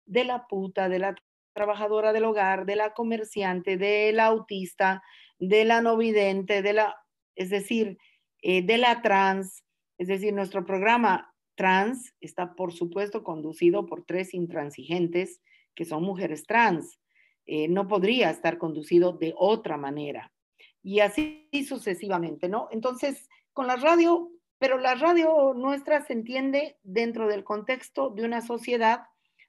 de 0.04 0.24
la 0.24 0.46
puta, 0.46 0.88
de 0.88 0.98
la 0.98 1.14
trabajadora 1.52 2.12
del 2.12 2.24
hogar, 2.24 2.66
de 2.66 2.76
la 2.76 2.92
comerciante, 2.92 3.76
de 3.76 4.12
la 4.12 4.26
autista, 4.26 5.02
de 5.38 5.64
la 5.64 5.80
no 5.80 5.96
vidente, 5.96 6.62
de 6.62 6.72
la, 6.72 6.96
es 7.34 7.50
decir, 7.50 7.98
eh, 8.42 8.62
de 8.62 8.78
la 8.78 9.02
trans. 9.02 9.64
Es 9.98 10.08
decir, 10.08 10.32
nuestro 10.32 10.64
programa 10.64 11.34
trans 11.54 12.14
está, 12.20 12.54
por 12.54 12.72
supuesto, 12.72 13.22
conducido 13.22 13.86
por 13.86 14.04
tres 14.04 14.34
intransigentes 14.34 15.40
que 15.74 15.84
son 15.84 16.02
mujeres 16.02 16.46
trans. 16.46 16.98
Eh, 17.46 17.68
no 17.68 17.86
podría 17.86 18.30
estar 18.30 18.58
conducido 18.58 19.12
de 19.12 19.34
otra 19.36 19.76
manera. 19.76 20.32
Y 20.82 21.00
así 21.00 21.48
sucesivamente, 21.66 22.48
¿no? 22.48 22.68
Entonces, 22.70 23.28
con 23.52 23.66
la 23.66 23.76
radio, 23.76 24.30
pero 24.58 24.78
la 24.78 24.94
radio 24.94 25.54
nuestra 25.54 26.04
se 26.04 26.12
entiende 26.12 26.78
dentro 26.82 27.28
del 27.28 27.44
contexto 27.44 28.10
de 28.10 28.24
una 28.24 28.40
sociedad 28.40 29.04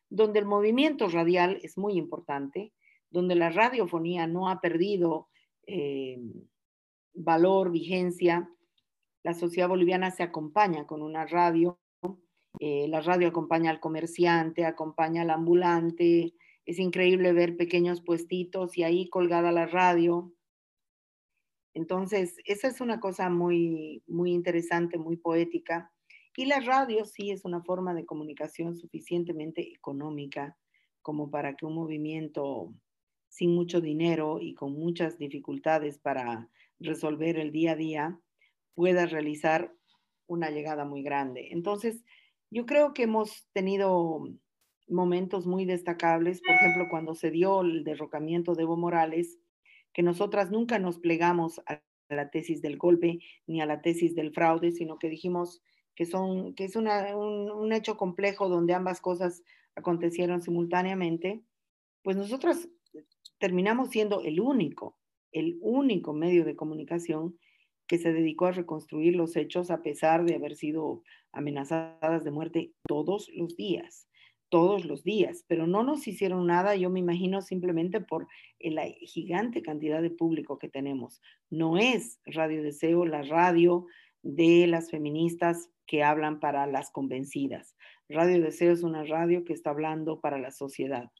donde 0.10 0.40
el 0.40 0.46
movimiento 0.46 1.10
radial 1.10 1.60
es 1.64 1.78
muy 1.78 1.98
importante, 1.98 2.74
donde 3.10 3.36
la 3.36 3.50
radiofonía 3.50 4.28
no 4.28 4.50
ha 4.50 4.62
perdido 4.62 5.30
eh, 5.68 6.20
valor, 7.14 7.72
vigencia. 7.72 8.50
La 9.24 9.34
sociedad 9.34 9.70
boliviana 9.70 10.12
se 10.12 10.24
acompaña 10.24 10.88
con 10.88 11.02
una 11.02 11.26
radio, 11.26 11.80
eh, 12.60 12.88
la 12.88 13.02
radio 13.02 13.28
acompaña 13.28 13.70
al 13.70 13.80
comerciante, 13.80 14.66
acompaña 14.66 15.22
al 15.22 15.30
ambulante, 15.30 16.34
es 16.66 16.80
increíble 16.80 17.32
ver 17.34 17.56
pequeños 17.56 18.02
puestitos 18.02 18.78
y 18.78 18.84
ahí 18.84 19.10
colgada 19.10 19.52
la 19.52 19.68
radio. 19.68 20.34
Entonces, 21.74 22.38
esa 22.46 22.68
es 22.68 22.82
una 22.82 23.00
cosa 23.00 23.30
muy, 23.30 24.04
muy 24.08 24.32
interesante, 24.32 24.98
muy 24.98 25.18
poética. 25.18 25.92
Y 26.36 26.46
la 26.46 26.60
radio 26.60 27.06
sí 27.06 27.32
es 27.32 27.46
una 27.46 27.62
forma 27.64 27.94
de 27.94 28.06
comunicación 28.06 28.76
suficientemente 28.76 29.72
económica 29.72 30.58
como 31.02 31.30
para 31.30 31.56
que 31.56 31.66
un 31.66 31.76
movimiento 31.76 32.74
sin 33.38 33.54
mucho 33.54 33.82
dinero 33.82 34.40
y 34.42 34.56
con 34.56 34.74
muchas 34.74 35.20
dificultades 35.20 36.00
para 36.00 36.50
resolver 36.80 37.38
el 37.38 37.52
día 37.52 37.74
a 37.74 37.76
día 37.76 38.20
pueda 38.74 39.06
realizar 39.06 39.72
una 40.26 40.50
llegada 40.50 40.86
muy 40.86 41.04
grande. 41.04 41.50
Entonces, 41.52 42.04
yo 42.50 42.66
creo 42.66 42.96
que 42.96 43.04
hemos 43.04 43.48
tenido 43.54 44.28
momentos 44.88 45.46
muy 45.46 45.66
destacables, 45.66 46.42
por 46.42 46.56
ejemplo, 46.56 46.88
cuando 46.90 47.14
se 47.14 47.30
dio 47.30 47.62
el 47.62 47.84
derrocamiento 47.84 48.56
de 48.56 48.64
Evo 48.64 48.76
Morales, 48.76 49.38
que 49.94 50.02
nosotras 50.02 50.50
nunca 50.50 50.80
nos 50.80 50.98
plegamos 50.98 51.62
a 51.68 51.84
la 52.10 52.32
tesis 52.32 52.64
del 52.64 52.78
golpe 52.78 53.20
ni 53.46 53.62
a 53.62 53.68
la 53.68 53.82
tesis 53.82 54.16
del 54.16 54.34
fraude, 54.34 54.72
sino 54.72 54.98
que 54.98 55.10
dijimos 55.10 55.62
que, 55.94 56.06
son, 56.06 56.56
que 56.56 56.66
es 56.66 56.76
un, 56.76 56.88
un, 56.88 57.74
hecho 57.74 57.98
complejo 57.98 58.50
donde 58.50 58.74
ambas 58.74 59.00
cosas 59.00 59.44
acontecieron 59.76 60.42
simultáneamente, 60.42 61.44
pues 62.02 62.18
nosotras 62.18 62.68
terminamos 63.40 63.90
siendo 63.90 64.22
el 64.22 64.40
único, 64.40 64.98
el 65.32 65.58
único 65.62 66.14
medio 66.14 66.46
de 66.46 66.56
comunicación 66.56 67.38
que 67.88 67.98
se 67.98 68.12
dedicó 68.12 68.48
a 68.48 68.52
reconstruir 68.52 69.16
los 69.16 69.36
hechos 69.36 69.72
a 69.72 69.82
pesar 69.82 70.26
de 70.26 70.36
haber 70.36 70.56
sido 70.56 71.04
amenazadas 71.32 72.24
de 72.24 72.32
muerte 72.32 72.74
todos 72.88 73.30
los 73.34 73.56
días 73.56 74.08
todos 74.50 74.86
los 74.86 75.04
días, 75.04 75.44
pero 75.48 75.68
no 75.68 75.84
nos 75.84 76.08
hicieron 76.08 76.48
nada, 76.48 76.76
yo 76.76 76.90
me 76.90 77.00
imagino 77.00 77.42
simplemente 77.42 78.00
por 78.00 78.28
la 78.60 78.86
gigante 79.02 79.62
cantidad 79.62 80.02
de 80.02 80.10
público 80.10 80.58
que 80.58 80.70
tenemos. 80.70 81.22
No 81.50 81.78
es 81.78 82.20
Radio 82.26 82.64
Deseo 82.64 83.06
la 83.06 83.24
radio 83.24 83.86
de 84.24 84.68
las 84.68 84.90
feministas 84.90 85.70
que 85.86 86.04
hablan 86.04 86.40
para 86.40 86.66
las 86.68 86.92
convencidas. 86.92 87.76
Radio 88.10 88.42
Deseo 88.42 88.72
es 88.72 88.84
una 88.84 89.04
radio 89.04 89.44
que 89.44 89.54
está 89.54 89.72
hablando 89.72 90.22
para 90.22 90.38
la 90.38 90.52
sociedad. 90.52 91.12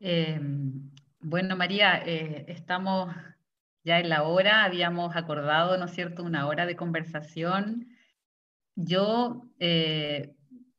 Em, 0.00 0.90
bueno, 1.20 1.56
María, 1.56 2.02
eh, 2.06 2.44
estamos 2.48 3.12
ya 3.84 3.98
en 4.00 4.08
la 4.08 4.22
hora, 4.24 4.64
habíamos 4.64 5.16
acordado, 5.16 5.76
¿no 5.76 5.86
es 5.86 5.92
cierto?, 5.92 6.22
una 6.22 6.46
hora 6.46 6.66
de 6.66 6.76
conversación. 6.76 7.88
Yo, 8.76 9.42
eh, 9.58 10.34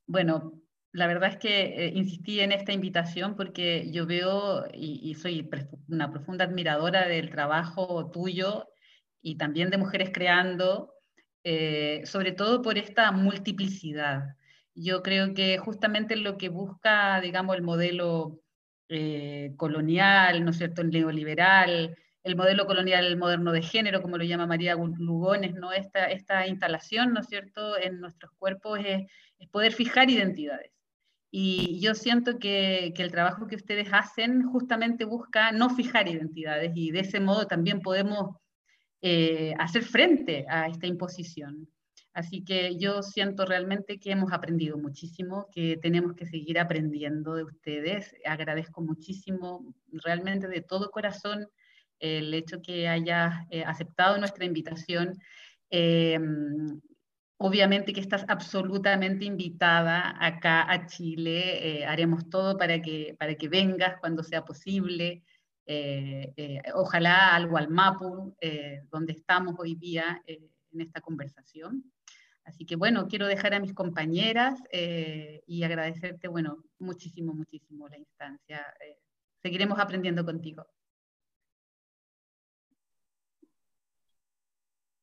bueno, 0.07 0.53
la 0.91 1.07
verdad 1.07 1.29
es 1.31 1.37
que 1.37 1.87
eh, 1.87 1.91
insistí 1.95 2.39
en 2.39 2.51
esta 2.51 2.71
invitación 2.73 3.35
porque 3.35 3.91
yo 3.91 4.05
veo 4.05 4.65
y, 4.73 5.13
soy 5.15 5.49
una 5.89 6.11
profunda 6.11 6.45
admiradora 6.45 7.07
del 7.07 7.29
trabajo 7.29 8.09
tuyo 8.11 8.67
y 9.21 9.37
también 9.37 9.69
de 9.69 9.77
Mujeres 9.77 10.11
Creando, 10.13 10.93
sobre 12.05 12.31
todo 12.33 12.61
por 12.61 12.77
esta 12.77 13.11
multiplicidad. 13.11 14.35
Yo 14.75 15.03
creo 15.03 15.33
que 15.33 15.57
justamente 15.57 16.15
lo 16.15 16.37
que 16.37 16.49
busca, 16.49 17.19
digamos, 17.21 17.55
el 17.55 17.63
modelo 17.63 18.41
colonial, 19.57 20.43
¿no 20.43 20.51
es 20.51 20.57
cierto?, 20.57 20.81
el 20.81 20.89
neoliberal, 20.89 21.95
el 22.23 22.35
modelo 22.35 22.65
colonial 22.65 23.17
moderno 23.17 23.51
de 23.51 23.61
género, 23.61 24.01
como 24.01 24.17
lo 24.17 24.23
llama 24.23 24.47
María 24.47 24.75
Lugones, 24.75 25.55
¿no? 25.55 25.71
esta, 25.71 26.05
esta 26.05 26.47
instalación, 26.47 27.13
¿no 27.13 27.21
es 27.21 27.27
cierto?, 27.27 27.77
en 27.77 27.99
nuestros 27.99 28.31
cuerpos 28.37 28.79
es, 28.83 29.05
poder 29.51 29.71
fijar 29.73 30.09
identidades. 30.09 30.71
Y 31.31 31.79
yo 31.79 31.93
siento 31.95 32.39
que, 32.39 32.91
que, 32.95 33.03
el 33.03 33.11
trabajo 33.11 33.47
que 33.47 33.55
ustedes 33.55 33.87
hacen 33.93 34.43
justamente 34.43 35.05
busca 35.05 35.51
no 35.51 35.69
fijar 35.69 36.07
identidades 36.07 36.71
y 36.75 36.91
de 36.91 37.01
ese 37.01 37.19
modo 37.19 37.45
también 37.45 37.81
podemos 37.81 38.35
eh, 39.01 39.53
hacer 39.59 39.83
frente 39.83 40.45
a 40.49 40.67
esta 40.67 40.87
imposición. 40.87 41.69
Así 42.19 42.43
que 42.43 42.75
yo 42.75 43.01
siento 43.01 43.45
realmente 43.45 43.97
que 43.97 44.11
hemos 44.11 44.33
aprendido 44.33 44.77
muchísimo, 44.77 45.47
que 45.53 45.77
tenemos 45.77 46.15
que 46.15 46.25
seguir 46.25 46.59
aprendiendo 46.59 47.33
de 47.33 47.45
ustedes. 47.45 48.13
Agradezco 48.25 48.81
muchísimo, 48.81 49.73
realmente 49.93 50.49
de 50.49 50.59
todo 50.59 50.91
corazón, 50.91 51.47
el 51.97 52.33
hecho 52.33 52.61
que 52.61 52.89
hayas 52.89 53.47
eh, 53.51 53.63
aceptado 53.63 54.17
nuestra 54.17 54.43
invitación. 54.43 55.17
Eh, 55.71 56.19
obviamente 57.37 57.93
que 57.93 58.01
estás 58.01 58.25
absolutamente 58.27 59.23
invitada 59.23 60.13
acá 60.19 60.69
a 60.69 60.87
Chile. 60.87 61.79
Eh, 61.79 61.85
haremos 61.85 62.29
todo 62.29 62.57
para 62.57 62.81
que, 62.81 63.15
para 63.17 63.35
que 63.35 63.47
vengas 63.47 63.97
cuando 64.01 64.23
sea 64.23 64.43
posible. 64.43 65.23
ojalá 66.75 67.33
algo 67.33 67.57
al 67.57 67.69
Mapu, 67.69 68.35
donde 68.91 69.13
estamos 69.13 69.55
hoy 69.57 69.75
día 69.75 70.21
en 70.71 70.81
esta 70.81 71.01
conversación. 71.01 71.91
Así 72.43 72.65
que 72.65 72.75
bueno, 72.75 73.07
quiero 73.07 73.27
dejar 73.27 73.53
a 73.53 73.59
mis 73.59 73.73
compañeras 73.73 74.59
y 74.71 75.63
agradecerte, 75.63 76.27
bueno, 76.27 76.63
muchísimo, 76.79 77.33
muchísimo 77.33 77.87
la 77.89 77.97
instancia. 77.97 78.65
seguiremos 79.41 79.77
aprendiendo 79.79 80.25
contigo. 80.25 80.65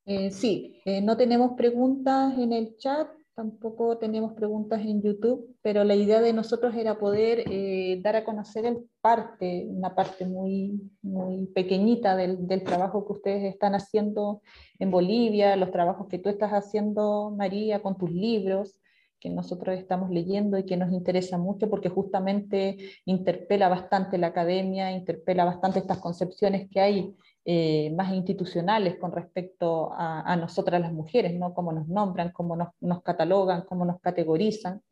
Eh, 0.09 0.31
sí, 0.31 0.81
eh, 0.85 1.01
no 1.01 1.17
tenemos 1.17 1.57
preguntas 1.57 2.39
en 2.39 2.53
el 2.53 2.77
chat, 2.77 3.09
tampoco 3.37 3.99
tenemos 3.99 4.32
preguntas 4.32 4.80
en 4.80 5.03
YouTube, 5.03 5.55
pero 5.61 5.84
la 5.84 5.95
idea 5.95 6.22
de 6.22 6.32
nosotros 6.32 6.74
era 6.74 6.99
poder 6.99 7.45
eh, 7.51 8.01
dar 8.03 8.16
a 8.16 8.24
conocer 8.24 8.64
el 8.64 8.78
parte, 9.03 9.66
una 9.68 9.95
parte 9.95 10.24
muy, 10.24 10.80
muy 11.03 11.47
pequeñita 11.49 12.16
del, 12.16 12.47
del, 12.47 12.64
trabajo 12.64 13.07
que 13.07 13.12
ustedes 13.12 13.45
están 13.45 13.74
haciendo 13.74 14.41
en 14.78 14.91
Bolivia, 14.91 15.55
los 15.57 15.70
trabajos 15.70 16.09
que 16.09 16.18
tú 16.18 16.30
estás 16.30 16.53
haciendo, 16.53 17.30
María, 17.37 17.82
con 17.82 17.99
tus 17.99 18.11
libros 18.11 18.80
que 19.20 19.28
nosotros 19.28 19.78
estamos 19.78 20.11
leyendo 20.11 20.59
y 20.59 20.64
que 20.64 20.78
nos 20.78 20.91
interesa 20.93 21.37
mucho 21.37 21.68
porque 21.68 21.91
justamente 21.91 22.78
interpela 23.05 23.68
bastante 23.68 24.16
la 24.16 24.28
academia, 24.28 24.93
interpela 24.93 25.45
bastante 25.45 25.78
estas 25.78 25.99
concepciones 25.99 26.70
que 26.70 26.80
hay 26.80 27.14
eh, 27.49 27.92
más 27.94 28.12
institucionales 28.12 28.97
con 28.97 29.12
respecto 29.12 29.92
a, 29.97 30.34
nosotras 30.34 30.80
las 30.80 30.92
mujeres, 30.92 31.32
¿no? 31.32 31.55
Cómo 31.55 31.70
nos 31.70 31.86
nombran, 31.86 32.32
cómo 32.32 32.57
nos, 32.57 33.03
catalogan, 33.05 33.62
cómo 33.62 33.84
nos 33.84 34.01
categorizan. 34.01 34.82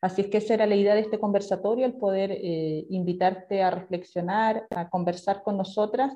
Así 0.00 0.20
es 0.20 0.28
que 0.28 0.38
esa 0.38 0.54
era 0.54 0.66
la 0.66 0.76
idea 0.76 0.94
de 0.94 1.00
este 1.00 1.18
conversatorio, 1.18 1.84
el 1.84 1.94
poder 1.94 2.30
eh, 2.30 2.86
invitarte 2.90 3.60
a 3.60 3.72
reflexionar, 3.72 4.68
a 4.70 4.88
conversar 4.88 5.42
con 5.42 5.56
nosotras. 5.56 6.14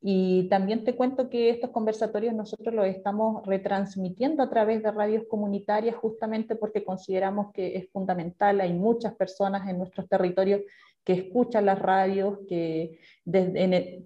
Y 0.00 0.48
también 0.48 0.82
te 0.82 0.96
cuento 0.96 1.30
que 1.30 1.50
estos 1.50 1.70
conversatorios 1.70 2.34
nosotros 2.34 2.74
los 2.74 2.86
estamos 2.86 3.46
retransmitiendo 3.46 4.42
a 4.42 4.50
través 4.50 4.82
de 4.82 4.90
radios 4.90 5.22
comunitarias 5.28 5.94
justamente 5.94 6.56
porque 6.56 6.82
consideramos 6.82 7.52
que 7.52 7.76
es 7.76 7.88
fundamental. 7.92 8.60
Hay 8.60 8.72
muchas 8.72 9.14
personas 9.14 9.68
en 9.68 9.78
nuestros 9.78 10.08
territorios 10.08 10.62
que 11.08 11.14
escuchan 11.14 11.64
las 11.64 11.78
radios, 11.78 12.40
que 12.46 12.98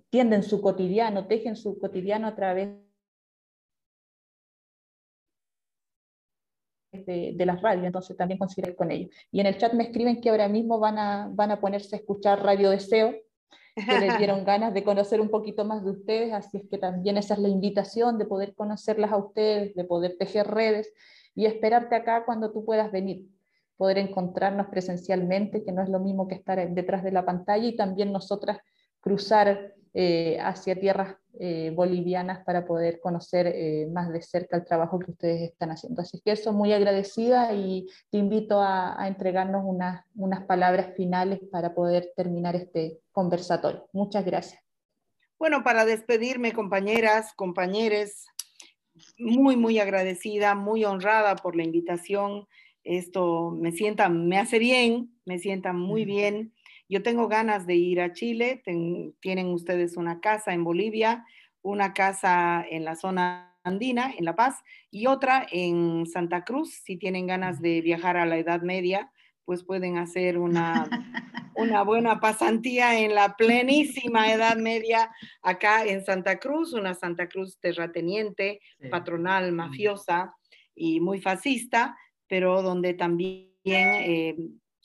tienden 0.08 0.44
su 0.44 0.62
cotidiano, 0.62 1.26
tejen 1.26 1.56
su 1.56 1.76
cotidiano 1.80 2.28
a 2.28 2.36
través 2.36 2.68
de, 6.92 7.32
de 7.34 7.46
las 7.46 7.60
radios, 7.60 7.86
entonces 7.86 8.16
también 8.16 8.38
considerar 8.38 8.76
con 8.76 8.92
ellos. 8.92 9.10
Y 9.32 9.40
en 9.40 9.46
el 9.46 9.58
chat 9.58 9.72
me 9.72 9.82
escriben 9.82 10.20
que 10.20 10.30
ahora 10.30 10.46
mismo 10.46 10.78
van 10.78 10.96
a, 10.96 11.28
van 11.32 11.50
a 11.50 11.60
ponerse 11.60 11.96
a 11.96 11.98
escuchar 11.98 12.40
Radio 12.40 12.70
Deseo, 12.70 13.16
que 13.74 13.98
les 13.98 14.16
dieron 14.18 14.44
ganas 14.44 14.72
de 14.72 14.84
conocer 14.84 15.20
un 15.20 15.28
poquito 15.28 15.64
más 15.64 15.84
de 15.84 15.90
ustedes, 15.90 16.32
así 16.32 16.58
es 16.58 16.70
que 16.70 16.78
también 16.78 17.16
esa 17.16 17.34
es 17.34 17.40
la 17.40 17.48
invitación 17.48 18.16
de 18.16 18.26
poder 18.26 18.54
conocerlas 18.54 19.10
a 19.10 19.16
ustedes, 19.16 19.74
de 19.74 19.82
poder 19.82 20.16
tejer 20.18 20.46
redes 20.46 20.94
y 21.34 21.46
esperarte 21.46 21.96
acá 21.96 22.24
cuando 22.24 22.52
tú 22.52 22.64
puedas 22.64 22.92
venir, 22.92 23.26
poder 23.82 23.98
encontrarnos 23.98 24.68
presencialmente, 24.68 25.64
que 25.64 25.72
no 25.72 25.82
es 25.82 25.88
lo 25.88 25.98
mismo 25.98 26.28
que 26.28 26.36
estar 26.36 26.70
detrás 26.70 27.02
de 27.02 27.10
la 27.10 27.24
pantalla 27.24 27.66
y 27.66 27.74
también 27.74 28.12
nosotras 28.12 28.58
cruzar 29.00 29.74
eh, 29.92 30.38
hacia 30.40 30.78
tierras 30.78 31.16
eh, 31.40 31.72
bolivianas 31.74 32.44
para 32.44 32.64
poder 32.64 33.00
conocer 33.00 33.48
eh, 33.48 33.88
más 33.92 34.12
de 34.12 34.22
cerca 34.22 34.56
el 34.56 34.64
trabajo 34.64 35.00
que 35.00 35.10
ustedes 35.10 35.50
están 35.50 35.72
haciendo. 35.72 36.00
Así 36.00 36.20
que 36.24 36.30
eso, 36.30 36.52
muy 36.52 36.72
agradecida 36.72 37.52
y 37.54 37.88
te 38.08 38.18
invito 38.18 38.62
a, 38.62 39.08
entregarnos 39.08 39.64
unas, 39.66 40.04
unas 40.14 40.44
palabras 40.44 40.94
finales 40.94 41.40
para 41.50 41.74
poder 41.74 42.12
terminar 42.14 42.54
este 42.54 43.00
conversatorio. 43.10 43.88
Muchas 43.92 44.24
gracias. 44.24 44.62
Bueno, 45.40 45.64
para 45.64 45.84
despedirme, 45.84 46.52
compañeras, 46.52 47.32
compañeros, 47.34 48.28
muy, 49.18 49.56
muy 49.56 49.80
agradecida, 49.80 50.54
muy 50.54 50.84
honrada 50.84 51.34
por 51.34 51.56
la 51.56 51.64
invitación. 51.64 52.46
Esto 52.84 53.50
me 53.50 53.72
sienta, 53.72 54.08
me 54.08 54.38
hace 54.38 54.58
bien, 54.58 55.10
me 55.24 55.38
sienta 55.38 55.72
muy 55.72 56.04
bien. 56.04 56.52
Yo 56.88 57.02
tengo 57.02 57.28
ganas 57.28 57.66
de 57.66 57.76
ir 57.76 58.00
a 58.00 58.12
Chile, 58.12 58.62
tienen 59.20 59.46
ustedes 59.48 59.96
una 59.96 60.20
casa 60.20 60.52
en 60.52 60.64
Bolivia, 60.64 61.24
una 61.62 61.94
casa 61.94 62.64
en 62.68 62.84
la 62.84 62.96
zona 62.96 63.56
andina, 63.64 64.12
en 64.16 64.24
La 64.24 64.34
Paz, 64.34 64.62
y 64.90 65.06
otra 65.06 65.46
en 65.50 66.06
Santa 66.06 66.44
Cruz. 66.44 66.82
Si 66.84 66.96
tienen 66.96 67.26
ganas 67.26 67.60
de 67.60 67.80
viajar 67.80 68.16
a 68.16 68.26
la 68.26 68.36
Edad 68.36 68.62
Media, 68.62 69.10
pues 69.44 69.64
pueden 69.64 69.98
hacer 69.98 70.38
una, 70.38 70.88
una 71.56 71.82
buena 71.82 72.20
pasantía 72.20 72.98
en 72.98 73.14
la 73.14 73.36
plenísima 73.36 74.32
Edad 74.32 74.56
Media 74.56 75.10
acá 75.42 75.84
en 75.84 76.04
Santa 76.04 76.38
Cruz, 76.38 76.72
una 76.72 76.94
Santa 76.94 77.28
Cruz 77.28 77.58
terrateniente, 77.58 78.60
patronal, 78.90 79.52
mafiosa 79.52 80.34
y 80.74 81.00
muy 81.00 81.20
fascista, 81.20 81.96
pero 82.32 82.62
donde 82.62 82.94
también 82.94 83.50
eh, 83.66 84.34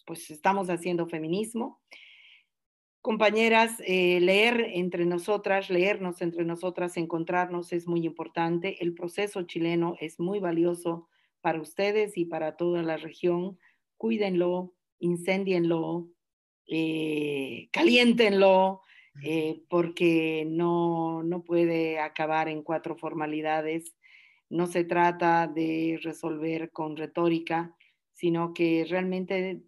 pues 0.05 0.29
estamos 0.31 0.69
haciendo 0.69 1.07
feminismo. 1.07 1.81
Compañeras, 2.99 3.81
eh, 3.85 4.19
leer 4.19 4.59
entre 4.73 5.05
nosotras, 5.05 5.69
leernos 5.69 6.21
entre 6.21 6.43
nosotras, 6.43 6.97
encontrarnos 6.97 7.71
es 7.71 7.87
muy 7.87 8.05
importante. 8.05 8.83
El 8.83 8.93
proceso 8.93 9.43
chileno 9.43 9.95
es 10.01 10.19
muy 10.19 10.39
valioso 10.39 11.07
para 11.39 11.61
ustedes 11.61 12.17
y 12.17 12.25
para 12.25 12.57
toda 12.57 12.83
la 12.83 12.97
región. 12.97 13.57
Cuídenlo, 13.95 14.73
incendienlo, 14.99 16.09
eh, 16.67 17.69
caliéntenlo, 17.71 18.81
eh, 19.23 19.61
porque 19.69 20.45
no, 20.45 21.23
no 21.23 21.45
puede 21.45 21.99
acabar 21.99 22.49
en 22.49 22.61
cuatro 22.61 22.97
formalidades. 22.97 23.95
No 24.49 24.67
se 24.67 24.83
trata 24.83 25.47
de 25.47 25.99
resolver 26.01 26.71
con 26.71 26.95
retórica, 26.95 27.75
sino 28.13 28.53
que 28.53 28.85
realmente 28.89 29.63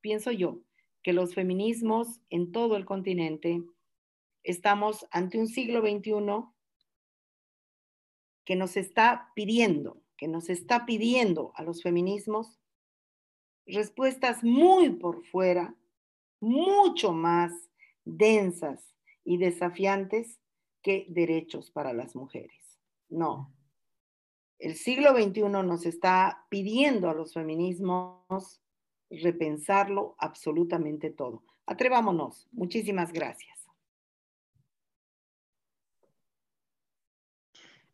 pienso 0.00 0.32
yo, 0.32 0.60
que 1.02 1.12
los 1.12 1.34
feminismos 1.34 2.20
en 2.30 2.52
todo 2.52 2.76
el 2.76 2.84
continente 2.84 3.62
estamos 4.42 5.06
ante 5.10 5.38
un 5.38 5.46
siglo 5.46 5.80
XXI 5.80 6.12
que 8.44 8.56
nos 8.56 8.76
está 8.76 9.30
pidiendo, 9.34 10.02
que 10.16 10.28
nos 10.28 10.50
está 10.50 10.84
pidiendo 10.84 11.52
a 11.54 11.62
los 11.62 11.82
feminismos 11.82 12.58
respuestas 13.66 14.42
muy 14.42 14.90
por 14.90 15.24
fuera, 15.24 15.76
mucho 16.40 17.12
más 17.12 17.52
densas 18.04 18.94
y 19.24 19.36
desafiantes 19.36 20.40
que 20.82 21.06
derechos 21.08 21.70
para 21.70 21.92
las 21.92 22.16
mujeres. 22.16 22.78
No. 23.08 23.52
El 24.62 24.76
siglo 24.76 25.10
XXI 25.10 25.42
nos 25.48 25.86
está 25.86 26.46
pidiendo 26.48 27.10
a 27.10 27.14
los 27.14 27.34
feminismos 27.34 28.62
repensarlo 29.10 30.14
absolutamente 30.18 31.10
todo. 31.10 31.42
Atrevámonos. 31.66 32.48
Muchísimas 32.52 33.12
gracias. 33.12 33.66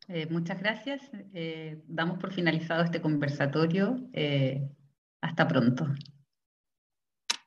Eh, 0.09 0.27
muchas 0.29 0.59
gracias. 0.59 1.09
Eh, 1.33 1.81
damos 1.87 2.19
por 2.19 2.31
finalizado 2.31 2.83
este 2.83 3.01
conversatorio. 3.01 4.07
Eh, 4.13 4.69
hasta 5.21 5.47
pronto. 5.47 5.87